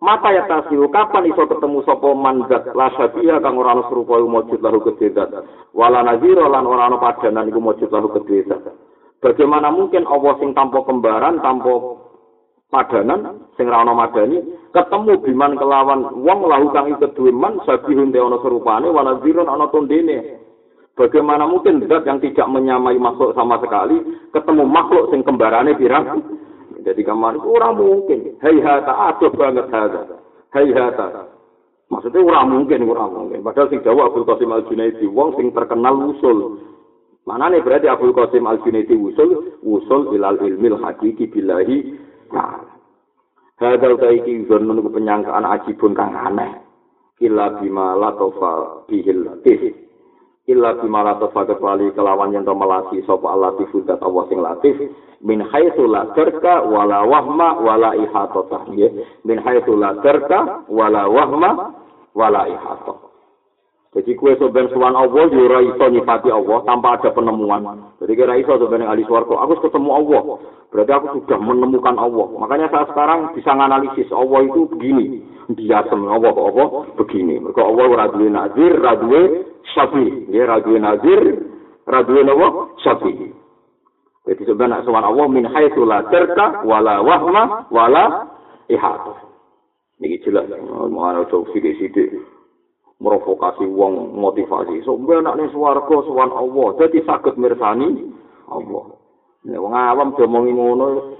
Mata 0.00 0.32
ya 0.32 0.48
tasiu, 0.48 0.88
kapan 0.88 1.28
iso 1.28 1.44
ketemu 1.44 1.84
sapa 1.84 2.08
mandat 2.16 2.72
la 2.72 2.88
syabiyah 2.96 3.36
kang 3.44 3.60
ora 3.60 3.76
ana 3.76 3.84
serupa 3.92 4.16
mujud 4.16 4.56
lahu 4.64 4.80
kededat. 4.80 5.28
Wala 5.76 6.00
nazira 6.00 6.48
lan 6.48 6.64
ora 6.64 6.88
ana 6.88 6.96
padanan 6.96 7.52
iku 7.52 7.60
mujud 7.60 7.92
lahu 7.92 8.08
kededat. 8.16 8.64
Bagaimana 9.20 9.68
mungkin 9.68 10.08
Allah 10.08 10.40
sing 10.40 10.56
tanpa 10.56 10.88
kembaran, 10.88 11.44
tanpa 11.44 12.00
padanan, 12.72 13.44
sing 13.60 13.68
ora 13.68 13.84
ana 13.84 13.92
madani, 13.92 14.40
ketemu 14.72 15.20
biman 15.20 15.60
kelawan 15.60 16.00
wong 16.16 16.48
lahu 16.48 16.72
kang 16.72 16.96
kedue 16.96 17.28
man 17.28 17.60
sabihun 17.68 18.08
ana 18.08 18.40
serupane 18.40 18.88
wala 18.88 19.20
nazira 19.20 19.44
ana 19.44 19.68
tondene. 19.68 20.40
Bagaimana 20.96 21.44
mungkin 21.44 21.84
zat 21.92 22.08
yang 22.08 22.24
tidak 22.24 22.48
menyamai 22.48 22.96
makhluk 22.96 23.36
sama 23.36 23.60
sekali 23.60 24.00
ketemu 24.32 24.64
makhluk 24.64 25.12
sing 25.12 25.20
kembarane 25.28 25.76
pirang? 25.76 26.24
Jadi 26.82 27.02
kamar 27.04 27.36
itu 27.36 27.48
orang 27.48 27.76
mungkin. 27.76 28.36
Hei 28.40 28.58
hata, 28.60 28.92
aduh 29.12 29.32
banget 29.34 29.66
hata. 29.68 30.18
Hei 30.54 30.70
hata. 30.72 31.28
Maksudnya 31.90 32.22
orang 32.22 32.46
mungkin, 32.54 32.86
orang 32.86 33.10
mungkin. 33.10 33.42
Padahal 33.42 33.68
sing 33.68 33.82
jawab 33.82 34.14
Abdul 34.14 34.26
Qasim 34.26 34.54
Al 34.54 34.62
Junaidi, 34.70 35.06
wong 35.10 35.34
sing 35.34 35.50
terkenal 35.50 35.98
usul. 36.14 36.62
Mana 37.26 37.50
nih 37.50 37.60
berarti 37.60 37.90
Abdul 37.90 38.14
Qasim 38.14 38.46
Al 38.46 38.62
Junaidi 38.62 38.94
usul, 38.94 39.58
usul 39.66 40.14
ilal 40.14 40.38
ilmil 40.38 40.78
hakiki 40.78 41.26
billahi 41.28 41.98
ta'ala. 42.30 42.70
Hadal 43.60 44.00
taiki 44.00 44.48
zon 44.48 44.64
menunggu 44.64 44.88
penyangkaan 44.88 45.44
ajibun 45.44 45.92
kang 45.92 46.16
aneh. 46.16 46.64
Illa 47.20 47.60
bima 47.60 47.92
latofa 47.92 48.88
bihil 48.88 49.28
latif. 49.28 49.89
Illa 50.50 50.74
bimala 50.82 51.14
tafakat 51.22 51.62
wali 51.62 51.94
kelawan 51.94 52.34
yang 52.34 52.42
melati 52.44 52.98
sapa 53.06 53.30
Allah 53.30 53.54
tifudat 53.56 54.02
Allah 54.02 54.26
sing 54.26 54.42
latif 54.42 54.76
min 55.22 55.38
haitsu 55.40 55.86
la 55.86 56.10
tarka 56.18 56.66
wala 56.66 57.06
wahma 57.06 57.62
wala 57.62 57.94
ihata 57.94 58.66
min 59.22 59.38
haitsu 59.38 59.78
la 59.78 59.94
tarka 60.02 60.66
wala 60.66 61.06
wahma 61.06 61.70
wala 62.12 62.50
ihata 62.50 63.10
Jadi 63.90 64.14
kue 64.14 64.38
soben 64.38 64.70
suan 64.70 64.94
Allah 64.94 65.26
yo 65.34 65.50
ora 65.50 65.66
iso 65.66 65.82
nyifati 65.90 66.30
Allah 66.30 66.62
tanpa 66.62 66.94
ada 66.94 67.10
penemuan. 67.10 67.90
Jadi 67.98 68.12
kira 68.14 68.38
iso 68.38 68.54
soben 68.54 68.86
ahli 68.86 69.02
swarga, 69.02 69.34
aku 69.42 69.66
ketemu 69.66 69.90
Allah. 69.90 70.22
Berarti 70.70 70.92
aku 70.94 71.06
sudah 71.18 71.38
menemukan 71.42 71.98
Allah. 71.98 72.26
Makanya 72.38 72.70
saya 72.70 72.86
sekarang 72.86 73.34
bisa 73.34 73.50
menganalisis 73.50 74.06
Allah 74.14 74.46
itu 74.46 74.70
begini. 74.70 75.26
Dia 75.58 75.82
semua 75.90 76.14
Allah 76.20 76.34
Allah 76.36 76.68
begini. 76.94 77.40
Mereka 77.42 77.62
Allah 77.64 78.06
duwe 78.14 78.28
nazir, 78.30 78.74
duwe 78.78 79.20
syafi. 79.74 80.30
Ya 80.30 80.60
duwe 80.62 80.78
nazir, 80.78 81.22
ora 81.86 82.00
duwe 82.06 82.22
napa? 82.22 82.70
Syafi. 82.84 83.34
Jadi 84.28 84.42
sebenarnya 84.46 84.84
suan 84.84 85.02
Allah 85.02 85.26
min 85.26 85.48
haitsu 85.48 85.82
la 85.82 86.06
tarka 86.06 86.62
wala 86.62 87.02
wahma 87.02 87.66
wala 87.72 88.30
ihata. 88.70 89.26
Niki 89.98 90.22
jelas 90.22 90.46
mau 90.92 91.08
ana 91.08 91.24
tauhid 91.26 91.66
sithik. 91.80 92.14
merovokasi 93.00 93.64
wong 93.64 94.12
motivasi 94.20 94.84
mbek 94.84 95.24
nek 95.24 95.36
ning 95.40 95.48
swarga 95.56 95.96
sowan 96.04 96.28
Allah 96.36 96.66
dadi 96.76 97.00
saged 97.08 97.40
mirsani 97.40 98.12
Allah 98.52 98.92
nek 99.48 99.56
wong 99.56 99.72
awam 99.72 100.12
diomongi 100.20 100.52
ngono 100.52 101.16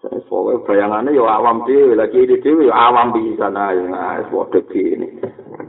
Soalnya 0.00 0.64
bayangannya 0.64 1.12
ya 1.12 1.28
awam 1.28 1.68
dhewe, 1.68 1.92
lagi 1.92 2.24
di 2.24 2.40
dhewe 2.40 2.72
ya 2.72 2.88
awam 2.88 3.12
di 3.12 3.36
sana 3.36 3.76
ya, 3.76 3.84
nah, 3.84 4.16
waduh 4.32 4.64
gini, 4.72 5.20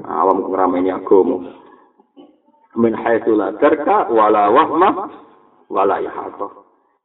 awam 0.08 0.48
ngerameni 0.48 0.88
agamu. 0.88 1.52
Min 2.80 2.96
haitsu 2.96 3.36
la 3.36 3.52
tarka 3.60 4.08
wala 4.08 4.48
wahma 4.48 5.12
wala 5.68 6.00
ihata. 6.00 6.48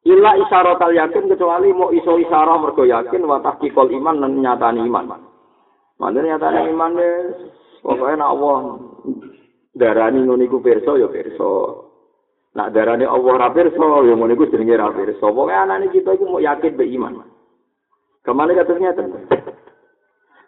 Illa 0.07 0.39
isyarat 0.39 0.79
al 0.79 0.95
yakin 0.95 1.27
kecuali 1.27 1.74
mau 1.74 1.91
iso 1.91 2.14
isyarah 2.14 2.62
mergo 2.62 2.87
yakin 2.87 3.27
wa 3.27 3.43
tahqiqul 3.43 3.91
iman 3.91 4.22
dan 4.22 4.39
nyatani 4.39 4.87
iman. 4.87 5.18
Mana 5.99 6.18
nyatani 6.22 6.70
iman 6.70 6.95
Pokoknya 7.83 8.18
nak 8.18 8.31
Allah 8.35 8.59
darani 9.74 10.27
ngono 10.27 10.43
iku 10.43 10.59
pirsa 10.59 10.99
ya 10.99 11.11
pirsa. 11.11 11.86
Nak 12.57 12.72
darani 12.72 13.04
Allah 13.04 13.32
ra 13.36 13.48
pirsa 13.52 13.76
ya 13.76 14.16
ngono 14.16 14.32
iku 14.32 14.48
jenenge 14.48 14.80
ra 14.80 14.88
pirsa. 14.88 15.20
Pokoke 15.20 15.52
anane 15.52 15.92
kita 15.92 16.16
iku 16.16 16.24
mau 16.24 16.40
yakin 16.40 16.72
be 16.72 16.88
iman. 16.96 17.20
Kemana 18.24 18.57
katanya 18.57 18.96
ten? 18.96 19.12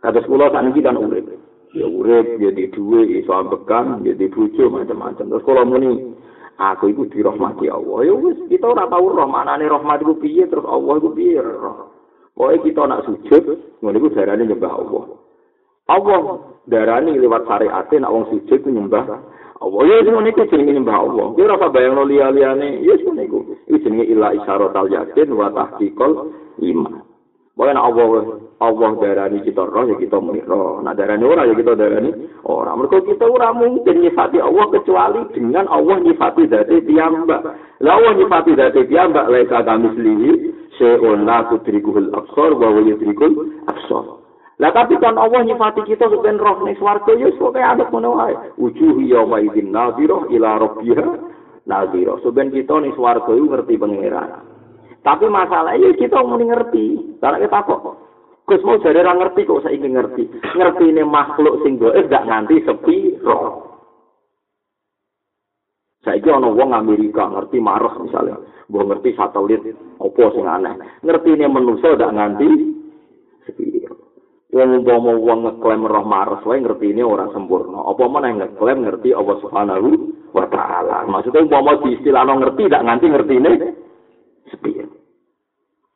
Sekolah 0.01 0.49
saat 0.49 0.65
ini 0.73 0.81
kan 0.81 0.97
urip. 0.97 1.29
Ya 1.77 1.85
urip, 1.85 2.41
ya 2.41 2.49
di 2.49 2.73
duwe, 2.73 3.21
iso 3.21 3.29
ambekan, 3.29 4.01
ya 4.01 4.17
di 4.17 4.25
bujo, 4.33 4.73
macam-macam. 4.73 5.29
Terus 5.29 5.45
kalau 5.45 5.69
muni, 5.69 6.17
aku 6.57 6.97
itu 6.97 7.05
dirahmati 7.13 7.69
Allah. 7.69 8.09
Ya 8.09 8.15
wis, 8.17 8.41
kita 8.49 8.73
ora 8.73 8.89
tahu 8.89 9.13
roh, 9.13 9.29
mana 9.29 9.61
nih 9.61 9.69
rahmat 9.69 10.01
itu 10.01 10.17
piye, 10.17 10.49
terus 10.49 10.65
Allah 10.65 10.97
itu 10.97 11.13
piye. 11.13 11.45
Pokoknya 12.33 12.59
kita 12.65 12.83
nak 12.89 13.05
sujud, 13.05 13.45
ngono 13.85 13.97
iku 14.01 14.09
darane 14.17 14.49
nyembah 14.49 14.73
Allah. 14.73 15.05
Allah 15.89 16.21
darani 16.69 17.17
lewat 17.17 17.49
syariat 17.49 17.89
nek 17.89 18.13
wong 18.13 18.25
sujud 18.29 18.61
nyembah 18.69 19.05
Allah 19.59 19.83
ya 19.91 20.07
ngono 20.07 20.29
iku 20.31 20.47
jenenge 20.47 20.73
nyembah 20.79 20.99
Allah. 21.03 21.27
Ki 21.35 21.43
ora 21.43 21.59
usah 21.59 21.71
bayangno 21.75 22.03
liya-liyane, 22.07 22.83
ya 22.87 22.95
ngono 23.03 23.23
iku. 23.27 23.39
Iki 23.67 23.83
jenenge 23.83 24.05
ila 24.15 24.31
isyaratal 24.39 24.87
yakin 24.87 25.29
wa 25.35 25.51
tahqiqul 25.51 26.13
iman. 26.63 27.03
Boleh 27.59 27.75
nak 27.75 27.91
Allah 27.91 28.09
Allah 28.63 28.91
darani 29.03 29.43
kita 29.43 29.67
roh 29.67 29.83
ya 29.91 29.99
kita 29.99 30.15
muni. 30.23 30.47
Nak 30.47 30.95
darani 30.95 31.27
ora 31.27 31.43
ya 31.43 31.59
kita 31.59 31.75
darani 31.75 32.15
ora. 32.47 32.71
Mergo 32.79 33.03
kita 33.03 33.27
ora 33.27 33.51
mungkin 33.51 33.99
nyifati 33.99 34.39
Allah 34.39 34.67
kecuali 34.71 35.27
dengan 35.35 35.67
Allah 35.67 35.99
nyifati 36.07 36.47
zati 36.47 36.79
piyambak. 36.87 37.43
Lah 37.83 37.99
Allah 37.99 38.15
nyifati 38.15 38.55
zati 38.55 38.87
piyambak 38.87 39.27
laisa 39.27 39.67
kamislihi 39.67 40.31
syai'un 40.79 41.27
la 41.27 41.51
tudrikuhul 41.51 42.15
absar 42.15 42.55
wa 42.55 42.71
huwa 42.71 42.83
yudrikul 42.87 43.51
absar. 43.67 44.18
Lah 44.59 44.75
tapi 44.75 44.99
kan 44.99 45.15
Allah 45.15 45.47
nyifati 45.47 45.87
kita 45.87 46.11
sepen 46.11 46.43
roh 46.43 46.67
ning 46.67 46.75
swarga 46.83 47.15
ya 47.15 47.31
pokoke 47.39 47.63
anak 47.63 47.95
ngono 47.95 48.19
wae. 48.19 48.35
Wujuh 48.59 48.99
yauma 49.07 49.39
idzin 49.39 49.71
nadhirah 49.71 50.27
ila 50.35 50.59
rabbiha 50.59 51.07
nadhirah. 51.71 52.19
Sepen 52.27 52.51
kita 52.51 52.75
ning 52.83 52.91
swarga 52.99 53.31
iku 53.39 53.47
ngerti 53.55 53.79
pangeran. 53.79 54.43
Tapi 55.07 55.31
masalahnya 55.31 55.95
kita 55.95 56.19
muni 56.27 56.51
ngerti. 56.51 56.87
Karena 57.23 57.39
kita 57.39 57.59
kok 57.71 57.83
Gus 58.49 58.65
mau 58.65 58.81
jadi 58.81 59.05
orang 59.05 59.21
ngerti 59.21 59.45
kok 59.45 59.61
saya 59.61 59.77
ingin 59.77 59.93
ngerti. 59.93 60.25
Ngerti 60.57 60.85
ini 60.89 61.05
makhluk 61.05 61.61
sing 61.61 61.77
goib 61.77 62.09
gak 62.09 62.25
nganti 62.25 62.65
sepi 62.65 63.21
roh. 63.21 63.69
Saya 66.01 66.33
ono 66.33 66.57
wong 66.57 66.73
Amerika 66.73 67.29
ngerti 67.29 67.61
Mars 67.61 67.93
misalnya, 68.01 68.41
gue 68.73 68.81
ngerti 68.81 69.13
satelit, 69.13 69.61
opo 70.01 70.33
sing 70.33 70.49
aneh. 70.49 70.81
Ngerti 71.05 71.37
ini 71.37 71.45
manusia 71.45 71.93
gak 72.01 72.17
nganti 72.17 72.49
Wong 74.49 74.81
umpama 74.81 75.13
wong 75.13 75.39
ngeklaim 75.45 75.85
roh 75.85 76.07
maros 76.09 76.41
wae 76.49 76.57
ngerti 76.65 76.97
ini 76.97 77.05
ora 77.05 77.29
sempurna. 77.37 77.85
Apa 77.85 78.01
meneh 78.09 78.33
ngeklaim 78.33 78.81
ngerti 78.81 79.13
Allah 79.13 79.37
Subhanahu 79.45 79.89
wa 80.33 80.49
taala. 80.49 81.05
Maksudnya 81.05 81.45
umpama 81.45 81.77
di 81.85 82.01
ngerti 82.01 82.63
ndak 82.65 82.85
nganti 82.89 83.07
ngerti 83.13 83.35
ini 83.37 83.53
sepi. 84.49 84.73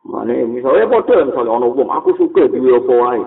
Mane 0.05 0.45
misalnya 0.53 0.85
padha 0.85 1.25
misalnya 1.25 1.49
ana 1.49 1.67
wong 1.73 1.89
aku 1.89 2.13
suka 2.21 2.45
duwe 2.53 2.77
apa 2.77 2.93
wae. 2.93 3.21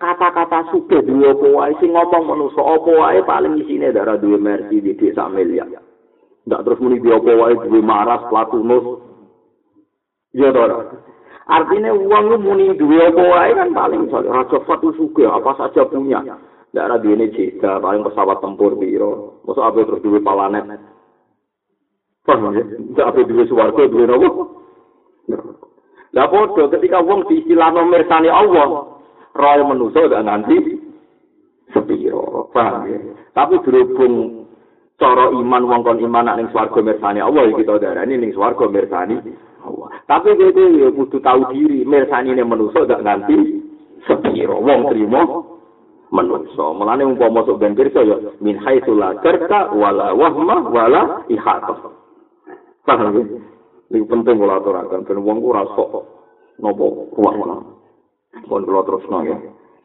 Kata-kata 0.00 0.72
suka 0.72 1.04
duwe 1.04 1.28
apa 1.28 1.46
wae 1.52 1.72
sing 1.84 1.92
ngomong 1.92 2.24
manusa 2.32 2.64
apa 2.64 2.88
wae 2.88 3.20
paling 3.28 3.60
isine 3.60 3.92
darah 3.92 4.16
duwe 4.16 4.40
mercy 4.40 4.80
di 4.80 4.96
desa 4.96 5.28
miliar. 5.28 5.68
Ndak 6.48 6.64
terus 6.64 6.80
muni 6.80 7.04
duwe 7.04 7.20
apa 7.20 7.30
wae 7.36 7.54
duwe 7.68 7.84
maras 7.84 8.24
platunus. 8.32 9.04
Ya 10.32 10.48
ora. 10.56 11.04
Artinya 11.48 11.96
uang 11.96 12.24
lu 12.28 12.36
muni 12.44 12.76
dua 12.76 13.08
apa 13.08 13.22
wae 13.24 13.56
kan 13.56 13.72
paling 13.72 14.04
misalnya 14.04 14.36
raja 14.36 14.60
fatu 14.68 14.92
suka 14.92 15.32
apa 15.32 15.56
saja 15.56 15.88
punya. 15.88 16.20
Tidak 16.68 16.84
ada 16.84 17.00
ini 17.00 17.32
jeda 17.32 17.80
paling 17.80 18.04
pesawat 18.04 18.44
tempur 18.44 18.76
biro. 18.76 19.40
Masa 19.48 19.72
apa 19.72 19.80
terus 19.88 20.04
dua 20.04 20.20
palanet. 20.20 20.68
Paham 22.28 22.52
ya? 22.52 22.64
Tidak 22.68 23.06
apa 23.08 23.20
dua 23.24 23.48
suwargo 23.48 23.80
dua 23.88 24.04
nopo. 24.04 24.42
Lah 26.12 26.28
podo 26.28 26.68
ketika 26.68 27.00
uang 27.00 27.24
di 27.32 27.40
istilah 27.40 27.72
nomor 27.72 28.04
sani 28.04 28.28
Allah. 28.28 29.00
Roy 29.32 29.60
menuso 29.64 30.04
udah 30.04 30.20
nanti 30.20 30.56
sepiro. 31.72 32.52
Paham 32.52 32.92
ya? 32.92 33.00
Tapi 33.32 33.56
berhubung 33.64 34.44
cara 35.00 35.32
iman 35.32 35.62
wong 35.64 35.80
kon 35.80 36.02
iman 36.02 36.28
ning 36.36 36.52
swarga 36.52 36.82
mirsani 36.82 37.24
Allah 37.24 37.48
kita 37.56 37.80
darani 37.80 38.20
ning 38.20 38.36
swarga 38.36 38.68
mirsani. 38.68 39.16
Tapi 40.08 40.30
kowe 40.32 40.64
ya 40.72 40.88
kudu 40.88 41.18
tahu 41.20 41.40
diri, 41.52 41.84
mirsanine 41.84 42.40
manusa 42.40 42.88
gak 42.88 43.04
nganti 43.04 43.60
sepiro 44.08 44.56
wong 44.64 44.88
trimo 44.88 45.22
manusa. 46.08 46.64
Mulane 46.72 47.04
umpama 47.04 47.44
masuk 47.44 47.60
ben 47.60 47.76
pirsa 47.76 48.00
ya 48.06 48.16
min 48.40 48.56
haitsu 48.56 48.96
la 48.96 49.18
karta 49.20 49.74
wala 49.76 50.16
wahma 50.16 50.64
wala 50.72 51.02
ihata. 51.28 51.76
Paham 52.88 53.20
ya? 53.20 53.24
Ini 53.88 54.04
penting 54.04 54.36
kalau 54.36 54.60
aturakan, 54.60 55.08
dan 55.08 55.16
uang 55.24 55.40
ora 55.40 55.64
sok 55.72 55.92
nopo 56.60 57.08
ruang 57.16 57.64
Mohon 58.44 58.62
kalau 58.68 58.82
terus 58.84 59.04
no 59.08 59.18
ya, 59.24 59.36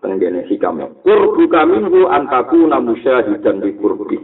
tenggene 0.03 0.43
hikam 0.51 0.83
ya. 0.83 0.87
Kurbu 1.07 1.47
kami 1.47 1.79
hu 1.87 2.11
antaku 2.11 2.67
namusyahidan 2.67 3.63
di 3.63 3.71
kurbi. 3.79 4.19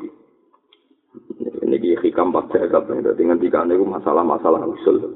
Ini 1.63 1.95
hikam 2.03 2.35
pak 2.35 2.51
jagab, 2.51 2.91
jadi 2.91 3.15
ngendikan 3.19 3.71
itu 3.71 3.87
masalah-masalah 3.87 4.67
usul. 4.67 5.15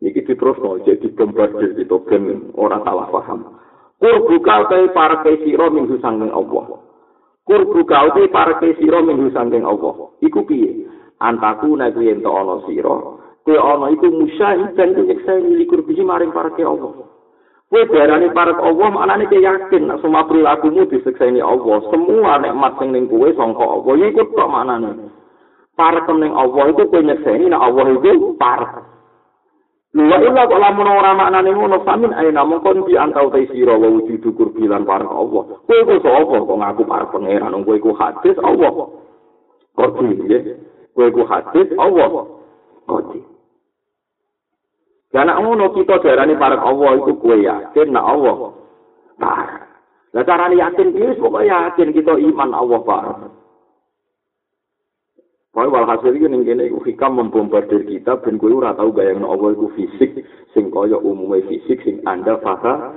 Iki 0.00 0.32
terus 0.32 0.56
no, 0.64 0.80
jadi 0.80 1.12
bombardir 1.12 1.76
di 1.76 1.84
token 1.84 2.56
orang 2.56 2.80
salah 2.88 3.12
paham. 3.12 3.60
Kur 4.00 4.24
buka 4.24 4.64
utai 4.64 4.88
para 4.96 5.20
kesiro 5.20 5.68
minggu 5.68 6.00
sangking 6.00 6.32
Allah. 6.32 6.80
Kur 7.44 7.68
buka 7.68 8.08
utai 8.08 8.32
para 8.32 8.56
kesiro 8.56 9.04
minggu 9.04 9.28
sangking 9.36 9.60
Allah. 9.60 10.08
Iku 10.24 10.48
piye? 10.48 10.88
Antaku 11.20 11.76
nabi 11.76 12.08
ento 12.08 12.32
ono 12.32 12.64
siro. 12.64 13.20
Kue 13.44 13.60
ono 13.60 13.92
iku 13.92 14.08
musyahid 14.08 14.72
dan 14.72 14.96
nyeksa 14.96 15.36
milikur 15.36 15.84
biji 15.84 16.00
maring 16.00 16.32
para 16.32 16.48
ke 16.56 16.64
Allah. 16.64 17.04
Kue 17.68 17.84
darani 17.92 18.32
para 18.32 18.56
Allah 18.56 18.88
maknanya 18.88 19.28
ke 19.28 19.36
yakin. 19.36 19.84
Nak 19.84 20.00
semua 20.00 20.24
perilakumu 20.24 20.88
diseksa 20.88 21.28
ini 21.28 21.44
Allah. 21.44 21.84
Semua 21.92 22.40
nikmat 22.40 22.80
sing 22.80 22.96
ning 22.96 23.04
kue 23.04 23.36
songko 23.36 23.84
Allah. 23.84 24.00
Ikut 24.00 24.32
kok 24.32 24.48
maknanya. 24.48 24.96
Para 25.76 26.08
kening 26.08 26.32
Allah 26.32 26.72
itu 26.72 26.88
kue 26.88 27.04
nyeksa 27.04 27.36
ini. 27.36 27.52
Nah 27.52 27.68
Allah 27.68 27.84
itu 28.00 28.32
para 28.40 28.80
Lha 29.90 30.22
illa 30.22 30.46
kok 30.46 30.62
lamun 30.62 30.86
ora 30.86 31.18
maknane 31.18 31.50
ngono 31.50 31.82
samin 31.82 32.14
ae 32.14 32.30
namung 32.30 32.62
kon 32.62 32.86
di 32.86 32.94
antau 32.94 33.26
te 33.34 33.42
sira 33.50 33.74
wa 33.74 33.90
wujudu 33.90 34.30
kurbilan 34.38 34.86
para 34.86 35.02
Allah. 35.02 35.58
Kowe 35.66 35.82
kok 35.82 35.98
sapa 36.06 36.36
kok 36.46 36.58
ngaku 36.62 36.82
para 36.86 37.10
pangeran 37.10 37.66
kowe 37.66 37.74
iku 37.74 37.90
hadis 37.98 38.38
Allah. 38.38 38.86
Kok 39.74 39.98
iki 39.98 40.54
kowe 40.94 41.06
iku 41.10 41.22
hadis 41.26 41.68
Allah. 41.74 42.06
Kok 42.86 43.00
iki. 43.10 43.20
Karena 45.10 45.42
ngono 45.42 45.74
kita 45.74 45.98
darani 45.98 46.38
para 46.38 46.62
Allah 46.62 46.90
itu 47.02 47.12
kowe 47.18 47.34
yakin 47.34 47.90
nek 47.90 48.06
Allah. 48.06 48.54
Nah, 49.18 49.42
lah 50.14 50.22
carane 50.22 50.54
yakin 50.54 50.94
iki 50.94 51.18
pokoke 51.18 51.50
yakin 51.50 51.90
kita 51.90 52.14
iman 52.14 52.50
Allah 52.54 52.78
Pak. 52.78 53.02
Pokoknya 55.60 55.76
walhasil 55.76 56.16
ini 56.16 56.24
yang 56.24 56.40
kini 56.40 56.64
hikam 56.72 57.20
membombardir 57.20 57.84
kita 57.84 58.16
dan 58.24 58.40
gue 58.40 58.48
ora 58.48 58.72
tau 58.72 58.96
bayang 58.96 59.28
Allah 59.28 59.52
itu 59.52 59.68
fisik 59.76 60.24
sing 60.56 60.72
kaya 60.72 60.96
umumnya 60.96 61.44
fisik 61.52 61.84
sing 61.84 62.00
anda 62.08 62.40
faham 62.40 62.96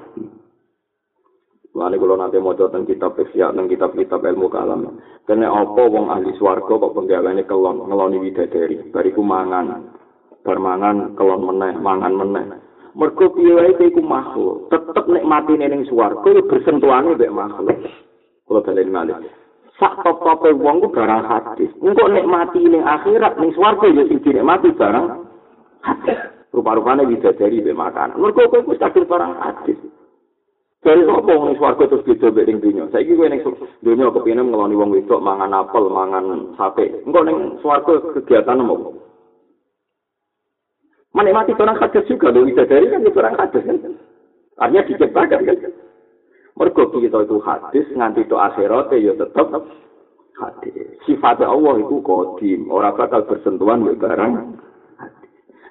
Lalu 1.76 2.00
kalau 2.00 2.16
nanti 2.16 2.40
mau 2.40 2.56
tentang 2.56 2.88
kitab 2.88 3.20
pesiak, 3.20 3.52
tentang 3.52 3.68
kitab-kitab 3.68 4.24
ilmu 4.24 4.48
kalam. 4.48 4.96
Karena 5.28 5.52
apa 5.52 5.84
wong 5.92 6.08
ahli 6.08 6.32
swarga 6.40 6.72
kok 6.72 6.94
penggawaannya 6.96 7.44
kelon, 7.44 7.84
ngeloni 7.84 8.24
widadari. 8.24 8.80
Bariku 8.96 9.20
mangan, 9.20 9.92
bermangan, 10.48 11.20
kelon 11.20 11.44
meneh, 11.44 11.76
mangan 11.84 12.14
meneh. 12.16 12.46
Mergo 12.96 13.28
piye 13.36 13.76
iku 13.76 14.00
makhluk, 14.00 14.72
tetep 14.72 15.04
nek 15.12 15.28
mati 15.28 15.60
ning 15.60 15.84
swarga 15.90 16.32
bersentuhane 16.48 17.20
mek 17.20 17.34
makhluk. 17.34 17.78
Kalau 18.48 18.64
balen 18.64 18.88
malih. 18.88 19.43
Sak 19.82 20.06
top-tope 20.06 20.54
wong 20.54 20.86
ku 20.86 20.88
barang 20.94 21.26
hadis. 21.26 21.72
Engko 21.82 22.06
nek 22.10 22.30
mati 22.30 22.62
ning 22.62 22.86
akhirat 22.86 23.42
ning 23.42 23.52
swarga 23.58 23.90
ya 23.90 24.04
sing 24.06 24.20
mati 24.46 24.70
barang 24.70 25.06
hadis. 25.82 26.20
Rupa-rupane 26.54 27.10
bidadari 27.10 27.66
be 27.66 27.74
makan. 27.74 28.14
Mergo 28.22 28.46
kowe 28.46 28.62
wis 28.70 28.78
kadung 28.78 29.10
barang 29.10 29.34
hadis. 29.42 29.78
Dari 30.84 31.02
apa 31.08 31.32
wong 31.34 31.58
swarga 31.58 31.90
terus 31.90 32.06
beda 32.06 32.30
mek 32.30 32.46
ning 32.46 32.58
dunya. 32.62 32.86
Saiki 32.94 33.18
kowe 33.18 33.26
ning 33.26 33.42
dunya 33.82 34.14
kepengin 34.14 34.54
ngeloni 34.54 34.78
wong 34.78 34.94
wedok 34.94 35.24
mangan 35.24 35.58
apel, 35.58 35.90
mangan 35.90 36.54
sate. 36.54 37.02
Engko 37.10 37.20
ning 37.26 37.38
swarga 37.66 37.98
kegiatan 38.14 38.62
apa? 38.62 38.76
Menikmati 41.14 41.54
barang 41.54 41.78
hadis 41.78 42.10
juga, 42.10 42.34
lho 42.34 42.46
bidadari 42.46 42.90
kan 42.90 43.06
barang 43.06 43.36
hadis 43.38 43.64
kan. 43.66 43.78
Artinya 44.58 44.86
diciptakan 44.86 45.42
kan. 45.46 45.58
Mergo 46.54 46.86
kita 46.94 47.26
itu 47.26 47.42
hadis 47.42 47.86
nganti 47.98 48.30
itu 48.30 48.38
akhirat 48.38 48.94
ya 48.94 49.14
tetap 49.18 49.50
hadis. 50.38 50.94
Sifat 51.10 51.42
Allah 51.42 51.82
itu 51.82 51.98
kodim, 52.06 52.70
orang 52.70 52.94
bakal 52.94 53.26
bersentuhan 53.26 53.82
dengan 53.82 54.00
barang 54.00 54.34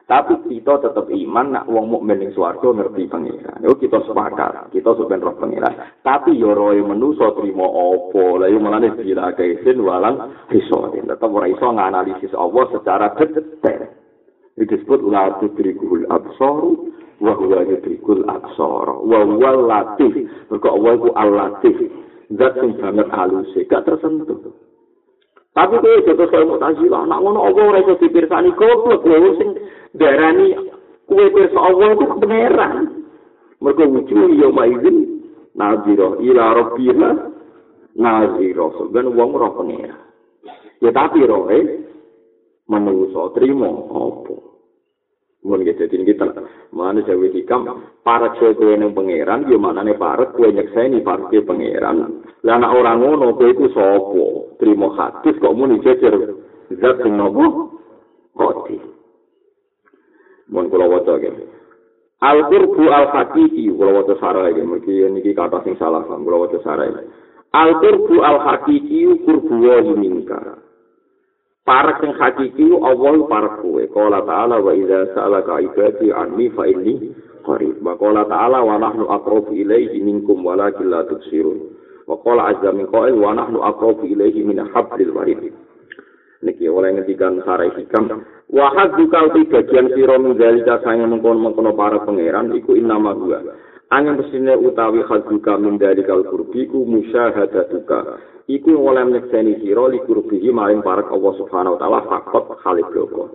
Tapi 0.03 0.35
kita 0.51 0.83
tetap 0.83 1.09
iman 1.09 1.47
nak 1.57 1.65
wong 1.71 1.89
mukmin 1.89 2.21
ning 2.21 2.31
swarga 2.37 2.69
ngerti 2.69 3.09
pangeran. 3.09 3.65
Yo 3.65 3.79
kita 3.79 4.03
sepakat, 4.05 4.69
kita 4.75 4.93
sebenarnya 4.99 5.31
roh 5.31 5.37
pangeran. 5.41 5.75
Tapi 6.05 6.37
yo 6.37 6.53
roe 6.53 6.77
manusa 6.85 7.33
trimo 7.33 7.65
apa? 7.65 8.45
Lah 8.45 8.49
yo 8.51 8.59
mulane 8.61 8.93
kira 8.99 9.33
kaisin 9.33 9.81
walang 9.81 10.37
iso. 10.53 10.91
Tetap 10.93 11.31
ora 11.33 11.49
iso 11.49 11.65
nganalisis 11.65 12.35
Allah 12.37 12.65
secara 12.75 13.15
detail. 13.17 13.89
Itu 14.59 14.69
disebut 14.69 15.01
la 15.09 15.41
tudrikul 15.41 16.05
absaru 16.13 16.93
wa 17.23 17.39
huwa 17.39 17.63
yudrikul 17.63 18.27
absar 18.27 18.87
wa 18.99 19.19
huwa 19.23 19.51
latif 19.71 20.27
mergo 20.51 20.69
Allah 20.75 20.93
iku 20.99 21.09
al-latif 21.15 21.77
zat 22.35 22.59
sing 22.59 22.75
banget 22.83 23.07
halus 23.15 23.47
gak 23.71 23.87
tersentuh 23.87 24.51
tapi 25.55 25.75
kowe 25.79 26.03
jatuh 26.03 26.27
kaya 26.27 26.45
mutazila 26.49 27.07
nak 27.07 27.23
ngono 27.23 27.47
apa 27.47 27.61
ora 27.63 27.79
iso 27.79 27.95
dipirsani 28.03 28.51
goblok 28.59 29.07
kowe 29.07 29.29
sing 29.39 29.55
darani 29.95 30.59
kowe 31.07 31.25
pirsa 31.31 31.59
Allah 31.63 31.95
iku 31.95 32.05
kebenaran 32.19 32.75
mergo 33.63 33.85
wujuh 33.87 34.35
yo 34.35 34.51
maizin 34.51 35.23
nazira 35.55 36.19
ila 36.19 36.45
rabbiha 36.59 37.11
nazira 37.95 38.67
ben 38.91 39.07
wong 39.15 39.31
roh 39.39 39.53
pengira 39.63 39.95
ya 40.83 40.91
tapi 40.91 41.23
roh 41.23 41.47
eh 41.55 41.87
menungso 42.67 43.31
trimo 43.39 43.71
apa 43.95 44.52
mun 45.43 45.67
gitu 45.67 45.91
jadi 45.91 46.07
kita 46.07 46.39
mana 46.71 47.03
jawa 47.03 47.27
hikam? 47.35 47.83
Para 48.07 48.31
kue 48.39 48.79
neng 48.79 48.95
pangeran 48.95 49.51
yo 49.51 49.59
mana 49.59 49.83
nih 49.83 49.99
para 49.99 50.31
kue 50.31 50.55
nyekseni 50.55 51.03
para 51.03 51.27
kue 51.27 51.43
pangeran. 51.43 52.23
Lah 52.47 52.55
anak 52.59 52.75
orang 52.79 53.03
ngono 53.03 53.35
kue 53.35 53.51
itu 53.51 53.67
sopo 53.75 54.55
trimo 54.63 54.95
hadis 54.95 55.35
kok 55.43 55.55
mau 55.55 55.67
dijejer 55.67 56.15
zat 56.79 57.03
sing 57.03 57.19
nopo? 57.19 57.75
Koti 58.33 58.93
mun 60.53 60.69
kula 60.69 60.85
waca 60.89 61.17
gitu 61.17 61.45
al 62.21 62.39
qurbu 62.53 62.85
al 62.93 63.07
hakiki 63.09 63.73
kula 63.73 64.05
waca 64.05 64.15
sarai 64.21 64.53
iki 64.53 64.63
mriki 64.63 64.95
niki 65.09 65.33
kata 65.33 65.65
sing 65.65 65.75
salah 65.81 66.05
kula 66.05 66.45
waca 66.45 66.61
sarai 66.61 66.93
al 67.57 67.73
qurbu 67.81 68.21
al 68.21 68.39
hakiki 68.45 69.09
qurbu 69.25 69.55
wa 69.65 69.95
minka 69.97 70.41
Parak 71.63 72.03
sing 72.03 72.11
hakiki 72.19 72.75
Allah 72.75 73.23
parak 73.31 73.63
kowe. 73.63 73.83
Qala 73.95 74.27
ta'ala 74.27 74.59
wa 74.59 74.75
idza 74.75 75.15
sa'alaka 75.15 75.63
ibadi 75.63 76.11
anni 76.11 76.51
fa 76.51 76.67
inni 76.67 77.15
qarib. 77.47 77.79
Wa 77.79 77.95
qala 77.95 78.27
ta'ala 78.27 78.67
wa 78.67 78.83
nahnu 78.83 79.07
aqrabu 79.07 79.55
ilayhi 79.55 80.03
minkum 80.03 80.43
walakin 80.43 80.91
la 80.91 81.07
tubsirun. 81.07 81.71
Wa 82.11 82.19
qala 82.19 82.51
azza 82.51 82.75
min 82.75 82.91
qail 82.91 83.15
wa 83.15 83.31
nahnu 83.31 83.63
aqrabu 83.63 84.11
ilayhi 84.11 84.43
min 84.43 84.59
hablil 84.59 85.15
warid. 85.15 85.55
Niki 86.43 86.67
oleh 86.67 86.99
ngetikan 86.99 87.39
sarai 87.47 87.71
hikam. 87.79 88.27
Wa 88.51 88.67
hadzuka 88.75 89.31
uti 89.31 89.47
bagian 89.47 89.95
sira 89.95 90.19
min 90.19 90.35
dalika 90.35 90.83
sange 90.83 91.07
mengkono-mengkono 91.07 91.79
para 91.79 92.03
pangeran 92.03 92.51
iku 92.59 92.75
innama 92.75 93.15
huwa. 93.15 93.39
Angin 93.93 94.17
pesine 94.17 94.57
utawi 94.57 95.05
hadzuka 95.05 95.61
min 95.61 95.77
dalika 95.77 96.17
al-qurbi 96.17 96.65
ku 96.65 96.89
musyahadatuka. 96.89 98.33
iku 98.51 98.75
oleh 98.75 99.05
nyekseni 99.07 99.63
sira 99.63 99.87
likurbihi 99.87 100.51
maring 100.51 100.83
parek 100.83 101.13
Allah 101.13 101.33
Subhanahu 101.39 101.77
wa 101.77 101.81
taala 101.81 102.01
fakot 102.09 102.45
khalif 102.63 102.89
loko. 102.91 103.31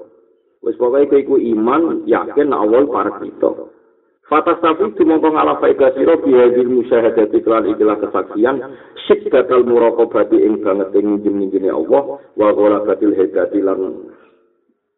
Wis 0.65 0.75
pokoke 0.75 1.13
iku 1.13 1.37
iman 1.37 2.03
yakin 2.09 2.51
Allah 2.51 2.83
parek 2.89 3.23
kita. 3.23 3.51
Fatas 4.27 4.59
tapi 4.59 4.91
tumongko 4.99 5.31
ngalah 5.31 5.55
faedah 5.63 5.95
sira 5.95 6.19
bihadil 6.19 6.67
musyahadati 6.67 7.39
kelan 7.39 7.71
ikilah 7.71 7.95
kesaksian 8.03 8.59
syiddatal 9.07 9.63
muraqabati 9.63 10.35
ing 10.35 10.59
banget 10.59 10.91
ing 10.99 11.23
jenenge 11.23 11.71
Allah 11.71 12.19
wa 12.35 12.47
ghalabatil 12.51 13.15
hidati 13.15 13.63
lan 13.63 14.11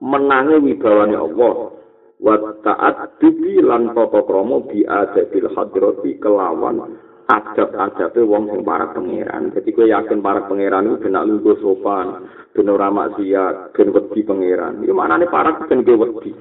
menangi 0.01 0.57
wibawane 0.65 1.13
Allah 1.13 1.77
wa 2.19 2.35
ta'at 2.63 3.19
lan 3.63 3.95
tata 3.95 4.19
krama 4.27 4.59
bi 4.67 4.83
adabil 4.83 5.47
hadrati 5.55 6.19
kelawan 6.19 6.99
adab-adabe 7.29 8.25
wong 8.25 8.49
sing 8.49 8.61
para 8.65 8.89
pangeran. 8.89 9.53
Dadi 9.53 9.69
kowe 9.69 9.85
yakin 9.85 10.19
para 10.19 10.49
pangeran 10.49 10.89
iku 10.89 10.97
benak 11.05 11.25
lungguh 11.29 11.57
sopan, 11.61 12.25
ben 12.57 12.73
ora 12.73 12.89
maksiat, 12.89 13.77
ben 13.77 13.93
wedi 13.93 14.21
pangeran. 14.25 14.81
Iki 14.81 14.93
maknane 14.93 15.29
para 15.29 15.53
ben 15.69 15.85
kowe 15.85 16.09
wedi. 16.09 16.33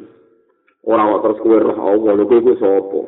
Ora 0.88 1.04
kok 1.04 1.20
terus 1.28 1.40
kowe 1.44 1.56
roh 1.60 1.78
Allah 1.78 2.12
lho 2.16 2.24
kowe 2.24 2.52
sapa? 2.56 3.00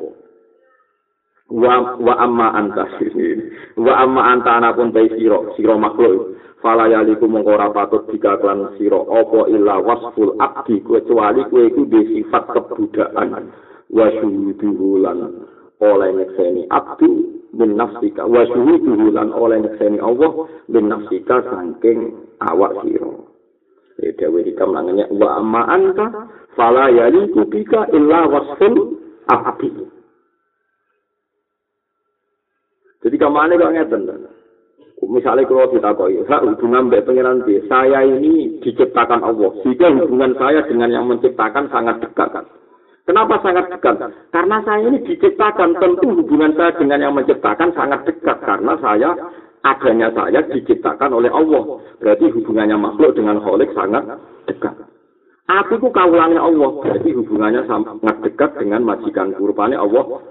Wa 1.50 1.98
wa 1.98 2.14
amma 2.22 2.54
anta 2.54 2.86
wa 3.74 3.94
amma 3.98 4.22
anta 4.22 4.62
anapun 4.62 4.94
ta 4.94 5.02
sira, 5.18 5.42
sira 5.58 5.74
makhluk. 5.74 6.38
Fala 6.62 6.86
yaliku 6.86 7.26
mongko 7.26 7.58
ora 7.58 7.74
patut 7.74 8.06
dikaklan 8.06 8.78
sira. 8.78 9.02
Apa 9.02 9.50
illa 9.50 9.82
wasful 9.82 10.38
abdi 10.38 10.78
kecuali 10.78 11.42
kowe 11.50 11.66
iku 11.66 11.90
duwe 11.90 12.06
sifat 12.14 12.54
kebudakan. 12.54 13.50
Wa 13.90 14.06
syuhuduhu 14.22 15.02
lan 15.02 15.42
oleh 15.82 16.08
nyekseni 16.22 16.70
abdu 16.70 17.42
bin 17.58 17.74
nafsika. 17.74 18.30
Wa 18.30 18.46
syuhuduhu 18.46 19.10
lan 19.10 19.34
oleh 19.34 19.58
nyekseni 19.66 19.98
Allah 19.98 20.46
bin 20.70 20.86
nafsika 20.86 21.50
saking 21.50 22.14
awak 22.46 22.78
sira. 22.86 23.10
Dewi 23.98 24.46
hikam 24.46 24.70
nangenya 24.70 25.10
wa 25.10 25.42
amma 25.42 25.66
anta 25.66 26.30
fala 26.54 26.94
yaliku 26.94 27.42
bika 27.50 27.90
illa 27.90 28.30
wasful 28.30 29.02
abdi 29.26 29.98
jadi 33.00 33.16
ke 33.16 33.28
mana 33.28 33.56
kok 33.56 33.72
ngeten 33.74 34.02
misalnya 35.00 35.48
kalau 35.48 35.72
kita 35.72 35.90
kok 35.96 36.08
ya 36.12 36.22
hubungan 36.44 36.92
mbak 36.92 37.04
pengiran 37.08 37.40
saya 37.66 38.04
ini 38.04 38.60
diciptakan 38.60 39.24
Allah 39.24 39.50
sehingga 39.64 39.88
hubungan 39.96 40.36
saya 40.36 40.60
dengan 40.68 40.92
yang 40.92 41.08
menciptakan 41.08 41.72
sangat 41.72 41.98
dekat 42.04 42.28
kan 42.30 42.46
Kenapa 43.10 43.42
sangat 43.42 43.66
dekat? 43.74 43.96
Karena 44.30 44.62
saya 44.62 44.86
ini 44.86 45.02
diciptakan, 45.02 45.74
tentu 45.82 46.14
hubungan 46.14 46.54
saya 46.54 46.70
dengan 46.78 47.02
yang 47.02 47.14
menciptakan 47.18 47.74
sangat 47.74 48.06
dekat. 48.06 48.38
Karena 48.38 48.78
saya, 48.78 49.10
adanya 49.66 50.14
saya 50.14 50.38
diciptakan 50.46 51.18
oleh 51.18 51.26
Allah. 51.26 51.82
Berarti 51.98 52.30
hubungannya 52.30 52.78
makhluk 52.78 53.18
dengan 53.18 53.42
kholik 53.42 53.74
sangat 53.74 54.06
dekat. 54.46 54.78
Aku 55.50 55.82
itu 55.82 55.90
kaulannya 55.90 56.38
Allah. 56.38 56.70
Berarti 56.86 57.10
hubungannya 57.10 57.66
sangat 57.66 58.16
dekat 58.22 58.50
dengan 58.62 58.86
majikan 58.86 59.34
kurbannya 59.34 59.82
Allah. 59.82 60.22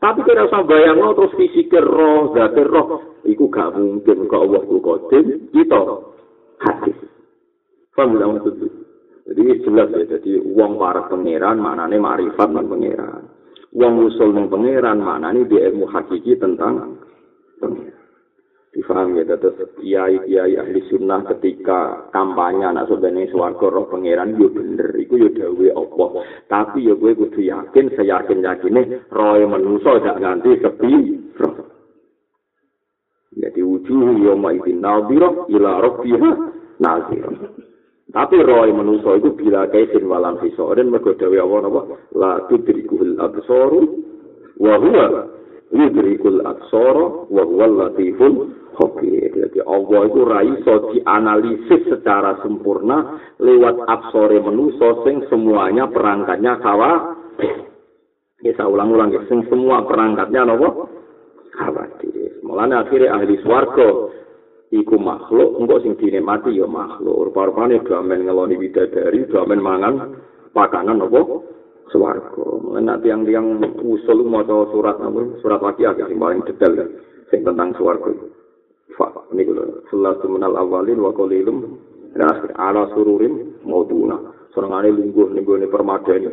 Tapi 0.00 0.24
kalau 0.24 0.48
saya 0.48 0.64
bayang 0.64 1.12
terus 1.12 1.36
fisikir 1.36 1.84
roh, 1.84 2.32
zatir 2.32 2.64
roh. 2.64 3.20
Iku 3.28 3.52
gak 3.52 3.76
mungkin 3.76 4.24
ke 4.24 4.36
Allah 4.36 4.64
ku 4.64 4.80
kodim. 4.80 5.52
Itu 5.52 5.80
hadis. 6.64 6.96
Faham 7.92 8.16
gak 8.16 8.32
maksudnya? 8.32 8.68
Jadi 9.28 9.62
jelas 9.62 9.92
ya, 9.92 10.04
jadi 10.16 10.40
uang 10.40 10.80
para 10.80 11.04
pangeran 11.06 11.60
maknanya 11.60 12.00
marifat 12.00 12.48
dan 12.48 12.64
pangeran. 12.64 13.22
Uang 13.76 14.08
usul 14.08 14.32
dan 14.32 14.48
pangeran 14.48 15.04
maknanya 15.04 15.44
dia 15.46 15.68
ilmu 15.68 15.84
hakiki 15.86 16.32
tentang 16.40 16.96
pangeran. 17.60 17.99
Difaham 18.70 19.18
ya, 19.18 19.26
terus 19.26 19.66
kiai 19.82 20.14
kiai 20.30 20.54
ahli 20.54 20.78
sunnah 20.86 21.26
ketika 21.26 22.06
kampanye 22.14 22.70
anak 22.70 22.86
sebenarnya 22.86 23.26
suarga 23.34 23.66
roh 23.66 23.90
pangeran 23.90 24.38
yo 24.38 24.46
bener, 24.46 24.94
itu 24.94 25.18
yo 25.18 25.26
dawe 25.34 25.66
Allah. 25.74 26.10
Tapi 26.46 26.86
yo 26.86 26.94
gue 26.94 27.18
kudu 27.18 27.50
yakin, 27.50 27.90
saya 27.98 28.22
yakin 28.22 28.46
yakinnya 28.46 29.10
roh 29.10 29.34
yang 29.42 29.50
manusia 29.58 29.98
gak 29.98 30.22
ganti 30.22 30.54
sepi 30.62 30.94
roh. 31.34 31.66
Jadi 33.34 33.58
wujuh 33.58 34.22
yo 34.22 34.38
ma'itin 34.38 34.78
nabiroh 34.78 35.50
ila 35.50 35.70
rabbiha 35.82 36.30
naziroh. 36.78 37.34
Tapi 38.10 38.36
roy 38.42 38.74
manusa 38.74 39.18
iku 39.18 39.38
bila 39.38 39.70
kaisin 39.70 40.10
walam 40.10 40.42
fisoren 40.42 40.90
mergo 40.90 41.14
dewe 41.14 41.38
apa 41.38 41.56
napa 41.62 41.82
la 42.18 42.42
tudrikul 42.50 43.14
absaru 43.22 43.86
wa 44.58 44.74
huwa 44.82 45.06
yudrikul 45.70 46.42
absara 46.42 47.30
wa 47.30 47.42
huwa 47.46 47.66
latiful 47.66 48.50
khabir. 48.78 49.30
Jadi 49.34 49.58
Allah 49.66 50.00
itu 50.06 50.20
ra 50.26 50.40
iso 50.42 50.74
dianalisis 50.94 51.82
secara 51.90 52.38
sempurna 52.42 53.18
lewat 53.38 53.86
absore 53.86 54.38
manusa 54.42 55.06
sing 55.06 55.22
semuanya 55.30 55.86
perangkatnya 55.90 56.58
kawa. 56.62 57.16
Saya 58.40 58.66
ulang-ulang 58.66 59.12
sing 59.28 59.44
semua 59.52 59.84
perangkatnya 59.84 60.48
napa? 60.48 60.88
Khawatir. 61.52 62.40
Mulane 62.40 62.72
akhirnya 62.80 63.20
ahli 63.20 63.36
swarga 63.44 64.10
iku 64.70 64.96
makhluk 64.96 65.60
engko 65.60 65.76
sing 65.82 65.92
dinikmati 65.98 66.56
ya 66.56 66.64
makhluk 66.64 67.30
rupa-rupane 67.30 67.82
gamen 67.82 68.24
ngeloni 68.24 68.54
widadari 68.54 69.26
gamen 69.28 69.60
mangan 69.60 69.94
pakanan 70.54 71.02
apa 71.02 71.20
swarga. 71.90 72.46
Men 72.70 72.86
nanti 72.86 73.10
yang 73.10 73.26
yang 73.26 73.60
usul 73.82 74.24
maca 74.26 74.70
surat 74.70 74.96
apa? 74.98 75.38
Surat 75.42 75.60
waqiah 75.60 75.94
sing 75.94 76.18
paling 76.18 76.42
detail 76.46 76.74
sing 77.30 77.42
tentang 77.42 77.74
swarga. 77.76 78.10
Fa 78.98 79.10
niku 79.34 79.54
lho. 79.54 79.86
Sallatu 79.90 80.26
minal 80.30 80.56
awalin 80.58 80.98
wa 81.02 81.10
qalilum 81.14 81.78
akhir. 82.16 82.54
Ala 82.58 82.90
sururin 82.94 83.62
mauduna. 83.66 84.18
Senengane 84.50 84.90
lungguh 84.90 85.30
ning 85.34 85.46
gone 85.46 85.66
permadani. 85.70 86.30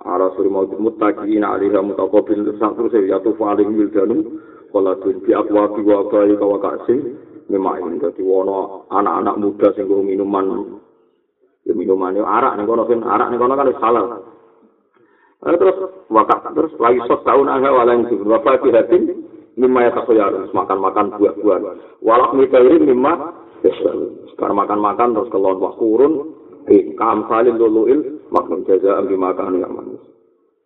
Ala 0.00 0.32
suri 0.32 0.48
maud 0.48 0.72
muttaqin 0.80 1.44
alaiha 1.44 1.84
mutaqabbil. 1.84 2.56
Satu 2.56 2.88
se 2.88 3.04
ya 3.04 3.20
tu 3.20 3.36
faling 3.36 3.76
wildanu 3.76 4.40
kala 4.72 4.96
tun 5.04 5.20
bi 5.20 5.36
aqwa 5.36 5.68
bi 5.76 5.84
wa 5.84 6.08
bayi 6.08 6.96
Memang 7.50 7.98
dadi 7.98 8.22
wono 8.22 8.86
anak-anak 8.94 9.36
muda 9.42 9.74
sing 9.74 9.90
minuman. 9.90 10.78
Ya 11.66 11.74
minuman 11.74 12.14
yo 12.14 12.22
arak 12.24 12.56
ning 12.56 12.64
kono 12.64 12.86
kan 12.86 13.02
arak 13.02 13.28
ning 13.28 13.42
kono 13.42 13.58
kan 13.58 13.68
wis 13.68 13.82
halal. 13.82 14.06
Terus 15.40 15.76
wakat 16.12 16.52
terus 16.52 16.72
lagi 16.76 17.00
sos 17.08 17.24
tahun 17.24 17.48
agak 17.48 17.72
walang 17.72 18.04
sih 18.12 18.20
bapak 18.20 18.60
tidak 18.60 18.92
tim 18.92 19.24
lima 19.56 19.88
ya 19.88 19.92
harus 19.96 20.52
makan 20.52 20.78
makan 20.84 21.16
buah-buahan. 21.16 22.04
Walak 22.04 22.36
mikairi 22.36 22.76
lima 22.76 23.32
sekarang 24.36 24.56
makan 24.56 24.80
makan 24.84 25.08
terus 25.16 25.32
kelon 25.32 25.56
wah 25.60 25.72
kurun 25.80 26.36
eh 26.68 26.92
kam 26.96 27.24
salin 27.28 27.56
duluil 27.56 28.20
maknun 28.28 28.68
jaza 28.68 29.00
ambil 29.00 29.16
makan 29.16 29.64
yang 29.64 29.72
manis. 29.72 30.00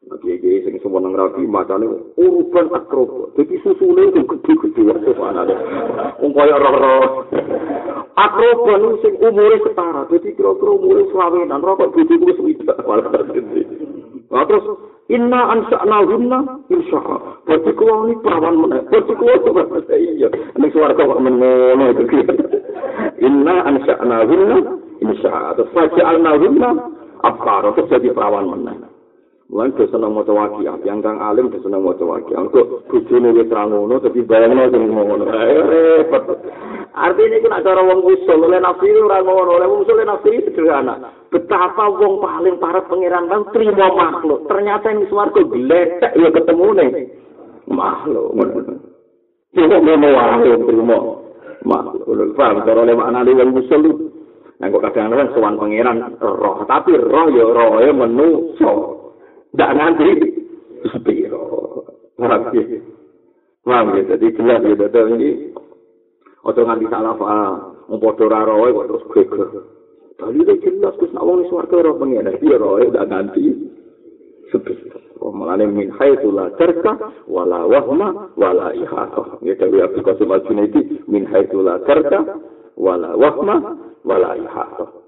Nabi 0.05 0.37
iki 0.37 0.69
sing 0.69 0.75
sewenang 0.85 1.17
rabi 1.17 1.49
macane 1.49 1.89
uruban 2.21 2.69
akroba. 2.77 3.33
Dadi 3.41 3.57
susule 3.65 4.13
itu 4.13 4.21
gede-gede 4.27 4.83
wae 4.85 5.33
ana. 5.33 5.49
Wong 6.21 6.37
kaya 6.37 6.61
roh-roh. 6.61 7.25
Akroba 8.13 8.73
niku 8.85 9.01
sing 9.01 9.15
umure 9.17 9.57
setara. 9.65 10.05
Dadi 10.13 10.37
kira-kira 10.37 10.71
umure 10.77 11.09
selawenan 11.09 11.65
rokok 11.65 11.97
wis 11.97 12.37
widak. 12.37 12.85
Terus 14.43 14.67
Inna 15.13 15.53
ansa'na 15.53 15.99
hunna 16.09 16.39
insya'a. 16.73 17.45
Berarti 17.45 17.71
kuwa 17.77 18.09
ini 18.09 18.15
perawan 18.25 18.57
mana? 18.57 18.81
Berarti 18.89 19.13
itu 19.13 19.51
bahasa 19.53 19.95
iya. 20.01 20.29
Ini 20.57 20.67
suara 20.73 20.97
kau 20.97 21.21
mengono 21.21 21.93
itu. 21.93 22.05
Inna 23.21 23.69
ansa'na 23.69 24.25
hunna 24.25 24.59
insya'a. 25.05 25.61
Terus 25.61 25.71
faja'alna 25.77 26.31
hunna 26.41 26.71
abkara. 27.21 27.77
Terus 27.77 27.93
jadi 27.93 28.17
perawan 28.17 28.49
mana? 28.49 28.94
Mulai 29.55 29.71
dia 29.79 29.87
senang 29.87 30.19
mau 30.19 30.27
cewaki, 30.27 30.67
yang 30.67 30.99
kang 30.99 31.23
alim 31.23 31.47
dia 31.47 31.63
senang 31.63 31.87
mau 31.87 31.95
cewaki. 31.95 32.35
Untuk 32.35 32.91
bujune 32.91 33.31
wis 33.39 33.47
ra 33.55 33.63
ngono, 33.71 34.03
tapi 34.03 34.27
bayangno 34.27 34.67
sing 34.67 34.91
ngono. 34.91 35.31
Repot. 35.71 36.43
Artinya 36.91 37.39
itu 37.39 37.47
nak 37.47 37.63
cara 37.63 37.87
wong 37.87 38.03
usul 38.03 38.51
oleh 38.51 38.59
nafsi 38.59 38.91
ora 38.91 39.23
ngono, 39.23 39.55
oleh 39.55 39.71
wong 39.71 39.87
usul 39.87 40.03
nafsi 40.03 40.43
sederhana. 40.51 40.99
Betapa 41.31 41.87
wong 41.87 42.19
paling 42.19 42.59
parah 42.59 42.83
pangeran 42.83 43.31
bang 43.31 43.47
terima 43.55 43.95
makhluk. 43.95 44.43
Ternyata 44.51 44.91
yang 44.91 45.07
swarga 45.07 45.43
gletek 45.47 46.13
ya 46.19 46.29
ketemu 46.35 46.67
nih 46.75 46.91
makhluk. 47.71 48.35
Tidak 49.55 49.81
ngono 49.87 50.09
wae 50.19 50.51
terima 50.67 50.99
makhluk. 51.63 52.35
Paham 52.35 52.59
cara 52.67 52.79
oleh 52.83 52.99
makna 52.99 53.23
wong 53.23 53.55
usul 53.55 54.11
Nah, 54.55 54.71
kok 54.71 54.87
kadang-kadang 54.87 55.35
sowan 55.35 55.59
pangeran 55.59 55.99
roh, 56.23 56.63
tapi 56.71 56.95
roh 56.95 57.27
ya 57.31 57.43
roh 57.43 57.75
ya 57.83 57.91
menungso. 57.91 59.04
Ndak 59.55 59.71
nganti. 59.75 60.09
Paham 62.15 62.43
ya? 62.53 62.63
Paham 63.65 63.87
ya? 63.97 64.03
Jadi 64.15 64.27
jelas 64.37 64.61
ya, 64.63 64.75
dada 64.77 65.01
ini. 65.15 65.55
Ojo 66.45 66.61
nganti 66.63 66.87
salah 66.93 67.15
paham. 67.17 67.55
Mempodo 67.89 68.29
raroy 68.29 68.71
kok 68.73 68.87
terus 68.91 69.05
geger. 69.13 69.49
Tadi 70.15 70.39
itu 70.41 70.55
jelas, 70.63 70.95
nak 71.11 71.27
wong 71.27 71.43
ini 71.43 71.51
suarga 71.51 71.77
roh 71.85 71.99
pengen. 71.99 72.31
Iya 72.39 72.57
roh 72.57 72.79
ya, 72.79 73.03
nganti 73.03 73.45
sepiro. 74.55 75.03
Oh, 75.19 75.33
malane 75.33 75.67
min 75.67 75.91
haitsu 75.91 76.31
la 76.31 76.53
tarka 76.55 77.11
wala 77.27 77.67
wahma 77.67 78.31
wala 78.39 78.71
ihata. 78.77 79.41
Ya 79.43 79.57
tapi 79.57 79.81
Abdul 79.81 80.05
Qasim 80.05 80.31
Al-Junaidi 80.31 81.03
min 81.09 81.27
haitsu 81.27 81.65
la 81.65 81.81
tarka 81.83 82.39
wala 82.79 83.17
wahma 83.19 83.75
wala 84.05 84.37
ihata. 84.39 85.04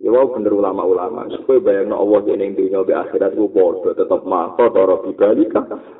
Ya 0.00 0.08
wau 0.08 0.32
bener 0.32 0.56
ulama-ulama, 0.56 1.28
supaya 1.36 1.60
bayang 1.60 1.92
no 1.92 2.00
Allah 2.00 2.24
ini 2.32 2.48
yang 2.48 2.56
dunia 2.56 2.80
di 2.88 2.94
akhirat 2.96 3.36
itu 3.36 3.52
bodoh, 3.52 3.92
tetap 3.92 4.24
mata, 4.24 4.72
taruh 4.72 5.04
di 5.04 5.12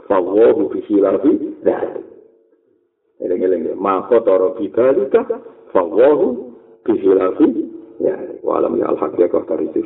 Fa 0.09 0.16
Allah 0.16 0.57
fi 0.57 0.64
visi 0.72 0.96
lagi, 0.96 1.32
dan. 1.61 2.01
Ngiling-ngiling, 3.20 3.76
mata, 3.76 4.24
taruh 4.24 4.57
di 4.57 4.72
balikah, 4.72 5.28
Allah 5.84 6.16
itu 6.16 6.28
visi 6.88 7.11
ya. 8.01 8.16
Walam 8.40 8.80
ya 8.80 8.88
al-haqqiyah, 8.88 9.28
kau 9.28 9.44
tarik 9.44 9.68
di. 9.76 9.84